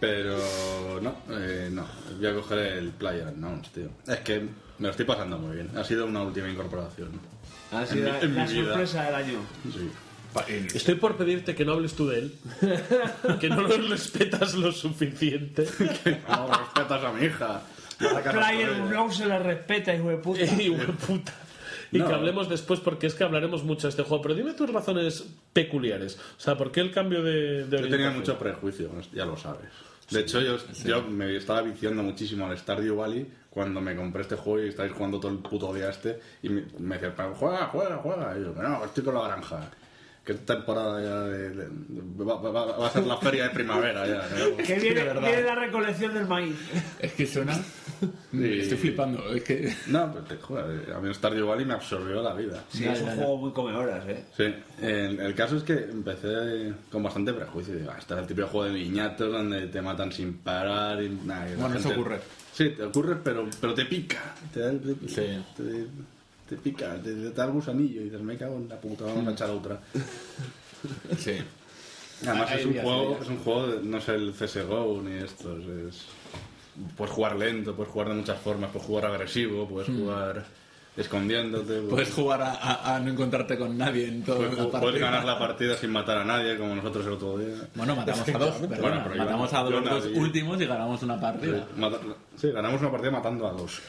[0.00, 0.36] Pero
[1.00, 1.86] no, eh, no.
[2.18, 3.88] Voy a coger el Player Unknowns, tío.
[4.06, 4.48] Es que me
[4.86, 5.70] lo estoy pasando muy bien.
[5.76, 7.10] Ha sido una última incorporación.
[7.70, 8.64] Ha sido mi- en la mi vida.
[8.66, 9.38] sorpresa del año.
[9.72, 9.90] Sí.
[10.74, 12.34] Estoy por pedirte que no hables tú de él,
[13.40, 15.66] que no lo respetas lo suficiente.
[16.28, 17.62] No, respetas a mi hija.
[18.08, 20.44] Player no se la respeta, hijo de puta.
[20.60, 21.32] y buen puta.
[21.90, 22.08] Y No.
[22.08, 24.22] que hablemos después, porque es que hablaremos mucho de este juego.
[24.22, 26.18] Pero dime tus razones peculiares.
[26.36, 29.68] O sea, ¿por qué el cambio de, de Yo tenía mucho prejuicio, ya lo sabes.
[30.10, 34.36] De hecho, yo, yo me estaba viciando muchísimo al Stardew Valley cuando me compré este
[34.36, 36.18] juego y estáis jugando todo el puto día este.
[36.42, 38.36] Y me, me decía, "Pero juega, juega, juega.
[38.38, 39.70] Y yo, que no, estoy con la granja.
[40.24, 44.06] ¿Qué temporada ya de, de- de- va, va- va a ser la feria de primavera
[44.06, 44.28] ya?
[44.64, 46.56] Que viene, viene la recolección del maíz.
[47.00, 47.58] Es que suena...
[48.32, 49.32] Estoy flipando.
[49.34, 49.74] Es que...
[49.88, 52.62] No, pero te, joder, a mí Stardew Valley me absorbió la vida.
[52.70, 54.24] Sí, es un juego muy come horas, eh.
[54.36, 54.44] Sí,
[54.84, 57.74] el, el caso es que empecé con bastante prejuicio.
[57.76, 61.02] Digo, "Ah, este es el típico juego de niñatos donde te matan sin parar.
[61.02, 62.20] Y, la Bueno, eso ocurre.
[62.52, 64.34] Sí, te ocurre, pero, pero te pica.
[64.52, 65.44] Te, da el- te, Sí.
[65.56, 65.86] te,
[66.48, 69.26] te pica, te, te da el gusanillo y dices, me cago en la puta, vamos
[69.28, 69.80] a echar otra.
[71.18, 71.36] Sí.
[72.26, 73.22] Además es un días, juego, hay días.
[73.22, 75.58] es un juego, de- no sé, el CSGO ni estos.
[75.66, 76.04] Es,
[76.96, 80.44] puedes jugar lento, puedes jugar de muchas formas, puedes jugar agresivo, puedes jugar
[80.96, 81.80] escondiéndote.
[81.80, 81.88] Hmm.
[81.88, 85.24] Puedes jugar a, a- a no encontrarte con nadie en todo puedes, la puedes ganar
[85.24, 87.54] la partida sin matar a nadie, como nosotros el otro día.
[87.74, 90.18] Bueno, matamos a dos, pero Bueno, pero matamos a dos nadie.
[90.18, 91.66] últimos y ganamos una Sí, partida.
[91.76, 91.98] mata-
[92.36, 93.80] sí, ganamos una partida matando a dos.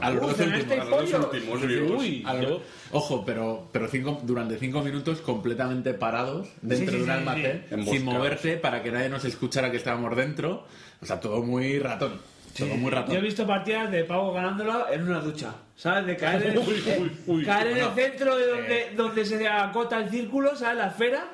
[0.00, 0.72] A los dos últimos.
[0.72, 1.30] A los dos pollo.
[1.32, 2.00] últimos vivos.
[2.02, 2.62] Uy, A lo- yo-
[2.92, 7.10] Ojo, pero, pero cinco, durante cinco minutos completamente parados dentro Sí, sí, de un sí,
[7.10, 7.86] almacén, sí.
[7.90, 10.66] sin moverse para que nadie nos escuchara que estábamos dentro.
[11.02, 12.20] O sea, todo muy ratón.
[12.56, 13.14] Todo muy ratón.
[13.14, 15.54] Yo he visto partidas de pavo ganándolo en una ducha.
[15.76, 16.06] ¿Sabes?
[16.06, 17.44] De caer en, Uy, uy, uy.
[17.44, 18.92] caer en el centro de donde, eh.
[18.96, 20.78] donde se acota el círculo, ¿sabes?
[20.78, 21.24] La esfera.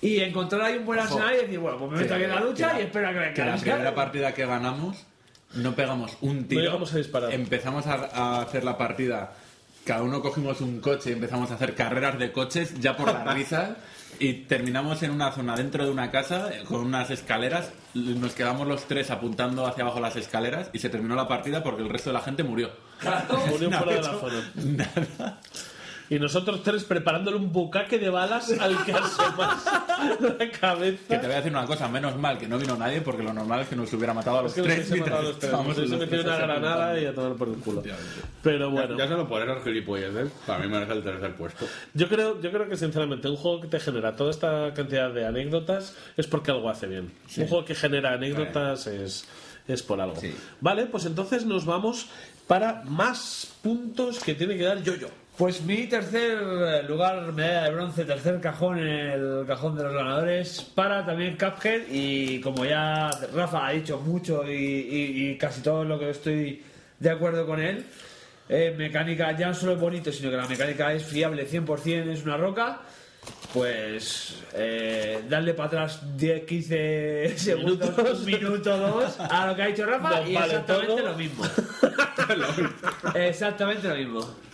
[0.00, 2.40] Y encontrar ahí un buen arsenal y decir, bueno, pues me meto aquí en la
[2.40, 5.06] ducha que y espero a que me que la primera partida que ganamos
[5.54, 6.60] no pegamos un tiro.
[6.60, 7.32] No llegamos a disparar.
[7.32, 9.32] Empezamos a, a hacer la partida.
[9.84, 13.34] Cada uno cogimos un coche y empezamos a hacer carreras de coches ya por las
[13.34, 13.70] risas.
[14.18, 17.72] Y terminamos en una zona dentro de una casa eh, con unas escaleras.
[17.94, 21.82] Nos quedamos los tres apuntando hacia abajo las escaleras y se terminó la partida porque
[21.82, 22.70] el resto de la gente murió.
[23.48, 24.52] Murió No fuera de la zona.
[24.54, 25.40] Nada.
[26.08, 29.64] Y nosotros tres preparándole un bucaque de balas al que asomas
[30.20, 31.02] la Que cabeza.
[31.08, 33.62] te voy a decir una cosa, menos mal que no vino nadie porque lo normal
[33.62, 34.90] es que nos hubiera matado a los Es que nos tres.
[34.90, 35.52] hubiese matado a los tres.
[35.52, 37.82] Nos los metido una granada y a tomar por el culo.
[38.42, 41.66] Pero bueno, Ya solo por esos gilipolleces, para mí merece el tercer puesto.
[41.94, 45.26] yo creo, yo creo que sinceramente un juego que te genera toda esta cantidad de
[45.26, 47.12] anécdotas es porque algo hace bien.
[47.36, 49.26] Un juego que genera anécdotas es,
[49.66, 50.16] es por algo.
[50.20, 50.32] Sí.
[50.60, 52.06] Vale, pues entonces nos vamos
[52.46, 55.08] para más puntos que tiene que dar Yo-Yo.
[55.38, 60.62] Pues mi tercer lugar, medalla de bronce, tercer cajón en el cajón de los ganadores,
[60.74, 61.82] para también Cuphead.
[61.90, 66.62] Y como ya Rafa ha dicho mucho y, y- y casi todo lo que estoy
[66.98, 67.84] de acuerdo con él,
[68.48, 72.24] eh, mecánica ya no solo es bonito, sino que la mecánica es fiable 100%, es
[72.24, 72.80] una roca.
[73.52, 79.66] Pues eh, darle para atrás 10, 15 segundos, un minuto, dos, a lo que ha
[79.66, 81.02] dicho Rafa y vale exactamente todo.
[81.02, 81.44] lo mismo.
[83.14, 84.45] exactamente lo mismo.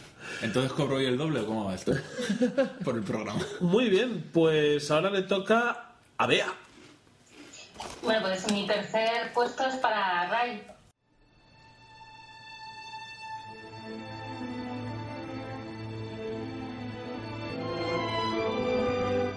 [0.42, 1.92] Entonces cobro hoy el doble o cómo va esto?
[2.84, 3.40] Por el programa.
[3.60, 6.52] Muy bien, pues ahora le toca a Bea.
[8.02, 10.62] Bueno, pues mi tercer puesto es para Ray.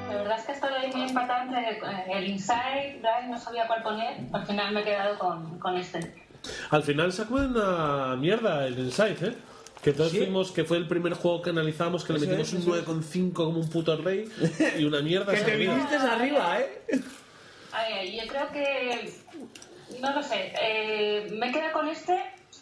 [0.10, 3.68] La verdad es que estoy ahí muy empatada entre eh, el Inside, Ray, no sabía
[3.68, 4.22] cuál poner.
[4.34, 6.24] Al final me he quedado con, con este.
[6.72, 9.36] Al final sacó una mierda el Insight, ¿eh?
[9.86, 10.18] Que todos Sí.
[10.18, 13.34] fuimos que fue el primer juego que analizamos, que le metimos es, un eso 9,5
[13.34, 14.28] como un puto rey
[14.80, 15.32] y una mierda.
[15.32, 16.82] Que te viniste arriba, ¿eh?
[17.72, 19.14] Ay, ay, yo creo que.
[20.02, 20.54] No lo sé.
[20.60, 22.20] eh, me quedo con este.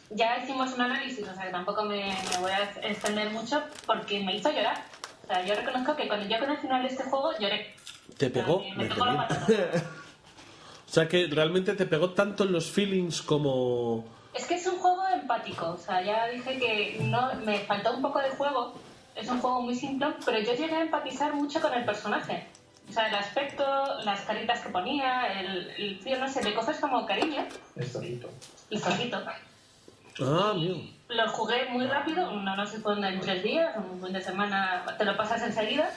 [0.09, 4.21] Ya hicimos un análisis, o sea que tampoco me, me voy a extender mucho porque
[4.21, 4.83] me hizo llorar.
[5.23, 7.73] O sea, yo reconozco que cuando yo conocí al de este juego lloré.
[8.17, 8.57] ¿Te pegó?
[8.57, 8.95] O sea, Me la
[9.27, 9.47] patata.
[10.87, 14.05] sea que realmente te pegó tanto en los feelings como...
[14.33, 18.01] Es que es un juego empático, o sea, ya dije que no me faltó un
[18.01, 18.73] poco de juego.
[19.15, 22.47] Es un juego muy simple, pero yo llegué a empatizar mucho con el personaje.
[22.89, 23.63] O sea, el aspecto,
[24.03, 27.45] las caritas que ponía, el, el tío, no sé, le coges como cariño.
[27.75, 28.29] Es zorrito.
[28.69, 29.21] Y zorrito.
[30.19, 30.75] Ah, mío.
[31.07, 34.83] Lo jugué muy rápido, no, no sé, fue en tres días, un fin de semana,
[34.97, 35.89] te lo pasas enseguida.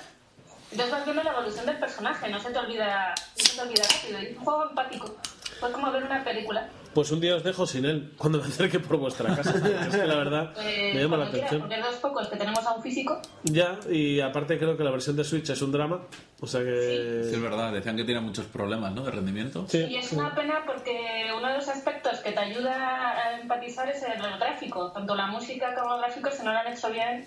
[0.71, 3.83] Entonces vas viendo la evolución del personaje, no se te olvida, no se te olvida
[3.85, 4.19] rápido.
[4.19, 5.17] Es un juego empático.
[5.61, 6.69] Fue como ver una película.
[6.95, 9.51] Pues un día os dejo sin él cuando me acerque por vuestra casa.
[9.89, 11.61] es que la verdad Eh, me llama la atención.
[11.61, 13.21] porque es de los pocos que tenemos a un físico.
[13.45, 16.01] Ya, y aparte creo que la versión de Switch es un drama.
[16.41, 17.21] O sea Sí, que...
[17.21, 19.03] es verdad, decían que tiene muchos problemas, ¿no?
[19.05, 19.67] De rendimiento.
[19.69, 23.89] Sí, Y es una pena porque uno de los aspectos que te ayuda a empatizar
[23.91, 24.91] es el gráfico.
[24.93, 27.27] Tanto la música como el gráfico, si no lo han hecho bien,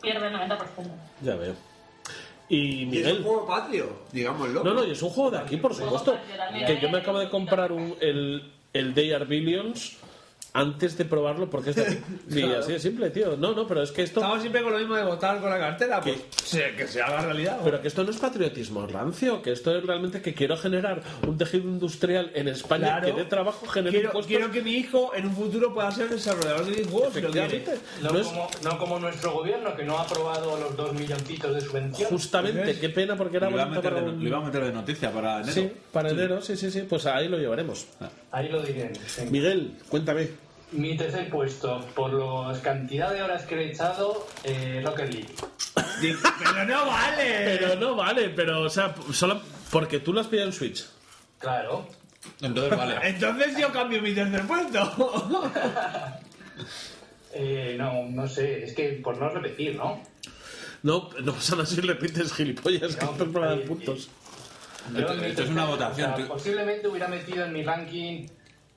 [0.00, 0.58] pierde el 90%.
[1.22, 1.54] ya veo.
[2.50, 3.22] Y Y es un Miguel...
[3.22, 4.62] juego patrio, digámoslo.
[4.64, 6.16] No, no, y es un juego de aquí, por supuesto.
[6.66, 9.96] Que yo me acabo de comprar un, el, el Day Are Billions
[10.52, 11.98] antes de probarlo porque es de aquí.
[12.30, 13.36] Y así de simple, tío.
[13.36, 14.20] No, no, pero es que esto...
[14.20, 17.20] Estamos siempre con lo mismo de votar con la cartera, pues se- que se haga
[17.22, 17.60] realidad.
[17.62, 21.38] Pero que esto no es patriotismo rancio, que esto es realmente que quiero generar un
[21.38, 23.06] tejido industrial en España Claro.
[23.06, 24.26] que dé trabajo, genere quiero, impuestos.
[24.28, 27.14] quiero que mi hijo en un futuro pueda ser desarrollador de videojuegos.
[28.02, 31.54] No, No es- como, no como nuestro gobierno, que no ha aprobado los dos milloncitos
[31.54, 32.10] de subvención.
[32.10, 34.38] Justamente, qué pena porque era Lo iba, a bonito meter para de, un- lo iba
[34.38, 35.52] a meter de noticia para enero.
[35.52, 37.86] Sí, para enero, sí, sí, sí, pues ahí lo llevaremos.
[38.32, 38.92] Ahí lo diré.
[39.06, 39.22] sí.
[39.30, 40.39] Miguel, cuéntame.
[40.72, 45.34] Mi tercer puesto, por la cantidad de horas que le he echado, eh, Rocket League.
[46.38, 47.58] Pero no vale.
[47.58, 49.40] Pero no vale, pero, o sea, solo
[49.70, 50.86] porque tú lo has pillado en Switch.
[51.38, 51.86] Claro.
[52.40, 52.96] Entonces, vale.
[53.02, 55.40] Entonces yo cambio mi tercer puesto.
[57.32, 60.02] Eh, no, no sé, es que por no repetir, ¿no?
[60.82, 64.08] No, no pasa nada si repites gilipollas, que No, para dar eh, puntos.
[64.92, 68.26] Yo Esto- es una votación, o sea, tú- posiblemente hubiera metido en mi ranking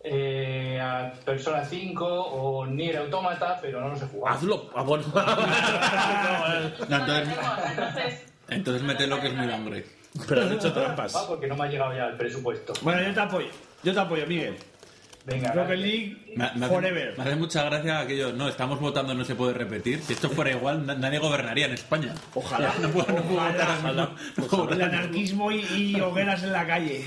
[0.04, 4.36] eh, a Persona 5 o Nier Automata, pero no los he jugado.
[4.38, 4.70] Hazlo.
[4.76, 5.04] Ah, bueno.
[6.90, 7.30] No, entonces,
[7.70, 9.86] Entonces, entonces mete lo que es muy hambre.
[10.28, 11.16] pero han hecho trampas.
[11.16, 12.74] Ah, porque no me ha llegado ya el presupuesto.
[12.82, 13.48] bueno, yo te apoyo.
[13.84, 14.56] Yo te apoyo, Miguel.
[15.26, 15.78] Venga, Rocket.
[15.80, 17.18] League Me, me hace, forever.
[17.18, 18.34] me hace mucha gracia aquello.
[18.34, 20.02] No, estamos votando, no se puede repetir.
[20.02, 22.14] Si esto fuera igual, na- nadie gobernaría en España.
[22.34, 22.74] Ojalá.
[22.82, 24.10] No puedo, no puedo votar no
[24.48, 25.62] puedo votar El anarquismo y,
[25.96, 27.06] y hogueras en la calle.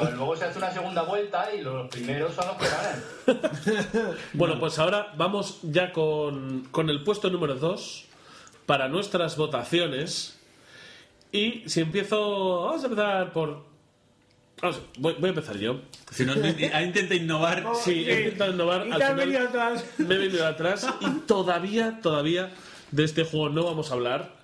[0.00, 4.16] Luego se hace una segunda vuelta y los primeros son los que ganan.
[4.32, 8.06] Bueno, pues ahora vamos ya con, con el puesto número 2
[8.66, 10.40] para nuestras votaciones.
[11.32, 12.62] Y si empiezo.
[12.64, 13.64] Vamos a empezar por.
[14.60, 15.80] vamos, voy, voy a empezar yo.
[16.10, 16.34] Si no,
[16.72, 17.64] ah, intenta innovar.
[17.84, 18.86] Sí, he intentado innovar.
[18.86, 19.84] Y al final venido atrás.
[19.98, 22.52] Me he venido atrás y todavía, todavía
[22.90, 24.43] de este juego no vamos a hablar.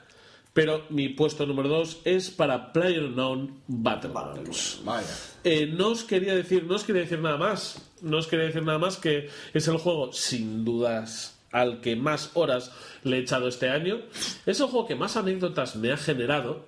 [0.60, 4.80] Pero mi puesto número 2 es para PlayerUnknown Battlegrounds.
[4.84, 5.06] Vaya.
[5.44, 7.90] Eh, no os quería decir, no os quería decir nada más.
[8.02, 12.30] No os quería decir nada más que es el juego, sin dudas, al que más
[12.34, 12.72] horas
[13.04, 13.98] le he echado este año.
[14.46, 16.64] Es el juego que más anécdotas me ha generado.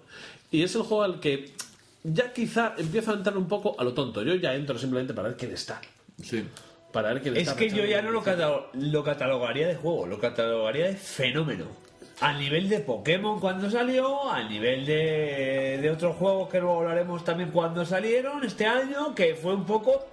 [0.51, 1.53] Y es el juego al que
[2.03, 4.23] ya quizá empiezo a entrar un poco a lo tonto.
[4.23, 5.81] Yo ya entro simplemente para ver quién está.
[6.23, 6.45] Sí.
[6.93, 7.57] Para ver quién Es está.
[7.57, 8.23] que yo ya no lo,
[8.75, 11.65] lo catalogaría de juego, lo catalogaría de fenómeno.
[12.23, 17.25] A nivel de Pokémon cuando salió, a nivel de, de otros juegos que luego hablaremos
[17.25, 20.07] también cuando salieron este año, que fue un poco...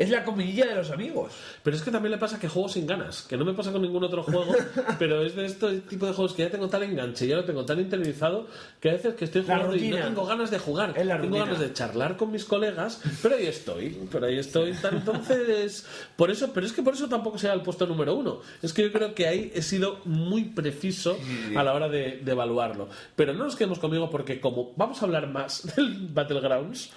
[0.00, 1.34] Es la comidilla de los amigos.
[1.62, 3.82] Pero es que también le pasa que juego sin ganas, que no me pasa con
[3.82, 4.54] ningún otro juego,
[4.98, 7.66] pero es de este tipo de juegos que ya tengo tal enganche, ya lo tengo
[7.66, 8.46] tan interiorizado,
[8.80, 11.44] que a veces que estoy jugando y no tengo ganas de jugar, tengo rutina.
[11.44, 14.74] ganas de charlar con mis colegas, pero ahí estoy, pero ahí estoy.
[14.90, 15.84] Entonces,
[16.16, 18.40] por eso, pero es que por eso tampoco sea el puesto número uno.
[18.62, 21.18] Es que yo creo que ahí he sido muy preciso
[21.54, 22.88] a la hora de, de evaluarlo.
[23.16, 26.90] Pero no nos quedemos conmigo porque como vamos a hablar más del Battlegrounds,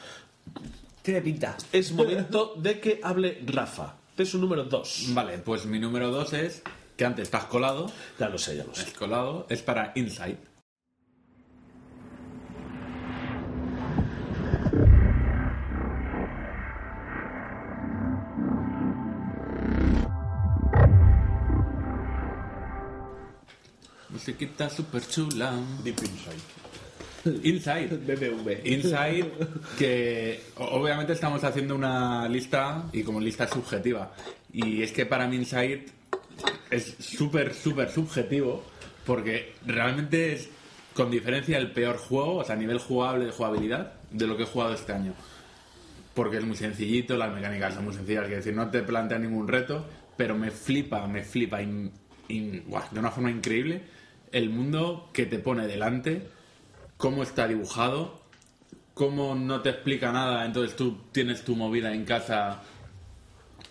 [1.03, 1.57] Tiene pinta.
[1.73, 3.97] es momento de que hable Rafa.
[4.15, 5.07] De su número 2.
[5.09, 6.61] Vale, pues mi número dos es
[6.95, 7.91] que antes estás colado.
[8.17, 8.83] Ya lo sé, ya lo sé.
[8.83, 9.45] Es colado.
[9.49, 10.37] Es para Inside.
[24.09, 25.51] Musiquita super chula.
[25.83, 26.62] Deep Inside.
[27.43, 27.87] Inside.
[28.05, 28.65] BBV.
[28.65, 29.31] Inside,
[29.77, 34.13] que obviamente estamos haciendo una lista y como lista subjetiva.
[34.51, 35.85] Y es que para mí Inside
[36.69, 38.63] es súper, súper subjetivo
[39.05, 40.49] porque realmente es
[40.93, 44.43] con diferencia el peor juego, o sea, a nivel jugable de jugabilidad, de lo que
[44.43, 45.13] he jugado este año.
[46.13, 49.47] Porque es muy sencillito, las mecánicas son muy sencillas, es decir, no te plantea ningún
[49.47, 49.85] reto,
[50.15, 51.91] pero me flipa, me flipa in-
[52.27, 53.81] in- buah, de una forma increíble
[54.31, 56.27] el mundo que te pone delante,
[57.03, 58.17] cómo está dibujado,
[58.93, 62.61] cómo no te explica nada, entonces tú tienes tu movida en casa,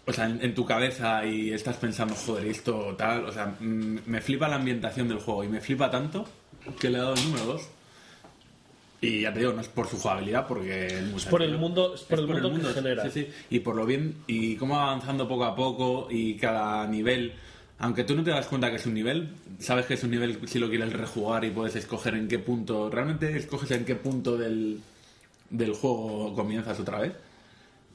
[0.05, 4.21] o sea, en, en tu cabeza y estás pensando, joder, esto tal, o sea, me
[4.21, 6.27] flipa la ambientación del juego y me flipa tanto
[6.79, 7.63] que le he dado el número 2.
[9.01, 11.95] Y ya te digo, no es por su jugabilidad, porque es Es por el mundo-
[11.95, 13.03] es por el mundo que genera.
[13.05, 13.29] Sí, sí.
[13.49, 17.33] Y por lo bien, y cómo va avanzando poco a poco y cada nivel,
[17.79, 19.31] aunque tú no te das cuenta que es un nivel,
[19.63, 22.91] sabes que es un nivel si lo quieres rejugar y puedes escoger en qué punto,
[22.91, 24.81] realmente escoges en qué punto del,
[25.51, 27.13] del juego comienzas otra vez.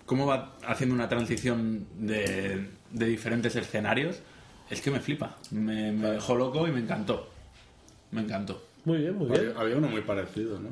[0.05, 4.19] Cómo va haciendo una transición de, de diferentes escenarios,
[4.69, 5.37] es que me flipa.
[5.51, 7.29] Me, me dejó loco y me encantó.
[8.11, 8.66] Me encantó.
[8.87, 9.41] Muy bien, muy bien.
[9.49, 10.69] Había, había uno muy parecido, ¿no?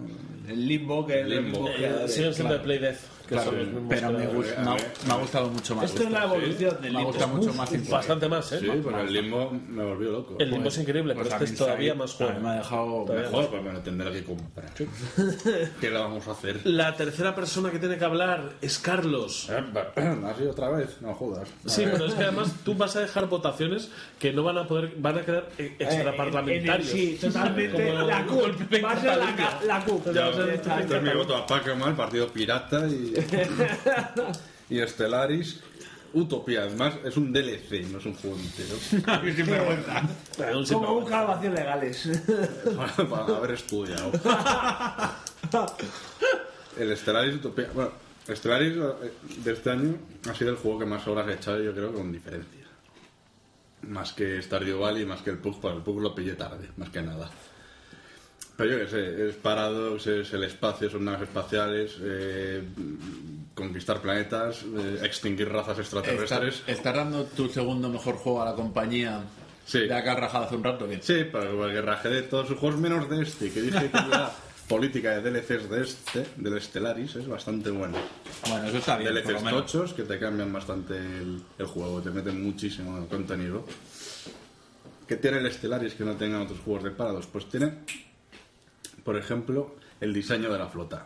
[0.48, 1.68] El limbo, que es el Limbo.
[1.70, 4.10] Eh, de Play Death, Claro, pero me, me ha,
[5.08, 5.86] me ha gustado mucho más.
[5.86, 6.36] Esto es la esto.
[6.36, 7.06] evolución del Me limbo.
[7.08, 7.92] gusta mucho Uf, más Inside.
[7.92, 8.60] Bastante más, ¿eh?
[8.60, 10.36] Sí, porque el limbo me volvió loco.
[10.38, 12.40] El limbo es increíble, Pues pero este es todavía más juego.
[12.40, 14.72] me ha dejado Todavía Mejor, pues me lo tendré que comprar.
[15.82, 16.62] ¿Qué le vamos a hacer?
[16.66, 19.50] La tercera persona que tiene que hablar es Carlos.
[19.96, 21.02] ¿Así otra vez?
[21.02, 21.50] No jodas.
[21.66, 23.90] Sí, pero es que además tú vas a dejar votaciones
[24.20, 26.92] que no van a poder, van a quedar eh, extraparlamentarios.
[26.94, 27.92] En el- Sí, totalmente.
[28.06, 28.84] La CUP.
[28.84, 30.14] Va a ser la, la CUP.
[30.14, 33.14] Ya, Este es mi voto a Pac-Man, partido pirata y.
[34.70, 35.62] y Stellaris.
[36.14, 38.78] Utopía, además es un DLC, no es un juego entero.
[39.12, 40.02] A mí sin vergüenza.
[40.56, 42.10] Un Como buscar vacíos legales.
[42.74, 44.12] para, para haber estudiado.
[46.78, 47.70] El Stellaris Utopía.
[47.74, 47.92] Bueno,
[48.30, 49.12] Stellaris eh,
[49.44, 49.96] de este año
[50.30, 52.66] ha sido el juego que más horas he echado, yo creo, con diferencia.
[53.82, 56.90] Más que Stardew Valley, más que el Pug, pues el Pug lo pillé tarde, más
[56.90, 57.30] que nada.
[58.58, 62.64] Pero yo qué sé, es Paradox, es el espacio, son naves espaciales, eh,
[63.54, 66.64] conquistar planetas, eh, extinguir razas extraterrestres.
[66.68, 69.22] estar dando tu segundo mejor juego a la compañía
[69.66, 69.80] Sí.
[69.88, 71.02] de acá rajado hace un rato, bien.
[71.04, 74.32] Sí, para, que raje de todos sus juegos menos de este, que dije que la
[74.70, 77.98] política de DLCs de este, del Stellaris, es bastante buena.
[78.48, 82.42] Bueno, eso está bien, DLCs tochos que te cambian bastante el, el juego, te meten
[82.44, 83.66] muchísimo contenido.
[85.08, 87.28] ¿Qué tiene el Stellaris que no tengan otros juegos de Paradox?
[87.28, 87.80] Pues tiene,
[89.06, 91.06] por ejemplo, el diseño de la flota.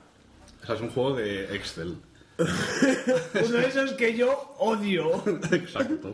[0.63, 1.97] O sea, es un juego de Excel.
[2.39, 5.21] Uno de esos que yo odio.
[5.51, 6.13] Exacto.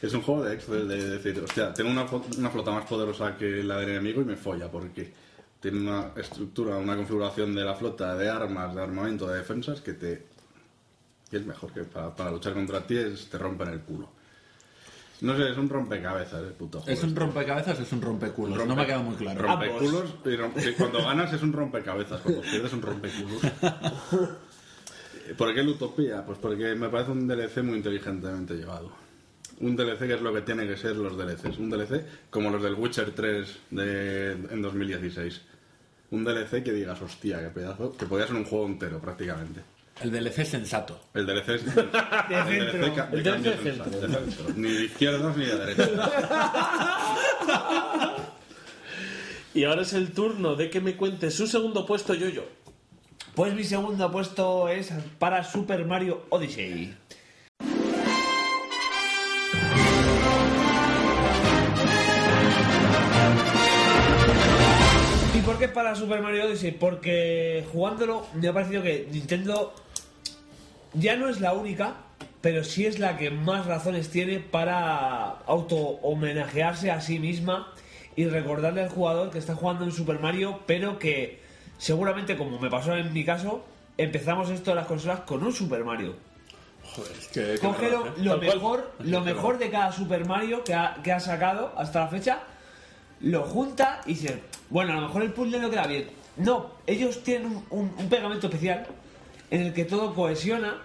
[0.00, 2.06] Es un juego de Excel de decir, hostia, tengo una,
[2.38, 5.12] una flota más poderosa que la del enemigo y me folla, porque
[5.60, 9.92] tiene una estructura, una configuración de la flota, de armas, de armamento, de defensas, que
[9.92, 10.32] te
[11.30, 14.10] que es mejor que para, para luchar contra ti es, te rompen el culo.
[15.22, 16.92] No sé, es un rompecabezas el puto juego.
[16.92, 17.20] ¿Es un este.
[17.20, 18.58] rompecabezas o es un rompeculos?
[18.58, 19.40] Rompe- No me ha quedado muy claro.
[19.42, 20.14] Rompeculos,
[20.66, 23.40] y cuando ganas es un rompecabezas, cuando pierdes es un rompeculos.
[25.38, 26.24] ¿Por qué el Utopía?
[26.26, 28.92] Pues porque me parece un DLC muy inteligentemente llevado.
[29.60, 31.58] Un DLC que es lo que tiene que ser los DLCs.
[31.58, 35.40] Un DLC como los del Witcher 3 de, en 2016.
[36.10, 39.60] Un DLC que digas, hostia, qué pedazo, que podía ser un juego entero prácticamente.
[40.00, 41.00] El DLC sensato.
[41.14, 41.62] El DLC es...
[41.66, 43.90] el DLC El DLC centro.
[43.90, 44.44] de centro.
[44.56, 45.90] Ni de izquierdas ni de derechas.
[49.54, 52.44] Y ahora es el turno de que me cuente su segundo puesto yo yo.
[53.34, 56.94] Pues mi segundo puesto es para Super Mario Odyssey.
[65.44, 66.72] Por qué para Super Mario Odyssey?
[66.72, 69.74] Porque jugándolo me ha parecido que Nintendo
[70.94, 71.94] ya no es la única,
[72.40, 77.72] pero sí es la que más razones tiene para auto homenajearse a sí misma
[78.14, 81.40] y recordarle al jugador que está jugando en Super Mario, pero que
[81.78, 83.64] seguramente, como me pasó en mi caso,
[83.96, 86.14] empezamos esto de las consolas con un Super Mario.
[86.94, 87.58] Joder, es que...
[87.58, 92.00] Coge lo, mejor, lo mejor de cada Super Mario que ha, que ha sacado hasta
[92.00, 92.40] la fecha,
[93.22, 96.06] lo junta y dice, bueno, a lo mejor el puzzle no queda bien.
[96.36, 98.86] No, ellos tienen un, un- un pegamento especial
[99.50, 100.78] en el que todo cohesiona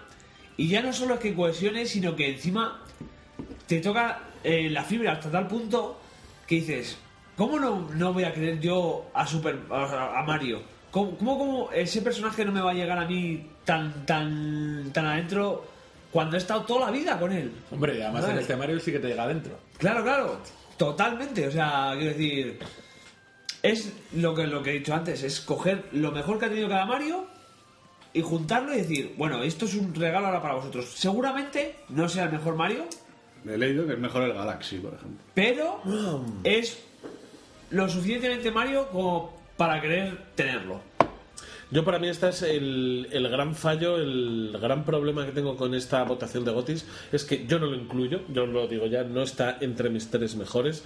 [0.56, 2.82] y ya no solo es que cohesione, sino que encima
[3.66, 5.98] te toca eh, la fibra hasta tal punto
[6.46, 6.98] que dices,
[7.36, 10.60] ¿cómo no, no voy a querer yo a Super a, a Mario?
[10.90, 15.04] ¿Cómo, cómo, cómo ese personaje no me va a llegar a mí tan tan tan
[15.06, 15.64] adentro
[16.10, 17.52] cuando he estado toda la vida con él?
[17.70, 18.34] Hombre, además Vale.
[18.34, 19.58] en este Mario sí que te llega adentro.
[19.78, 20.40] Claro, claro,
[20.78, 21.46] totalmente.
[21.46, 22.58] O sea, quiero decir,
[23.62, 26.68] es lo que, lo que he dicho antes, es coger lo mejor que ha tenido
[26.68, 27.26] cada Mario
[28.12, 30.90] y juntarlo y decir, bueno, esto es un regalo ahora para vosotros.
[30.94, 32.86] Seguramente no sea el mejor Mario,
[33.46, 35.20] He leído que es mejor el Galaxy, por ejemplo.
[35.32, 35.80] pero
[36.44, 36.78] es
[37.70, 40.80] lo suficientemente Mario como para querer tenerlo.
[41.70, 45.74] Yo para mí este es el, el gran fallo, el gran problema que tengo con
[45.74, 49.22] esta votación de Gotis es que yo no lo incluyo, yo lo digo ya, no
[49.22, 50.82] está entre mis tres mejores,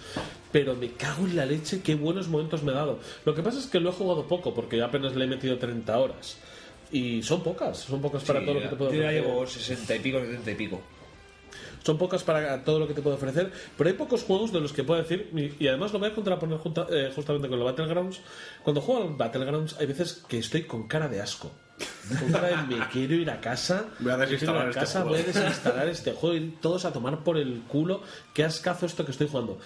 [0.50, 2.98] pero me cago en la leche, qué buenos momentos me he dado.
[3.24, 5.96] Lo que pasa es que lo he jugado poco porque apenas le he metido 30
[5.96, 6.38] horas.
[6.90, 9.46] Y son pocas, son pocas para Sí, todo lo que te puedo Yo ya llevo
[9.46, 10.80] 60 y pico, 70 y pico.
[11.82, 14.72] Son pocas para todo lo que te puedo ofrecer, pero hay pocos juegos de los
[14.72, 17.66] que puedo decir, y y además lo voy a contraponer junta- eh, justamente con los
[17.66, 18.20] Battlegrounds.
[18.62, 21.50] Cuando juego al Battlegrounds, hay veces que estoy con cara de asco.
[22.20, 25.16] Con cara de me quiero ir a casa, Voy a desinstalar a este casa, juego".
[25.16, 28.02] voy a desinstalar este juego y todos a tomar por el culo.
[28.34, 29.58] Qué ascazo esto que estoy jugando.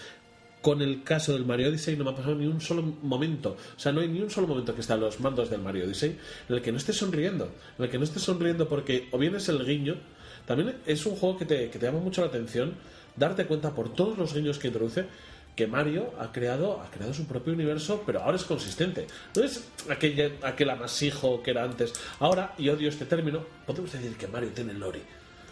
[0.62, 3.56] Con el caso del Mario Odyssey no me ha pasado ni un solo momento.
[3.76, 6.18] O sea, no hay ni un solo momento que están los mandos del Mario Odyssey
[6.48, 7.50] en el que no estés sonriendo.
[7.78, 9.96] En el que no estés sonriendo porque o bien es el guiño.
[10.46, 12.74] También es un juego que te, que te llama mucho la atención
[13.16, 15.04] darte cuenta por todos los guiños que introduce
[15.56, 19.06] que Mario ha creado, ha creado su propio universo, pero ahora es consistente.
[19.34, 21.94] No es aquel, aquel amasijo que era antes.
[22.20, 25.00] Ahora, y odio este término, podemos decir que Mario tiene lore.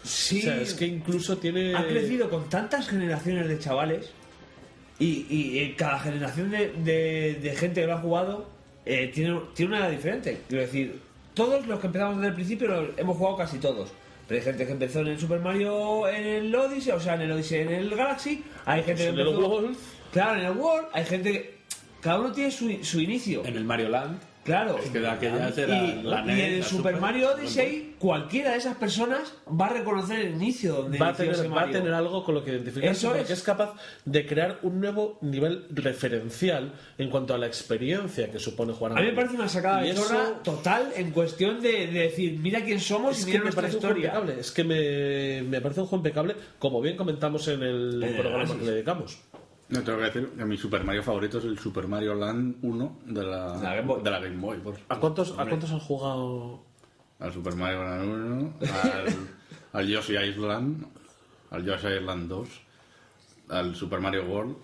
[0.03, 0.39] Sí.
[0.39, 1.73] O sea, es que incluso tiene...
[1.75, 4.11] Ha crecido con tantas generaciones de chavales
[4.99, 8.47] y, y cada generación de, de- de gente que lo ha jugado
[8.85, 10.41] eh, tiene, tiene una edad diferente.
[10.47, 10.99] Quiero decir,
[11.33, 13.89] todos los que empezamos desde el principio los hemos jugado casi todos.
[14.27, 17.21] Pero hay gente que empezó en el Super Mario en el Odyssey, o sea, en
[17.21, 18.43] el Odyssey en el Galaxy.
[18.65, 19.77] Hay gente que en el empezó- World.
[20.11, 20.87] Claro, en el World.
[20.93, 21.55] Hay gente que.
[22.01, 23.43] Cada uno tiene su, su inicio.
[23.45, 24.19] En el Mario Land.
[24.45, 24.77] Claro.
[24.77, 27.95] Es que de aquellas era y, la y en el la Super Super, Mario Odyssey,
[27.97, 31.55] cualquiera de esas personas va a reconocer el inicio donde va a, tener, ese va
[31.57, 31.77] a Mario.
[31.79, 33.29] tener algo con lo que identificarse Eso porque es.
[33.31, 33.41] es.
[33.43, 33.73] capaz
[34.05, 38.95] de crear un nuevo nivel referencial en cuanto a la experiencia que supone jugar A
[38.95, 39.15] mí me Mario.
[39.15, 43.17] parece una sacada Y de eso- total en cuestión de, de decir, mira quién somos
[43.17, 44.13] Es y que mira me nuestra historia.
[44.39, 48.55] Es que me, me parece un juego impecable, como bien comentamos en el Eh, programa
[48.59, 49.17] que le dedicamos.
[49.69, 52.99] No tengo que decir que mi Super Mario favorito es el Super Mario Land 1
[53.07, 54.03] de la, La Game Boy.
[54.03, 54.57] de la Game Boy.
[54.59, 56.61] por- ¿A cuántos, ¿A cuántos han jugado?
[57.19, 59.05] Al Super Mario Land 1, al,
[59.73, 60.85] al Yoshi Island,
[61.49, 62.49] al Yoshi Island 2,
[63.49, 64.55] al Super Mario World,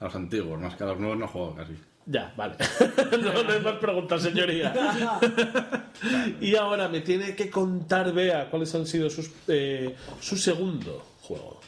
[0.00, 1.72] a los antiguos, más que a los nuevos no juego casi.
[2.04, 2.54] Ya, vale.
[3.22, 4.72] no, no hay más preguntas, señoría.
[6.40, 11.60] y ahora me tiene que contar, Bea, cuáles han sido sus, eh, su segundo juego.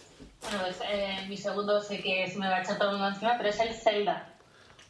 [0.43, 3.09] Bueno, pues eh, mi segundo sé que se me va a echar todo el mundo
[3.15, 4.35] encima, pero es el Zelda.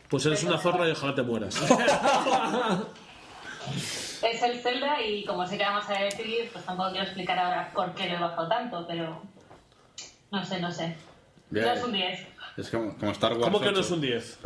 [0.08, 1.56] Pues eres una zorra y ojalá te mueras.
[4.20, 7.70] Es el Zelda y como sé que vamos a decir, pues tampoco quiero explicar ahora
[7.72, 9.22] por qué lo he bajado tanto, pero
[10.32, 10.96] no sé, no sé.
[11.50, 11.66] Bien.
[11.66, 12.26] No es un 10.
[12.56, 13.44] Es como, como Star Wars.
[13.44, 13.80] ¿Cómo que no 8.
[13.80, 14.38] es un 10?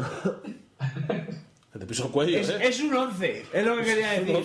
[1.79, 2.59] Te piso el cuello, Es, ¿eh?
[2.61, 4.45] es un 11, es lo que quería decir.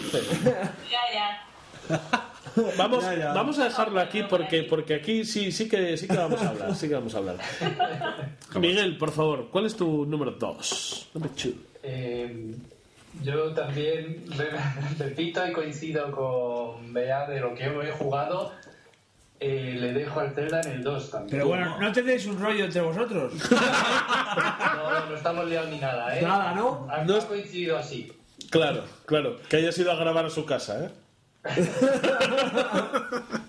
[0.89, 2.23] Ya, ya.
[2.77, 3.33] Vamos, Ya, ya.
[3.33, 6.75] vamos a dejarlo aquí porque, porque aquí sí, sí, que, sí que vamos a hablar.
[6.75, 7.35] Sí que vamos a hablar.
[8.59, 11.09] Miguel, por favor, ¿cuál es tu número 2?
[11.13, 11.51] Number two.
[11.83, 12.55] Eh,
[13.23, 14.49] yo también re-
[14.99, 18.51] repito y coincido con Bea de lo que he jugado.
[19.39, 21.29] Eh, le dejo al Zelda en el 2 también.
[21.29, 23.33] Pero bueno, no tendréis un rollo entre vosotros.
[24.77, 26.21] No, no, no estamos liados ni nada, ¿eh?
[26.21, 26.87] Nada, ¿no?
[26.91, 28.11] Ha coincidido así.
[28.49, 29.37] Claro, claro.
[29.49, 30.89] Que hayas ido a grabar a su casa, ¿eh?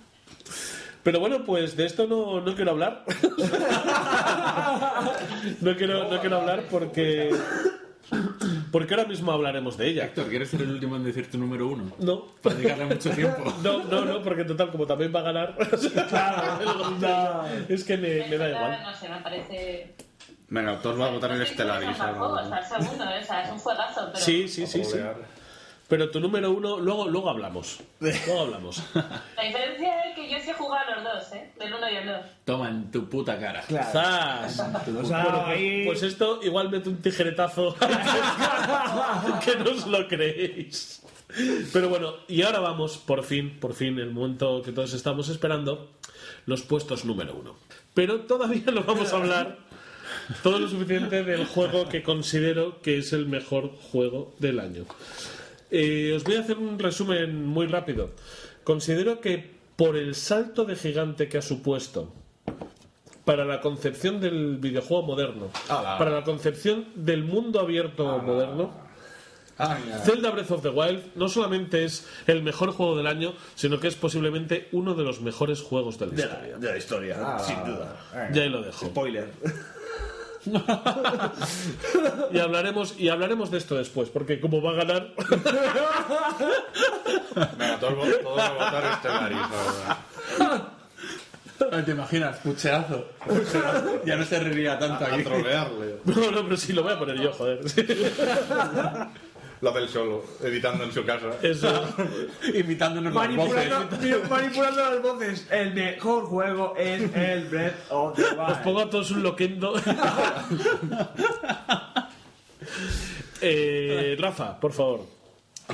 [1.03, 3.05] Pero bueno, pues de esto no, no quiero hablar.
[5.61, 7.31] no, quiero, no quiero hablar porque.
[8.71, 10.05] Porque ahora mismo hablaremos de ella.
[10.05, 11.93] Héctor, ¿quieres ser el último en decir tu número uno?
[11.99, 12.27] No.
[12.43, 13.55] Para dedicarle mucho tiempo.
[13.63, 15.57] No, no, no, porque total, como también va a ganar.
[17.69, 18.83] es que me, me da El igual.
[18.83, 19.95] No sé, me parece.
[20.51, 21.91] Venga, todos van a votar en si Stellaris.
[21.91, 22.15] o sea, el
[22.65, 24.25] segundo, o sea, es un juegazo, pero.
[24.25, 24.99] Sí, sí, sí, sí.
[25.89, 27.81] Pero tu número uno, luego, luego hablamos.
[28.01, 28.83] Luego hablamos.
[28.95, 31.51] La diferencia es que yo sí he jugado a los dos, ¿eh?
[31.59, 32.21] Del uno y el dos.
[32.45, 33.63] Toma en tu puta cara.
[33.63, 34.61] ¡Zas!
[35.01, 37.75] O sea, Bueno, pues, ahí- pues esto igual mete un tijeretazo
[39.45, 41.03] que no os lo creéis.
[41.73, 45.91] Pero bueno, y ahora vamos, por fin, por fin, el momento que todos estamos esperando,
[46.47, 47.57] los puestos número uno.
[47.95, 49.59] Pero todavía no vamos a hablar
[50.43, 54.85] todo lo suficiente del juego que considero que es el mejor juego del año.
[55.71, 58.11] Eh, os voy a hacer un resumen muy rápido.
[58.65, 62.13] Considero que por el salto de gigante que ha supuesto
[63.25, 68.73] para la concepción del videojuego moderno, para la concepción del mundo abierto moderno,
[70.05, 73.89] Zelda Breath of the Wild no solamente es el mejor juego del año, sino que
[73.89, 76.59] es posiblemente uno de los mejores juegos de la historia.
[76.59, 77.97] de la historia, sin duda.
[78.33, 78.87] Ya ahí lo dejo.
[78.87, 79.29] Spoiler.
[82.33, 85.15] Y hablaremos, y hablaremos de esto después, porque como va a ganar,
[87.59, 89.01] Venga, todos, vo- todos a votar.
[91.73, 92.37] Ay, ¿Te imaginas?
[92.39, 93.05] Pucheazo.
[93.27, 94.05] Pucheazo.
[94.05, 95.25] Ya no se reiría tanto A aquí.
[95.25, 95.97] trolearle.
[96.05, 97.61] no, no, pero sí lo voy a poner yo, joder.
[99.61, 101.31] Lo del solo, editando en su casa.
[101.43, 101.85] Eso.
[102.55, 103.69] Imitándonos las voces.
[103.71, 105.47] Manipulando, manipulando las voces.
[105.51, 108.51] El mejor juego es el Breath of the Wild.
[108.51, 109.75] Os pongo a todos un loquendo.
[113.41, 115.07] eh, Rafa, por favor.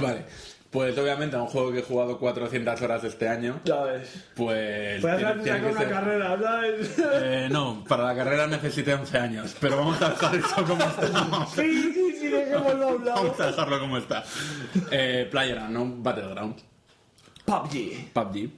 [0.01, 0.25] Vale.
[0.75, 4.09] Pues obviamente a un juego que he jugado 400 horas este año, Ya ves.
[4.35, 5.01] pues...
[5.01, 6.95] Puedes sacar una ser- carrera, ¿sabes?
[6.99, 11.47] Eh, no, para la carrera necesité 11 años, pero vamos a dejar eso como está.
[11.55, 13.23] Sí, sí, sí, dejémoslo a un lado.
[13.23, 14.25] Vamos a dejarlo como está.
[14.91, 16.57] Eh, Playground, no Battleground.
[17.45, 18.13] PUBG.
[18.13, 18.51] PUBG.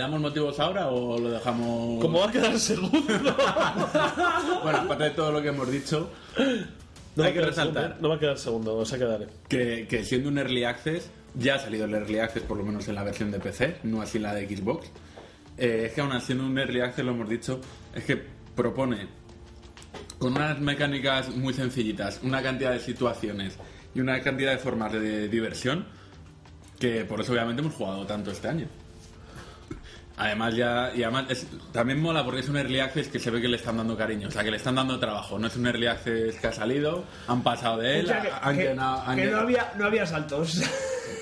[0.00, 2.00] Damos motivos ahora o lo dejamos...?
[2.00, 2.98] ¿Cómo va a quedar segundo?
[4.62, 6.10] Bueno, aparte de todo lo que hemos dicho,
[7.16, 9.26] No hay que resaltar segundo, No va a quedar segundo, o sea, quedaré.
[9.48, 12.88] que, que siendo un Early Access, ya ha salido el Early Access por lo menos
[12.88, 14.90] en la versión de PC, no así en la de Xbox.
[15.56, 17.60] Eh, es que aún siendo un Early Access, lo hemos dicho,
[17.94, 18.22] es que
[18.54, 19.08] propone
[20.18, 23.56] con unas mecánicas muy sencillitas, una cantidad de situaciones
[23.94, 25.86] y una cantidad de formas de diversión
[26.78, 28.66] que por eso obviamente hemos jugado tanto este año.
[30.22, 33.40] Además ya y además es- también mola porque es un early access que se ve
[33.40, 35.38] que le están dando cariño, o sea que le están dando trabajo.
[35.38, 38.28] No es un early access que ha salido, han pasado de él, O sea, que,
[38.42, 40.60] han que- llenado- han que no, había, no había saltos.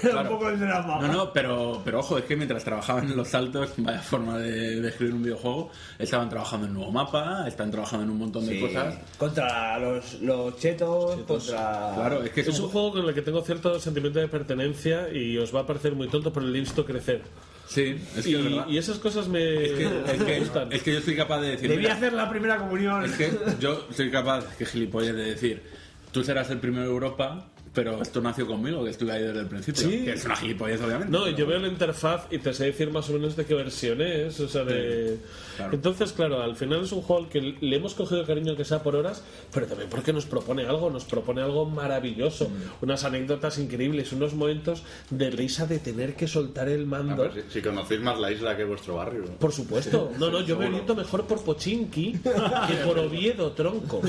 [0.02, 0.20] Era Claro.
[0.30, 1.00] un poco el drama.
[1.00, 4.80] No, no, pero, pero ojo, es que mientras trabajaban en los saltos, vaya forma de,
[4.80, 8.44] de escribir un videojuego, estaban trabajando en un nuevo mapa, están trabajando en un montón
[8.46, 8.60] de Sí.
[8.60, 8.94] cosas.
[9.16, 11.92] Contra los, los chetos, contra...
[11.94, 15.08] Claro, es que es, Es un juego con el que tengo cierto sentimiento de pertenencia
[15.12, 17.22] y os va a parecer muy tonto, pero le he visto crecer.
[17.69, 18.66] Sí, es que y, es verdad.
[18.69, 20.73] y esas cosas me, Es que, es, me que, gustan.
[20.73, 21.69] es que yo soy capaz de decir.
[21.69, 23.05] Debí mira, hacer la primera comunión.
[23.05, 23.31] Es que
[23.61, 25.62] yo soy capaz, que gilipollas, de decir,
[26.11, 29.47] tú serás el primero de Europa, pero esto nació conmigo, que estuve ahí desde el
[29.47, 29.82] principio.
[29.82, 30.05] Sí.
[30.05, 31.12] Que es una gilipollez, obviamente.
[31.12, 33.55] No, pero- yo veo la interfaz y te sé decir más o menos de qué
[33.55, 35.19] versión es, o sea, de...
[35.57, 35.74] claro.
[35.74, 38.82] Entonces, claro, al final es un juego al que le hemos cogido cariño que sea
[38.82, 39.23] por horas,
[39.53, 42.85] pero también porque nos propone algo, nos propone algo maravilloso, Mm.
[42.85, 47.31] unas anécdotas increíbles, unos momentos de risa de tener que soltar el mando.
[47.32, 49.24] si, si conocéis más la isla que vuestro barrio.
[49.39, 50.12] Por supuesto.
[50.19, 54.01] No, no, yo me oriento mejor por Pochinki que por Oviedo, tronco.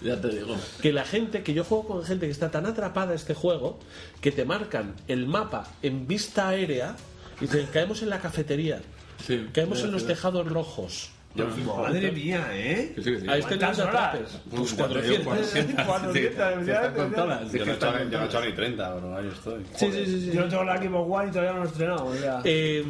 [0.00, 0.56] Ya te digo.
[0.80, 3.78] Que la gente, que yo juego con gente que está tan atrapada este juego,
[4.20, 6.96] que te marcan el mapa en vista aérea
[7.40, 8.80] y dicen, caemos en la cafetería,
[9.24, 9.46] Sí.
[9.52, 11.10] caemos en los tejados rojos.
[11.34, 12.92] Madre mía, ¿eh?
[12.96, 13.26] Sí, sí.
[13.28, 13.94] A este no ¿Cuántas te horas?
[13.94, 14.28] atrapes.
[14.50, 15.24] Pues Pues 400.
[15.24, 15.86] 400.
[15.86, 16.54] 400, Sí, están
[16.94, 17.42] con ya, todas.
[17.42, 18.28] es Yo que no, he están echado, con yo no he todas.
[18.28, 19.62] echado ni 30, pero ahí estoy.
[19.76, 20.30] Sí, sí, sí, sí.
[20.34, 22.12] Yo no tengo la Xbox One y todavía no lo he estrenado.
[22.44, 22.84] Eh,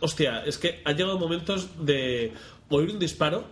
[0.00, 2.32] hostia, es que ha llegado momentos de
[2.68, 3.44] oír un disparo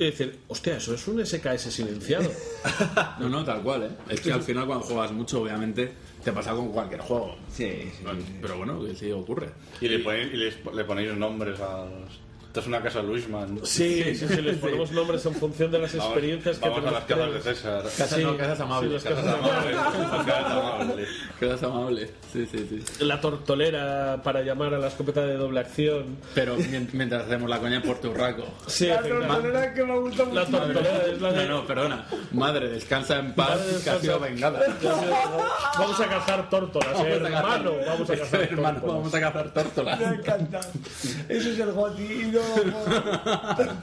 [0.00, 2.30] y decir, hostia, eso es un SKS silenciado.
[3.20, 3.90] No, no, tal cual, ¿eh?
[4.08, 5.92] Es que al final cuando juegas mucho, obviamente,
[6.24, 7.36] te pasa con cualquier juego.
[7.52, 8.04] sí, sí.
[8.40, 9.50] Pero bueno, sí ocurre.
[9.80, 12.20] Y le ponéis, y les- le ponéis nombres a los...
[12.50, 13.60] Esto es una casa Luisman.
[13.62, 16.90] Sí, sí, sí, les ponemos nombres en función de las Vamos- experiencias que vamos a
[16.90, 17.82] las tenemos casas de César.
[17.84, 19.02] Casas, Sí, no, casas amables.
[19.02, 19.74] sí, las Casas amables.
[19.76, 21.08] Las casas amables.
[21.38, 22.10] Casas amables.
[22.32, 22.66] Sí, sí,
[22.98, 23.04] sí.
[23.04, 26.16] La tortolera para llamar a la escopeta de doble acción.
[26.34, 28.42] Pero mien- mientras hacemos la coña por Turraco.
[28.66, 30.34] Sí, La tortolera que me gusta mucho.
[30.40, 31.46] La tortolera es la No, de...
[31.48, 32.06] no, perdona.
[32.32, 34.00] Madre, descansa en paz, Madre, que ha descansa.
[34.00, 34.60] sido vengada.
[35.78, 37.72] Vamos a cazar tórtolas, Vamos a hermano.
[37.76, 38.96] cazar- Vamos a cazar hermano, tórtolas.
[38.96, 40.00] vamos a cazar tórtolas.
[40.00, 40.60] Me encanta.
[41.28, 42.32] Ese es el Goti.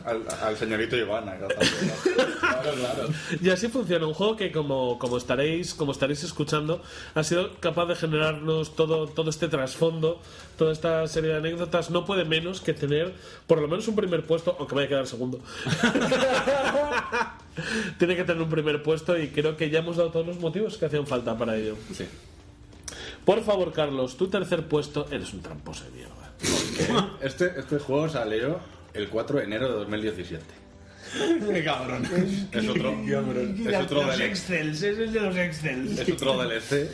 [0.06, 1.36] Al, al señorito Ivana.
[1.38, 3.10] Claro, claro.
[3.42, 6.82] Y así funciona un juego que, como, como estaréis como estaréis escuchando,
[7.16, 10.22] ha sido capaz de generarnos todo, todo este trasfondo,
[10.58, 11.90] toda esta serie de anécdotas.
[11.90, 13.14] No puede menos que tener
[13.46, 15.40] por lo menos un primer puesto, aunque vaya a quedar segundo.
[17.98, 20.78] Tiene que tener un primer puesto y creo que ya hemos dado todos los motivos
[20.78, 21.76] que hacían falta para ello.
[21.94, 22.06] Sí.
[23.26, 25.92] Por favor, Carlos, tu tercer puesto eres un tramposo de
[27.22, 28.60] Este, este juego salió
[28.94, 30.44] el 4 de enero de 2017.
[31.54, 32.04] Qué cabrón.
[32.52, 36.00] Es otro, es la- otro, los DLC, Excels, ese es de los Excels.
[36.00, 36.90] es otro DLC.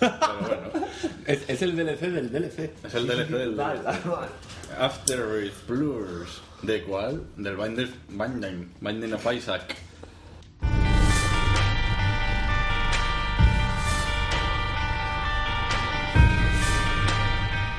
[0.00, 0.86] Pero bueno,
[1.26, 2.70] Es, es el DLC del DLC.
[2.84, 4.28] es el DLC del Vale, vale.
[4.78, 6.40] After Earth Blurs.
[6.62, 7.22] ¿De cuál?
[7.36, 9.74] Del Binding, Binding, Binding of Isaac.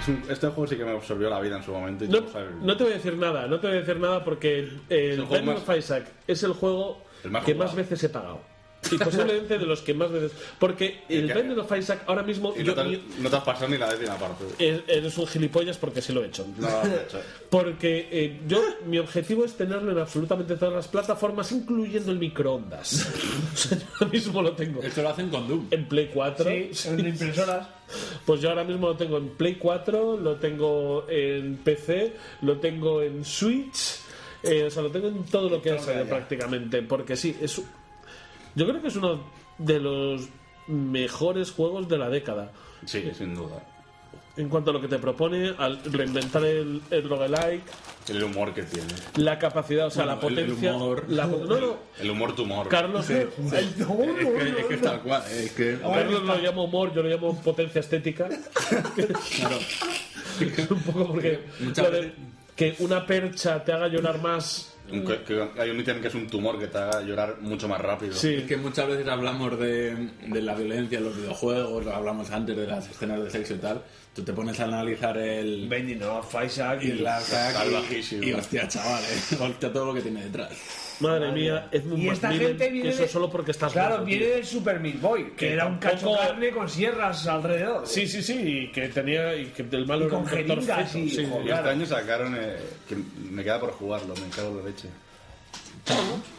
[0.02, 2.06] Es un- este juego sí que me absorbió la vida en su momento.
[2.06, 4.82] y No, te voy a decir nada, no te voy a decir nada porque el
[4.90, 7.69] el más- of Isaac es el juego El más que jugado.
[7.69, 8.41] más veces he pagado.
[8.91, 10.32] Y posiblemente de los que más veces.
[10.58, 12.53] Porque el que- Binding of Isaac ahora mismo.
[12.58, 14.44] Y yo- no, te, yo- no te has pasado ni la décima parte.
[14.58, 16.48] eres un gilipollas porque sí lo he hecho.
[16.58, 16.68] No.
[17.49, 23.08] Porque eh, yo, mi objetivo es tenerlo en absolutamente todas las plataformas, incluyendo el microondas.
[23.53, 25.68] o sea, yo ahora mismo lo tengo Esto lo hacen con Doom.
[25.72, 26.45] en Play 4.
[26.74, 27.68] Sí, en impresoras.
[28.26, 33.02] Pues yo ahora mismo lo tengo en Play 4, lo tengo en PC, lo tengo
[33.03, 33.98] en Switch,
[34.44, 37.62] eh, o sea, lo tengo en todo lo que ha salido prácticamente, porque sí, es
[38.56, 39.22] yo creo que es uno
[39.57, 40.28] de los
[40.68, 42.52] mejores juegos de la década.
[42.86, 43.64] Sí, sin duda.
[44.38, 47.61] en cuanto a lo que te propone, al reinventar el, el roguelike,
[48.07, 48.88] El humor que tiene.
[49.18, 50.73] la capacidad, o sea, Bueno, la el- el potencia.
[50.76, 51.06] humor.
[51.10, 52.69] la- no, no, El humor tu humor.
[52.69, 53.45] Carlos, Es que,
[54.60, 55.22] es que es tal cual.
[55.30, 58.30] Es que, Carlos lo llamo humor, yo lo llamo potencia estética.
[59.38, 59.57] claro.
[60.69, 62.14] un poco porque Muchas de
[62.56, 64.70] que una percha te haga llorar más.
[65.00, 67.68] Un- que- que hay un ítem que es un tumor que te haga llorar mucho
[67.68, 68.14] más rápido.
[68.14, 68.36] Sí.
[68.36, 72.56] Es que muchas veces hablamos de, de la violencia en los videojuegos, lo hablamos antes
[72.56, 73.82] de las escenas de sexo y tal.
[74.14, 75.70] Tú te pones a analizar el.
[75.70, 78.26] Bendy no, Isaac Y y la y-.
[78.30, 80.52] Y hostia, chaval, eh, hostia, todo lo que tiene detrás.
[81.02, 84.26] Madre mía, Edmund Y esta Macmillan, gente viene eso de- solo porque estás Claro, viene
[84.26, 84.36] tío.
[84.36, 87.88] del Super Meat Boy, que, Que era un cacho carne con sierras alrededor.
[87.88, 89.36] Sí, sí, sí, y que tenía.
[89.36, 91.45] y que del malo Y era con un doctor jeringas feto, y- sí, joder.
[91.48, 92.36] Y este año sacaron.
[92.40, 92.57] eh,
[92.88, 92.95] que
[93.32, 94.88] me queda por jugarlo, me cago en la leche.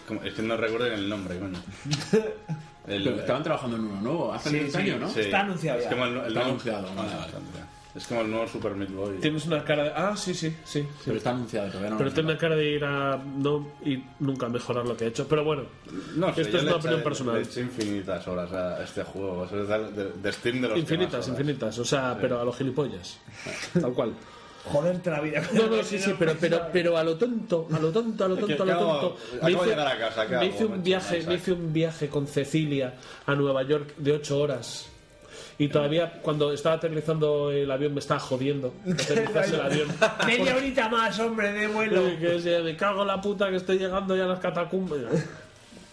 [0.06, 1.58] Como- es que no recuerdo el nombre, coño.
[2.86, 5.08] El- Pero estaban trabajando en uno nuevo hace Sí, un sí, año, ¿no?
[5.08, 5.20] sí.
[5.20, 5.90] Está anunciado Es ya.
[5.90, 7.36] como el, el Está nuevo- anunciado, vale, está vale.
[7.36, 7.66] anunciado.
[7.94, 9.18] Es como el nuevo Super Meat Boy.
[9.18, 9.90] Tienes una cara de.
[9.94, 10.80] Ah, sí, sí, sí.
[10.80, 10.88] sí.
[11.04, 13.16] Pero está anunciado todavía, no Pero tiene una cara de ir a.
[13.18, 15.28] no ir nunca a mejorar lo que ha hecho.
[15.28, 15.64] Pero bueno,
[16.16, 17.34] No sé, esto es una opinión personal.
[17.36, 19.44] Le eché infinitas horas a este juego.
[19.44, 21.78] Eso es de, de- de Steam de los infinitas, infinitas.
[21.78, 23.18] O sea, pero a los gilipollas.
[23.78, 24.14] Tal cual.
[24.64, 25.42] Joderte la vida.
[25.52, 28.36] No, no, sí, sí, pero, pero, pero a lo tonto, a lo tonto, a lo
[28.36, 29.16] tonto, a lo tonto.
[29.66, 32.94] Llegar a casa, ¿qué me hice un viaje, me hice un viaje con Cecilia
[33.26, 34.88] a Nueva York de ocho horas.
[35.62, 38.74] Y todavía cuando estaba aterrizando el avión me estaba jodiendo.
[38.84, 39.88] Aterrizarse el avión.
[40.26, 42.02] Media horita más, hombre, de vuelo.
[42.18, 44.98] Que se- me cago en la puta que estoy llegando ya a las catacumbas.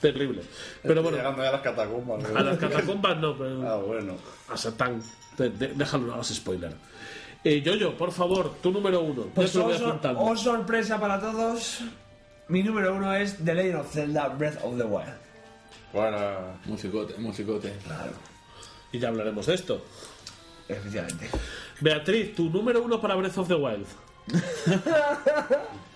[0.01, 0.41] Terrible.
[0.81, 2.23] Pero Estoy bueno, Llegando ya a las catacumbas.
[2.31, 2.39] ¿no?
[2.39, 4.13] a las catacumbas no, pero Ah, bueno.
[4.51, 5.01] a Satán.
[5.37, 6.73] De- de- déjalo, no hagas spoiler.
[7.43, 9.23] Eh, Yoyo, por favor, tu número uno.
[9.35, 9.69] Pues oh,
[10.17, 11.81] oh, sorpresa para todos.
[12.47, 15.13] Mi número uno es The Legend of Zelda Breath of the Wild.
[15.93, 16.17] Bueno.
[16.65, 17.73] Musicote, musicote.
[17.85, 18.11] Claro.
[18.91, 19.85] Y ya hablaremos de esto.
[20.67, 21.29] Efectivamente.
[21.79, 23.87] Beatriz, tu número uno para Breath of the Wild.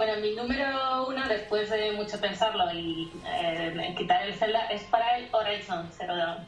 [0.00, 5.18] Bueno, mi número uno, después de mucho pensarlo y eh, quitar el Zelda, es para
[5.18, 6.38] el Horizon Zero Dawn.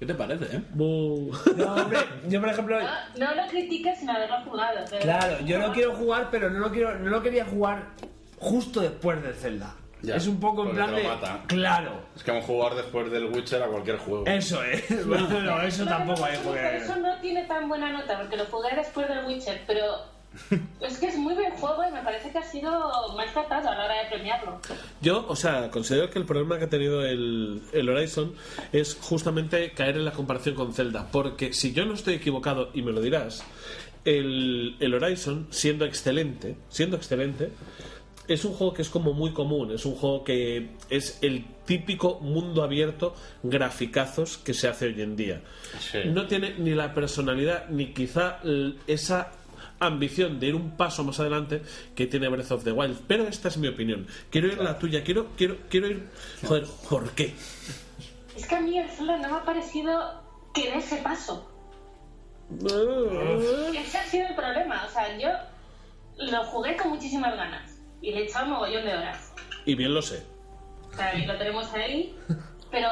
[0.00, 0.62] ¿Qué te parece, eh?
[0.74, 0.84] No,
[1.74, 2.80] hombre, yo por ejemplo.
[2.80, 4.78] No, no lo critiques sin haberlo jugado.
[4.90, 5.00] verdad.
[5.02, 7.84] Claro, yo lo quiero jugar, pero no lo quiero, no lo quería jugar
[8.38, 9.74] justo después del Zelda.
[10.00, 11.02] Ya, es un poco en plan de.
[11.02, 11.42] lo mata.
[11.46, 14.24] Claro, Es que vamos a jugar después del Witcher a cualquier juego.
[14.26, 15.06] eso es.
[15.06, 18.74] Bueno, no, eso tampoco es Por eso no tiene tan buena nota, porque lo jugué
[18.74, 19.84] después del Witcher, pero
[20.80, 22.70] es que es muy buen juego y me parece que ha sido
[23.16, 24.60] mal tratado a la hora de premiarlo.
[25.00, 28.34] Yo, o sea, considero que el problema que ha tenido el, el Horizon
[28.72, 31.08] es justamente caer en la comparación con Zelda.
[31.10, 33.44] Porque si yo no estoy equivocado, y me lo dirás,
[34.04, 37.50] el, el Horizon, siendo excelente, siendo excelente,
[38.28, 42.20] es un juego que es como muy común, es un juego que es el típico
[42.20, 45.42] mundo abierto graficazos que se hace hoy en día.
[45.80, 45.98] Sí.
[46.06, 48.38] No tiene ni la personalidad ni quizá
[48.86, 49.32] esa
[49.80, 51.62] ambición de ir un paso más adelante
[51.94, 53.00] que tiene Breath of the Wild.
[53.08, 54.06] Pero esta es mi opinión.
[54.30, 56.08] Quiero ir a la tuya, quiero, quiero, quiero ir.
[56.46, 57.34] Joder, ¿por qué?
[58.36, 60.22] Es que a mí el Zelda no me ha parecido
[60.54, 61.50] que dé ese paso.
[63.74, 64.84] Ese ha sido el problema.
[64.86, 65.28] O sea, yo
[66.18, 69.32] lo jugué con muchísimas ganas y le he echado un mogollón de horas.
[69.64, 70.22] Y bien lo sé.
[70.90, 72.14] O sea, y lo tenemos ahí.
[72.70, 72.88] Pero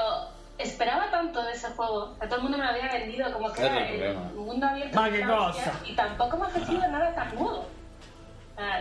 [0.59, 2.17] esperaba tanto de ese juego.
[2.17, 5.05] Sea, todo el mundo me lo había vendido como que era el el mundo abierto.
[5.11, 5.81] Qué cosa.
[5.87, 7.67] Y tampoco me ha ofrecido nada tan nuevo.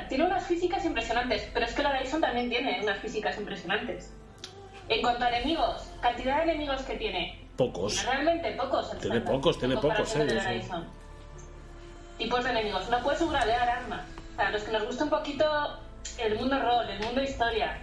[0.10, 4.12] Tiene unas físicas impresionantes, pero es que la Horizon también tiene unas físicas impresionantes.
[4.90, 8.06] En cuanto a enemigos, cantidad de enemigos que tiene, Pocos.
[8.06, 8.94] Realmente pocos.
[8.94, 10.64] el Tiene pocos, tiene pocos, eh, el.
[12.20, 12.88] Tipos de enemigos.
[12.90, 14.02] No puedes upgradear armas.
[14.36, 15.46] Sea, los que nos gusta un poquito
[16.20, 17.80] el mundo rol, el mundo historia.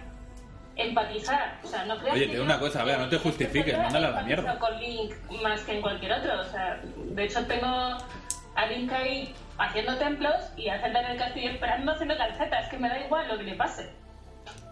[0.75, 1.59] Empatizar.
[1.63, 4.07] O sea, no creas Oye, que te digo una cosa, vea, no te justifiques, mándala
[4.07, 4.59] a la mierda.
[4.59, 6.41] con Link más que en cualquier otro.
[6.41, 11.17] O sea, de hecho tengo a Link ahí haciendo templos y a Zelda en el
[11.17, 12.69] castillo esperando haciendo calcetas.
[12.69, 13.89] Que me da igual lo que le pase.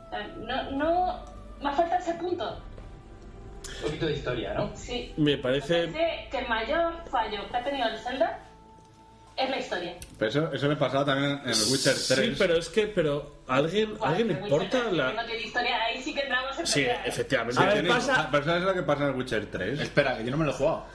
[0.08, 1.26] O sea, no, no...
[1.62, 2.62] Me falta ese punto.
[3.78, 4.72] Un poquito de historia, ¿no?
[4.76, 5.14] Sí.
[5.16, 5.88] Me parece.
[5.88, 8.40] Me parece que el mayor fallo que ha tenido el Zelda
[9.38, 9.96] es la historia.
[10.18, 12.06] Pero eso, eso me pasaba también en el Witcher 3.
[12.06, 15.14] Sí, pero es que, pero ¿a alguien, ¿a alguien le Joder, importa que la.?
[15.14, 17.06] No tiene historia, ahí sí que entramos en Sí, pelea.
[17.06, 17.62] efectivamente.
[17.62, 19.80] A ver, Tiene- pasa- Pero ¿sabes lo que pasa en el Witcher 3?
[19.80, 20.86] Espera, que yo no me lo he jugado.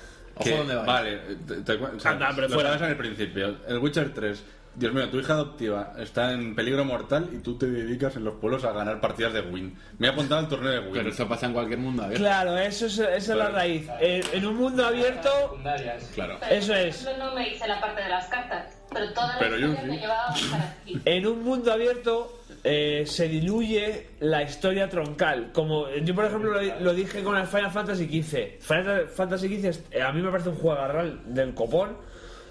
[0.40, 0.82] Ojo dónde va.
[0.84, 1.16] Vale,
[1.48, 2.68] te, te o sea, Anda, pero lo fuera.
[2.70, 3.56] sabes en el principio.
[3.66, 4.44] El Witcher 3.
[4.78, 8.34] Dios mío, tu hija adoptiva está en peligro mortal y tú te dedicas en los
[8.34, 9.76] pueblos a ganar partidas de Win.
[9.98, 10.92] Me he apuntado al torneo de Win.
[10.92, 12.22] Pero eso pasa en cualquier mundo abierto.
[12.24, 13.88] Claro, eso es, esa es la raíz.
[14.00, 15.58] Eh, en un mundo abierto.
[16.14, 16.38] Claro.
[16.48, 17.02] Eso es.
[17.02, 19.78] ejemplo, no me hice la parte de las cartas, pero toda la Pero yo sí.
[19.86, 21.00] me llevaba para aquí.
[21.04, 25.50] en un mundo abierto, eh, se diluye la historia troncal.
[25.52, 28.60] Como yo, por ejemplo, lo, lo dije con el Final Fantasy XV.
[28.60, 31.96] Final Fantasy XV eh, a mí me parece un juego agarral del copón,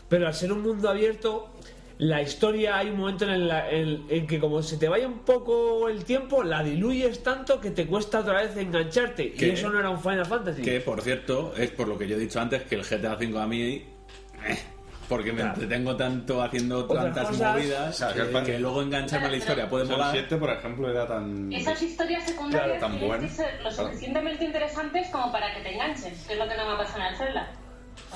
[0.09, 1.53] pero al ser un mundo abierto,
[1.99, 5.19] la historia hay un momento en, el- en- en que como se te vaya un
[5.19, 9.23] poco el tiempo, la diluyes tanto que te cuesta otra vez engancharte.
[9.25, 9.53] Y ¿Qué?
[9.53, 10.61] eso no era un Final Fantasy.
[10.61, 13.39] Que, por cierto, es por lo que yo he dicho antes que el GTA V
[13.39, 13.61] a mí...
[13.63, 13.83] eh,
[15.09, 15.53] porque me Claro.
[15.53, 19.37] entretengo tanto haciendo Otras tantas cosas- movidas Claro, que que, que luego engancharme a la
[19.37, 20.15] historia puede O sea, el molar.
[20.17, 21.53] 7, por ejemplo, era tan...
[21.53, 23.87] Esas historias secundarias Claro, tan que ser lo Claro.
[23.87, 26.99] suficientemente interesantes como para que te enganchen, que es lo que no me ha pasado
[26.99, 27.51] en el Zelda.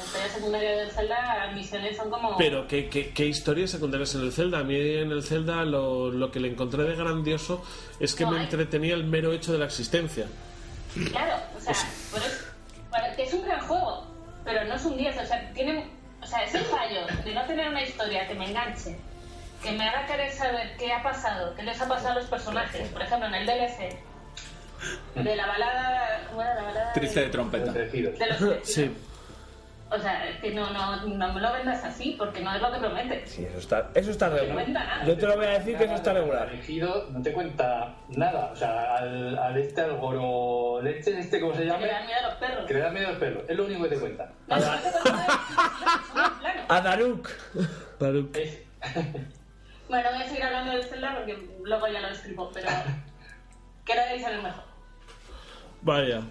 [0.04, 2.38] Historia secundaria del Zelda, las misiones son como...
[2.38, 4.60] Pero ¿qué, qué, qué historias secundarias en el Zelda?
[4.60, 7.64] A mí en el Zelda lo, lo que le encontré de grandioso
[8.00, 8.44] es que No me hay.
[8.46, 10.28] entretenía el mero hecho de la existencia.
[11.12, 11.74] Claro, o sea,
[12.14, 12.46] pero es,
[12.90, 14.08] para- que es un gran juego,
[14.46, 15.86] pero no es un 10, o sea, tiene,
[16.22, 18.98] o sea, ese fallo de no tener una historia que me enganche,
[19.62, 22.88] que me haga querer saber qué ha pasado, qué les ha pasado a los personajes,
[22.90, 23.98] por ejemplo, en el DLC,
[25.16, 26.94] de la balada, ¿cómo era la balada?
[26.94, 27.72] Triste de trompeta.
[27.72, 28.92] De los Sí.
[29.94, 32.72] O sea, es que no, no, no me lo vendas así, porque no es lo
[32.72, 33.28] que promete.
[33.28, 34.54] Sí, eso está, eso está regular.
[34.54, 35.04] cuenta nada.
[35.06, 36.48] Yo te lo voy a decir que eso está regular.
[36.48, 38.52] Elegido no te cuenta nada.
[38.54, 41.80] O sea, al, al este, al goro leche, este, ¿cómo se Que llama?
[41.86, 42.66] le dan miedo a los perros.
[42.68, 43.44] Que le da miedo al pelo.
[43.50, 44.32] Es lo único que te cuenta.
[44.48, 44.68] No, no te.
[46.70, 47.30] A Daruk.
[48.00, 48.38] Daruk.
[48.38, 48.64] Es-
[49.90, 52.70] Bueno, voy a seguir hablando del Zelda porque luego ya lo escribo, pero
[53.84, 54.64] que es el mejor.
[55.82, 56.22] Vaya.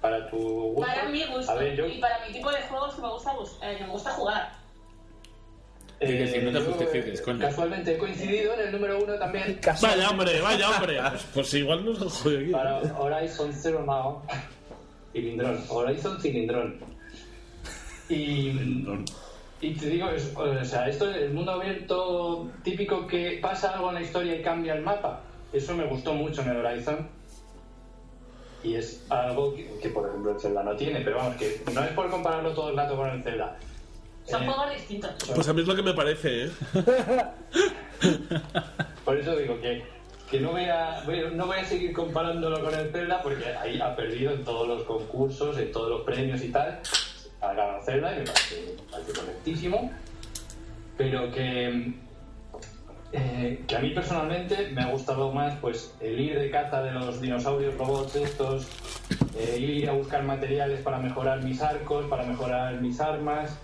[0.00, 0.80] Para tu gusto.
[0.86, 1.86] Para mi gusto A ver, yo.
[1.86, 4.52] y para mi tipo de juegos que me gusta, bus- eh, que me gusta jugar.
[6.00, 7.40] Que si no te justifiques, eh, coño.
[7.40, 10.98] Casualmente he coincidido en el número uno también Vaya hombre, vaya hombre.
[11.34, 12.50] Pues, igual nos han jodido aquí.
[12.52, 14.16] para Horizon Zero Dawn.
[15.12, 15.64] Cilindrón.
[15.68, 16.78] Horizon Cilindrón.
[18.08, 18.52] Y.
[19.62, 23.88] Y te digo, es- o sea, esto es el mundo abierto típico que pasa algo
[23.90, 25.20] en la historia y cambia el mapa.
[25.52, 27.06] Eso me gustó mucho en el Horizon.
[28.62, 31.82] Y es algo que, que, por ejemplo, el Zelda no tiene, pero vamos, que no
[31.82, 33.56] es por compararlo todo el rato con el Zelda.
[34.26, 35.10] Son Eh, juegos distintos.
[35.34, 36.50] Pues a mí es lo que me parece, ¿eh?
[39.04, 39.82] Por eso digo que,
[40.30, 43.44] que no, voy a, voy a- no voy a seguir comparándolo con el Zelda porque
[43.46, 46.80] ahí ha perdido en todos los concursos, en todos los premios y tal.
[47.40, 49.90] Ha ganado Zelda y me parece, me parece correctísimo.
[50.98, 51.94] Pero que,
[53.12, 56.92] eh, que a mí personalmente me ha gustado más pues el ir de caza de
[56.92, 58.68] los dinosaurios robots estos,
[59.36, 63.58] eh, ir a buscar materiales para mejorar mis arcos, para mejorar mis armas,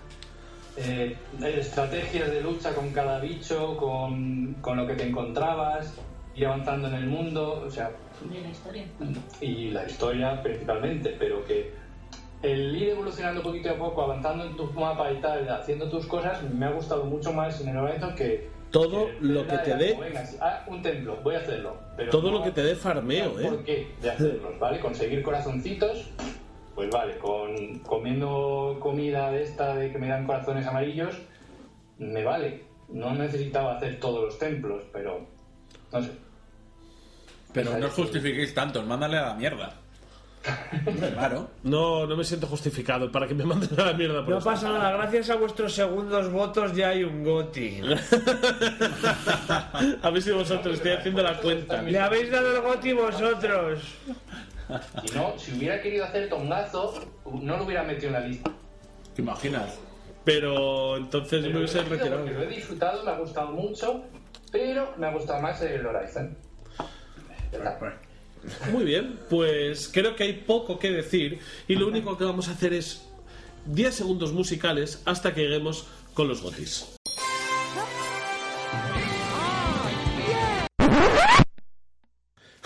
[0.75, 5.95] eh, estrategias de lucha con cada bicho, con, con lo que te encontrabas,
[6.35, 7.91] ir avanzando en el mundo, o sea,
[8.29, 8.85] De la historia.
[9.39, 11.71] y la historia principalmente, pero que
[12.43, 16.43] el ir evolucionando poquito a poco, avanzando en tu mapa y tal, haciendo tus cosas,
[16.43, 19.97] me ha gustado mucho más en el Horizon que Todo lo que te dé-
[20.41, 21.77] ah, un templo, voy a hacerlo.
[21.95, 23.59] Pero Todo no lo que te dé farmeo, ¿Por ¿eh?
[23.65, 24.79] qué de hacerlos, vale?
[24.79, 26.09] Conseguir corazoncitos,
[26.75, 31.17] pues vale, con comiendo comida de esta de que me dan corazones amarillos,
[31.97, 32.65] me vale.
[32.89, 35.25] No necesitaba hacer todos los templos, pero
[35.91, 36.11] no sé.
[37.53, 39.73] Pero no os justifiquéis tanto, mándale a la mierda.
[41.13, 41.49] Claro.
[41.63, 44.21] No, no me siento justificado para que me manden a la mierda.
[44.21, 44.49] por No esto.
[44.49, 47.81] pasa nada, gracias a vuestros segundos votos ya hay un GOTI.
[50.01, 51.81] a ver si vosotros estoy haciendo la cuenta.
[51.81, 53.81] Le habéis dado el GOTI vosotros.
[55.05, 56.93] Si no, si hubiera querido hacer tongazo,
[57.41, 58.51] no lo hubiera metido en la lista.
[59.15, 59.79] ¿Te imaginas?
[60.23, 62.17] Pero entonces yo me Pero hubiese retirado.
[62.25, 64.03] porque lo he disfrutado, me ha gustado mucho,
[64.51, 66.37] pero me ha gustado más el Horizon.
[67.51, 67.79] Ya está.
[68.71, 72.51] Muy bien, pues creo que hay poco que decir y lo único que vamos a
[72.51, 73.07] hacer es
[73.65, 76.85] 10 segundos musicales hasta que lleguemos con los gotis.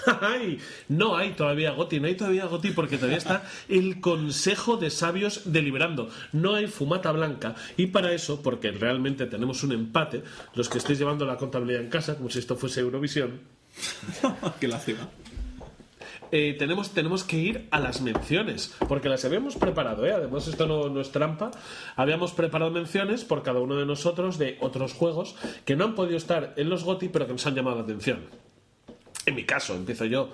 [0.21, 0.59] ¡Ay!
[0.89, 5.41] No hay todavía Goti, no hay todavía Goti porque todavía está el Consejo de Sabios
[5.45, 6.09] deliberando.
[6.31, 10.23] No hay fumata blanca y para eso, porque realmente tenemos un empate,
[10.55, 13.41] los que estéis llevando la contabilidad en casa, como si esto fuese Eurovisión,
[14.59, 15.09] Qué lástima.
[16.31, 20.11] Eh, tenemos, tenemos que ir a las menciones, porque las habíamos preparado, ¿eh?
[20.13, 21.51] además esto no, no es trampa,
[21.95, 25.35] habíamos preparado menciones por cada uno de nosotros de otros juegos
[25.65, 28.19] que no han podido estar en los GOTI pero que nos han llamado la atención.
[29.25, 30.31] En mi caso, empiezo yo.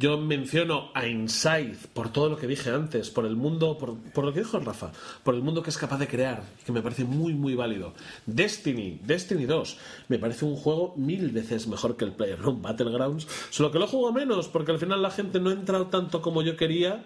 [0.00, 4.24] Yo menciono a Inside por todo lo que dije antes, por el mundo, por, por
[4.24, 7.04] lo que dijo Rafa, por el mundo que es capaz de crear, que me parece
[7.04, 7.92] muy, muy válido.
[8.24, 9.76] Destiny, Destiny 2,
[10.08, 14.10] me parece un juego mil veces mejor que el PlayerUnknown's Battlegrounds, solo que lo juego
[14.10, 17.04] menos, porque al final la gente no ha entrado tanto como yo quería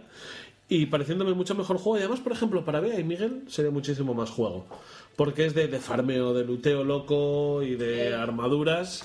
[0.69, 1.99] y pareciéndome mucho mejor juego.
[1.99, 4.67] Y además, por ejemplo, para Bea y Miguel sería muchísimo más juego.
[5.17, 9.05] Porque es de, de farmeo, de luteo loco y de armaduras.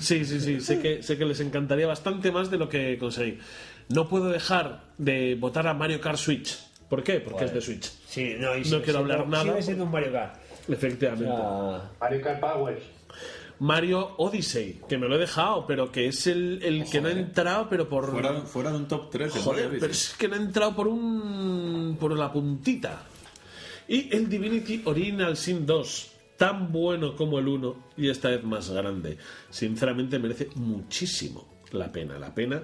[0.00, 0.60] Sí, sí, sí.
[0.60, 3.38] Sé que, sé que les encantaría bastante más de lo que conseguí.
[3.88, 6.56] No puedo dejar de votar a Mario Kart Switch.
[6.88, 7.18] ¿Por qué?
[7.18, 7.90] Porque es de Switch.
[8.06, 9.50] Sí, no, y No sigue quiero hablar siendo- nada.
[9.50, 10.34] Sigue siendo un Mario Kart.
[10.68, 11.34] Efectivamente.
[11.36, 12.82] Ah, Mario Kart Power.
[13.58, 17.12] Mario Odyssey, que me lo he dejado, pero que es el, el que no ha
[17.12, 18.10] entrado, pero por.
[18.10, 20.76] Fuera, fuera de un top 3 el Joder, Mario pero es que no ha entrado
[20.76, 21.96] por un.
[21.98, 23.02] por la puntita.
[23.88, 28.70] Y el Divinity Original Sin 2, tan bueno como el 1 y esta vez más
[28.70, 29.16] grande.
[29.50, 32.18] Sinceramente merece muchísimo la pena.
[32.18, 32.62] La pena.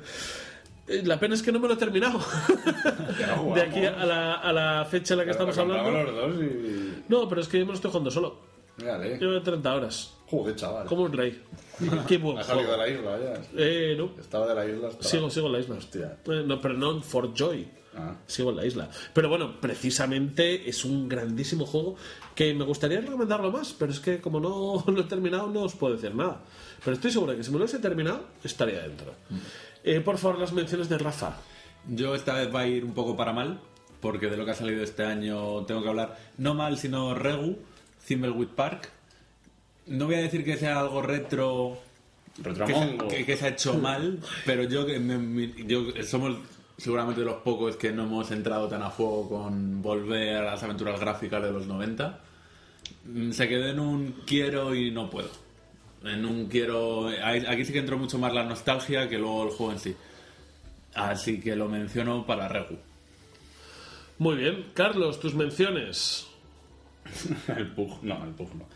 [0.89, 2.19] eh, La pena es que no me lo he terminado.
[3.55, 5.90] De aquí a la, a la fecha en la que estamos hablando.
[5.90, 7.03] los dos y...
[7.09, 8.53] No, pero es que yo me lo estoy jugando solo.
[8.78, 9.19] Mírale.
[9.19, 10.15] Llevo 30 horas.
[10.27, 10.86] Joder, chaval.
[10.86, 11.43] Como un rey.
[12.09, 13.43] Qué buen Ha salido de la isla ya.
[13.57, 14.11] Eh, no.
[14.19, 14.90] Estaba de la isla.
[15.01, 15.77] Sigo, sigo en la isla.
[15.77, 16.19] Hostia.
[16.27, 17.69] Eh, no, pero no for joy.
[17.97, 18.14] Ah.
[18.27, 18.89] Sigo en la isla.
[19.12, 21.97] Pero bueno, precisamente es un grandísimo juego
[22.35, 25.74] que me gustaría recomendarlo más, pero es que como no lo he terminado no os
[25.74, 26.40] puedo decir nada.
[26.85, 29.14] Pero estoy seguro que si me lo hubiese terminado estaría dentro.
[29.85, 31.36] Eh, por favor, las menciones de Rafa.
[31.89, 33.60] Yo esta vez va a ir un poco para mal,
[34.01, 37.59] porque de lo que ha salido este año tengo que hablar no mal, sino Regu,
[38.06, 38.89] Thimbleweed Park.
[39.86, 41.78] No voy a decir que sea algo retro
[42.43, 46.39] que, se- que- que se ha hecho mal, pero yo, que me- me- yo somos
[46.83, 50.63] seguramente de los pocos que no hemos entrado tan a fuego con volver a las
[50.65, 52.19] aventuras gráficas de los 90.
[53.05, 55.31] Mm, Se quedó en un quiero y no puedo.
[56.03, 57.07] En un quiero.
[57.09, 59.97] Aquí sí que entró mucho más la nostalgia que luego el juego en sí.
[60.95, 62.77] Así que lo menciono para Regu.
[64.19, 64.67] Muy bien.
[64.75, 66.27] Carlos, tus menciones.
[67.57, 68.67] El Pug, no, el Pug no.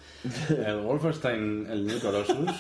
[0.51, 2.51] El Wolfenstein, el New Colossus.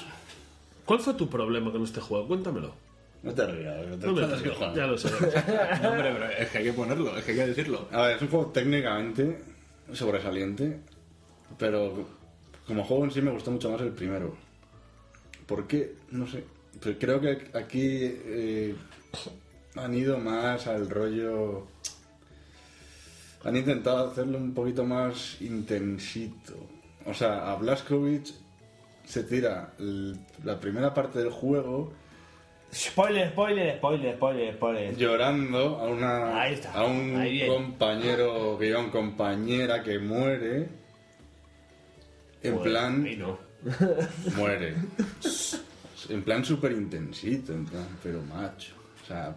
[0.84, 2.28] ¿Cuál fue tu problema con este juego?
[2.28, 2.85] Cuéntamelo.
[3.26, 5.08] No te rías, que te No ya lo sé.
[5.82, 7.88] No, hombre, pero es que hay que ponerlo, es que hay que decirlo.
[7.90, 9.38] A ver, es un juego técnicamente
[9.92, 10.78] sobresaliente,
[11.58, 12.06] pero
[12.68, 14.36] como juego en sí me gustó mucho más el primero.
[15.44, 15.96] ¿Por qué?
[16.12, 16.44] No sé.
[16.80, 18.76] Pero creo que aquí eh,
[19.74, 21.66] han ido más al rollo...
[23.42, 26.54] Han intentado hacerlo un poquito más intensito.
[27.04, 28.28] O sea, a Blaskovic
[29.04, 29.72] se tira
[30.44, 31.92] la primera parte del juego
[32.72, 34.96] Spoiler, spoiler, spoiler, spoiler, spoiler.
[34.96, 40.68] llorando a una Ahí está, a un ahí compañero que lleva un compañera que muere.
[42.42, 43.38] En Joder, plan ahí no.
[44.36, 44.74] muere.
[46.08, 48.74] En plan súper intensito en plan pero macho.
[49.02, 49.34] O sea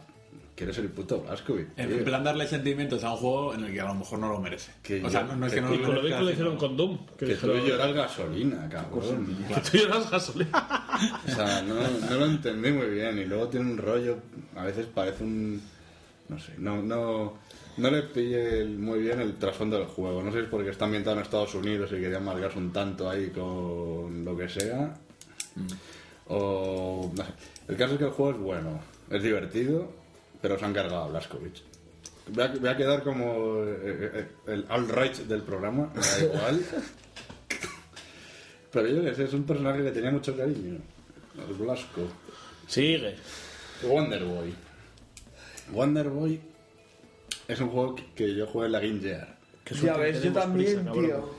[0.60, 2.04] quiero ser el puto Blaskovic En tío.
[2.04, 4.72] plan darle sentimientos a un juego en el que a lo mejor no lo merece.
[4.84, 6.24] Que o sea, yo- no, no es que que no Y lo con merezca, que
[6.26, 6.98] lo hicieron con Doom.
[7.18, 10.86] Que, que tú lloras gasolina cabrón que tú lloras gasolina.
[11.26, 11.76] O sea, no,
[12.10, 13.18] no lo entendí muy bien.
[13.18, 14.18] Y luego tiene un rollo,
[14.56, 15.62] a veces parece un.
[16.28, 17.38] No sé, no, no,
[17.78, 20.22] no le pille muy bien el trasfondo del juego.
[20.22, 23.10] No sé si es porque está ambientado en Estados Unidos y quería marcarse un tanto
[23.10, 24.94] ahí con lo que sea.
[26.28, 27.12] O.
[27.16, 27.32] no sé.
[27.68, 28.80] El caso es que el juego es bueno,
[29.10, 29.92] es divertido,
[30.42, 31.56] pero se han cargado a Blaskovic.
[32.32, 36.66] Voy a, voy a quedar como eh, eh, el alt-right del programa, me da igual.
[38.72, 40.78] Pero yo que sé, es un personaje que tenía mucho cariño.
[41.48, 42.02] El Blasco.
[42.68, 43.16] Sigue.
[43.82, 44.54] Wonder Boy.
[45.72, 46.40] Wonder Boy
[47.48, 49.38] es un juego que- yo jugué en la Game Gear.
[49.82, 51.30] Ya ves, yo también, prisa, tío.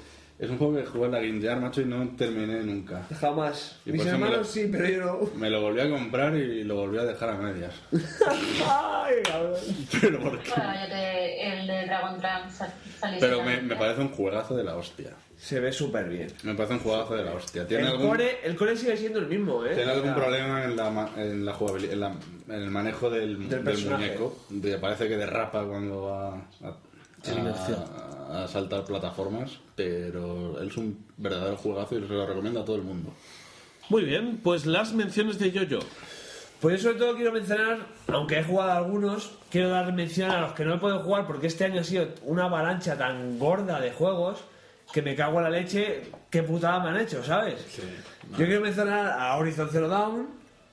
[0.40, 3.02] Es un juego que jugué en la Game Gear, macho, y no terminé nunca.
[3.20, 3.76] Jamás.
[3.84, 5.30] Y Mis hermanos lo- sí, pero yo no.
[5.38, 7.74] Me lo volví a comprar y lo volví a dejar a medias.
[8.66, 9.54] Ay, cabrón.
[10.00, 10.50] Pero, ¿por qué?
[10.56, 14.64] Bueno, yo te- el de Dragon Trump sa- salió Pero me, parece un juegazo de
[14.64, 15.10] la hostia.
[15.36, 16.28] Se ve súper bien.
[16.42, 17.66] Me parece un juegazo de la hostia.
[17.66, 19.74] ¿Tiene El algún, core, el core sigue siendo el mismo, ¿eh?
[19.74, 22.14] ¿tiene algún problema en la, en la jugabilidad, en, la-
[22.48, 24.38] en el manejo del, Del muñeco?
[24.50, 26.28] De- parece que derrapa cuando va
[26.68, 26.76] a,
[27.26, 32.64] a- a saltar plataformas, pero él es un verdadero juegazo y se lo recomiendo a
[32.64, 33.12] todo el mundo.
[33.88, 35.80] Muy bien, pues las menciones de Yoyo.
[36.60, 37.78] Pues yo sobre todo quiero mencionar,
[38.08, 41.26] aunque he jugado a algunos, quiero dar mención a los que no he podido jugar
[41.26, 44.38] porque este año ha sido una avalancha tan gorda de juegos
[44.92, 47.64] que me cago en la leche, qué putada me han hecho, ¿sabes?
[48.38, 50.28] Yo quiero mencionar a Horizon Zero Dawn,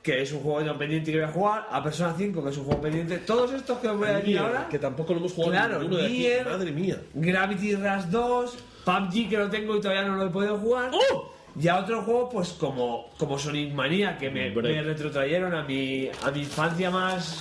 [0.08, 2.58] que es un juego yo pendiente que voy a jugar, a Persona 5, que es
[2.58, 5.20] un juego pendiente, todos estos que os voy a decir Nier, ahora, que tampoco lo
[5.20, 6.18] hemos jugado Claro, ninguno de aquí.
[6.20, 6.46] Nier.
[6.46, 7.02] Madre mía.
[7.14, 10.92] Gravity Rush 2, PUBG que lo tengo y todavía no lo he podido jugar.
[10.94, 11.34] ¡Oh!
[11.60, 16.10] Y a otro juego, pues como, como Sonic Mania, que me, me retrotrayeron a mi,
[16.24, 17.40] a mi infancia más,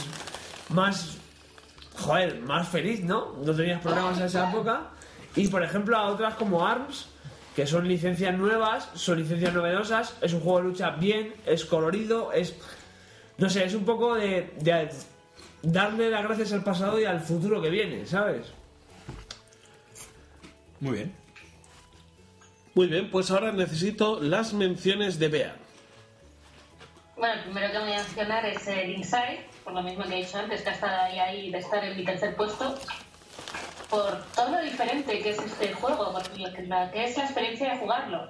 [0.71, 1.19] más,
[1.95, 3.37] joder, más feliz, ¿no?
[3.45, 4.91] No tenías problemas en esa época.
[5.37, 7.11] Y por ejemplo a otras como ARMS,
[7.57, 12.31] que son licencias nuevas, son licencias novedosas, es un juego de lucha bien, es colorido,
[12.31, 12.55] es...
[13.39, 14.91] No sé, es un poco de, de
[15.63, 18.49] darle las gracias al pasado y al futuro que viene, ¿sabes?
[20.81, 21.15] Muy bien.
[22.75, 25.57] Muy bien, pues ahora necesito las menciones de Bea.
[27.17, 30.25] Bueno, el primero que voy a mencionar es el Inside, por lo mismo que he
[30.27, 32.79] dicho antes, que ha estado ahí, ahí de estar en mi tercer puesto,
[33.91, 37.25] por todo lo diferente que es este juego, por lo que, la, que es la
[37.25, 38.29] experiencia de jugarlo.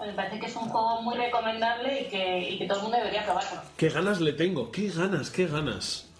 [0.00, 2.98] Me parece que es un juego muy recomendable y que, y que todo el mundo
[2.98, 3.60] debería probarlo.
[3.76, 4.70] ¿Qué ganas le tengo?
[4.72, 5.30] ¿Qué ganas?
[5.30, 6.10] ¿Qué ganas?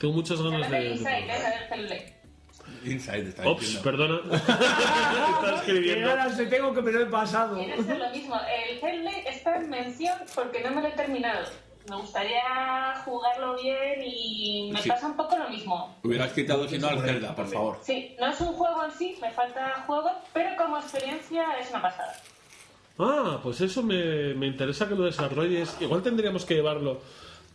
[0.00, 0.88] Tengo muchas ganas de de...
[0.90, 1.32] Inside, ¿eh?
[1.32, 2.22] A ver, Hellblade.
[2.84, 3.82] Inside está Ops, diciendo.
[3.82, 4.20] perdona.
[4.36, 6.08] Está ¿Qué escribiendo.
[6.08, 7.56] ganas te tengo que me lo he pasado?
[7.56, 8.36] Quiero hacer lo mismo.
[8.36, 11.46] El Hellblade está en mención porque no me lo he terminado.
[11.88, 14.88] Me gustaría jugarlo bien y me Sí.
[14.88, 15.96] pasa un poco lo mismo.
[16.04, 17.78] Hubieras quitado si no al Zelda, por favor.
[17.82, 21.82] Sí, no es un juego en sí, me falta juego, pero como experiencia es una
[21.82, 22.14] pasada.
[22.98, 25.76] Ah, pues eso me, me interesa que lo desarrolles.
[25.80, 27.00] Igual tendríamos que llevarlo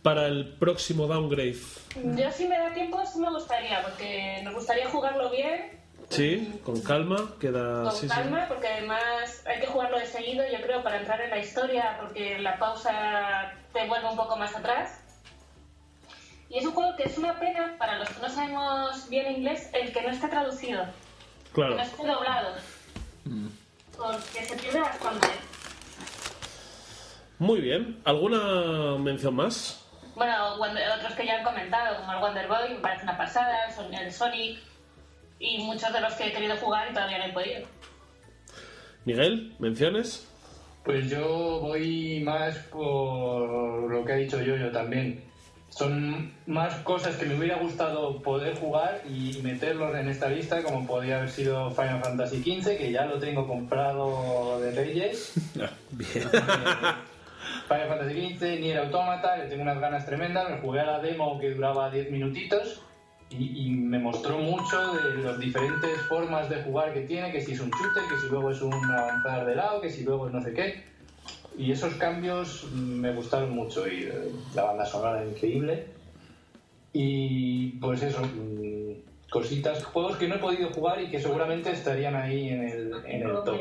[0.02, 1.56] para el próximo downgrade.
[1.96, 5.78] Yo si me da tiempo sí me gustaría, porque me gustaría jugarlo bien,
[6.10, 7.82] Sí, con calma, queda...
[7.84, 8.14] con sí, sí.
[8.14, 11.96] calma, porque además hay que jugarlo de seguido, yo creo, para entrar en la historia,
[12.00, 15.00] porque la pausa te vuelve un poco más atrás.
[16.48, 19.68] Y es un juego que es una pena, para los que no sabemos bien inglés,
[19.74, 21.74] el que no esté traducido, que Claro.
[21.74, 22.54] no esté doblado.
[23.96, 25.26] Porque se pierde bastante.
[27.38, 28.00] Muy bien.
[28.04, 29.84] ¿Alguna mención más?
[30.16, 33.56] Bueno, otros que ya han comentado, como el Wonder Boy, me parece una pasada,
[34.00, 34.58] el Sonic,
[35.38, 37.66] y muchos de los que he querido jugar y todavía no he podido.
[39.04, 40.28] Miguel, ¿menciones?
[40.84, 45.24] Pues yo voy más por lo que ha dicho yo yo también.
[45.70, 50.86] Son más cosas que me hubiera gustado poder jugar y meterlos en esta lista, como
[50.86, 55.34] podría haber sido Final Fantasy XV, que ya lo tengo comprado de Reyes.
[57.68, 60.50] Final Fantasy XV, Nier Automata, le tengo unas ganas tremendas.
[60.50, 62.82] Me jugué a la demo que duraba 10 minutitos
[63.30, 67.52] y, y me mostró mucho de las diferentes formas de jugar que tiene, que si
[67.52, 70.32] es un shooter, que si luego es un avanzar de lado, que si luego es
[70.32, 70.82] no sé qué.
[71.56, 74.12] Y esos cambios me gustaron mucho y eh,
[74.54, 75.86] la banda sonora es increíble.
[76.92, 82.16] Y pues eso, mm, cositas, juegos que no he podido jugar y que seguramente estarían
[82.16, 83.60] ahí en el, en el top.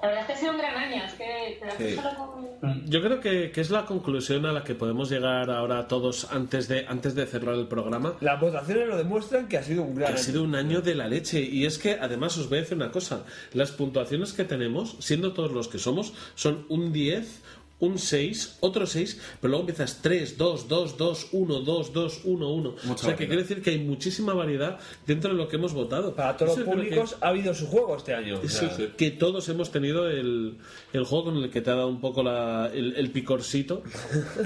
[0.00, 1.96] La verdad es que ha sido un gran año, es que Sí.
[1.96, 2.86] con...
[2.86, 6.68] Yo creo que, que es la conclusión a la que podemos llegar ahora todos antes
[6.68, 8.14] de, antes de cerrar el programa.
[8.20, 10.22] Las votaciones lo demuestran que ha sido un gran Ha año.
[10.22, 12.90] sido un año de la leche y es que además os voy a decir una
[12.92, 17.42] cosa, las puntuaciones que tenemos, siendo todos los que somos, son un 10,
[17.80, 22.48] un 6, otro 6, pero luego empiezas 3, 2, 2, 2, 1, 2, 2, 1,
[22.52, 22.68] 1.
[22.70, 23.16] O sea que variedad.
[23.18, 26.12] quiere decir que hay muchísima variedad dentro de lo que hemos votado.
[26.14, 28.40] Para todos Eso los creo que- públicos ha habido su juego este año.
[28.44, 30.58] o sea, Sí, que todos hemos tenido el,
[30.92, 33.82] el juego con el que te ha dado un poco la- el, el picorcito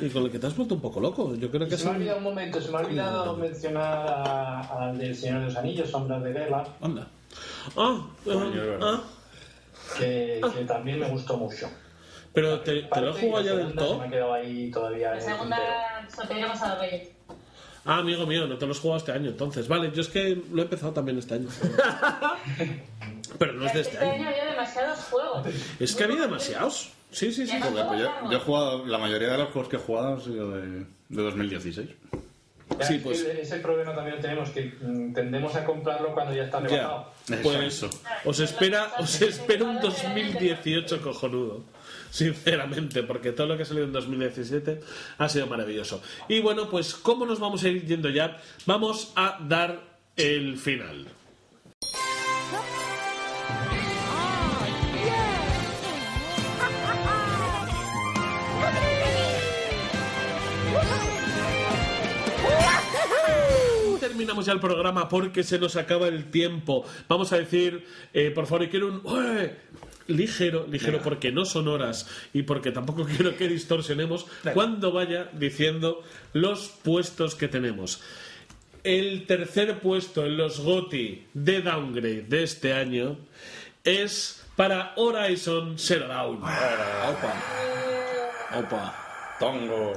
[0.03, 1.35] y con el que te has vuelto un poco loco.
[1.35, 4.99] Yo creo que Se me ha olvidado un momento, se me ha olvidado mencionar al
[4.99, 7.09] del Señor de los Anillos, Sombras de Guerra, Anda.
[7.79, 8.51] Ah, ah,
[8.83, 9.03] ah.
[9.99, 11.69] que, que también me gustó mucho.
[12.33, 13.99] Pero te, te lo has jugado ya del todo.
[13.99, 15.15] me ha quedado ahí todavía.
[15.15, 15.59] La segunda
[16.09, 17.09] se a los Reyes.
[17.85, 19.67] Ah, amigo mío, no te lo has jugado este año, entonces.
[19.67, 21.49] Vale, yo es que lo he empezado también este año.
[23.39, 24.29] Pero no es de este Este año año.
[24.29, 25.47] había demasiados juegos.
[25.81, 26.91] Es que había demasiados.
[27.11, 27.59] Sí, sí, sí.
[27.61, 30.21] Joder, pues yo, yo he jugado, la mayoría de los juegos que he jugado han
[30.21, 30.63] sido de,
[31.09, 31.89] de 2016.
[32.79, 36.15] Ya, Sí, es que pues- Ese problema también lo tenemos, que mm, tendemos a comprarlo
[36.15, 36.69] cuando ya está Ya.
[36.69, 37.13] rebajado.
[37.43, 37.85] Pues
[38.25, 41.65] os espera, os espera un 2018 cojonudo.
[42.13, 44.81] Sinceramente, porque todo lo que ha salido en 2017
[45.17, 46.03] ha sido maravilloso.
[46.29, 49.81] Y bueno, pues como nos vamos a ir yendo ya, vamos a dar
[50.15, 51.07] el final.
[64.01, 66.85] Terminamos ya el programa porque se nos acaba el tiempo.
[67.09, 69.03] Vamos a decir, eh, por favor, quiero un.
[70.07, 76.03] Ligero, ligero porque no son horas y porque tampoco quiero que distorsionemos cuando vaya diciendo
[76.33, 78.03] los puestos que tenemos.
[78.85, 83.17] El tercer puesto en los GOTI de Downgrade de este año
[83.85, 86.39] es para Horizon Zero Dawn.
[86.39, 87.35] Opa.
[88.59, 89.37] Opa.
[89.39, 89.93] Tongo.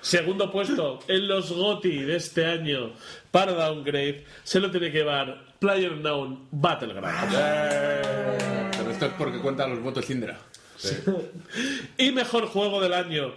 [0.00, 2.92] Segundo puesto en los GOTI de este año
[3.30, 7.34] para Downgrade se lo tiene que llevar PlayerUnknown Battlegrounds.
[7.34, 8.67] Pero
[8.98, 10.36] esto es porque cuenta los votos Indra.
[11.98, 13.32] Y mejor juego del año.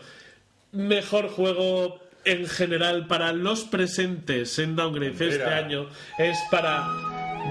[0.72, 6.88] Mejor juego en general para los presentes en Downgrade de este año es para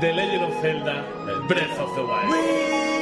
[0.00, 1.04] The Legend of Zelda
[1.48, 2.99] Breath of the Wild.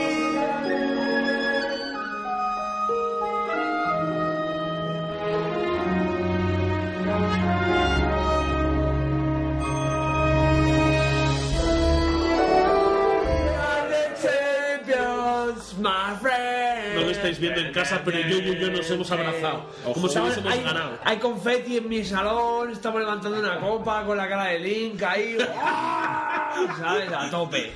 [15.78, 16.94] My friend.
[16.96, 19.66] No lo estáis viendo en casa, pero yo y yo nos hemos abrazado.
[19.94, 20.98] Como si hubiésemos hay, ganado.
[21.04, 25.36] hay confeti en mi salón, estamos levantando una copa con la cara de Link ahí.
[25.36, 26.76] ¡guau!
[26.78, 27.12] ¿Sabes?
[27.12, 27.72] A tope.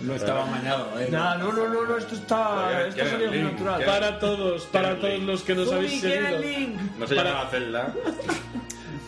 [0.00, 1.08] No estaba mañado, eh.
[1.10, 2.66] Nada, no, no, no, no, esto está.
[2.66, 3.76] Oye, Esto natural.
[3.76, 6.40] ¿Quién Para todos, para todos los que nos habéis ¿quién es seguido.
[6.40, 6.80] Link?
[6.98, 7.94] No se Para- llama Zelda.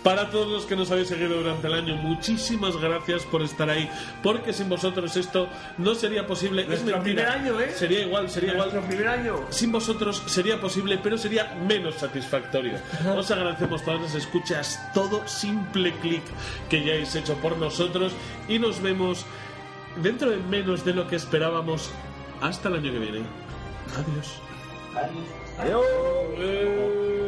[0.03, 3.91] Para todos los que nos habéis seguido durante el año, muchísimas gracias por estar ahí,
[4.23, 5.49] porque sin vosotros esto
[5.79, 6.63] no sería posible.
[6.63, 7.03] Es Nuestro mentira.
[7.03, 7.73] primer año, ¿eh?
[7.75, 8.69] Sería igual, sería igual.
[8.73, 9.41] Nuestro primer año.
[9.51, 12.79] Sin vosotros sería posible, pero sería menos satisfactorio.
[13.17, 16.23] Os agradecemos todas las escuchas, todo simple clic
[16.71, 18.13] que ya habéis hecho por nosotros
[18.49, 19.27] y nos vemos
[20.03, 21.91] dentro de menos de lo que esperábamos.
[22.41, 23.23] Hasta el año que viene.
[23.97, 24.41] Adiós.
[24.95, 25.27] Adiós.
[25.59, 27.26] Adiós.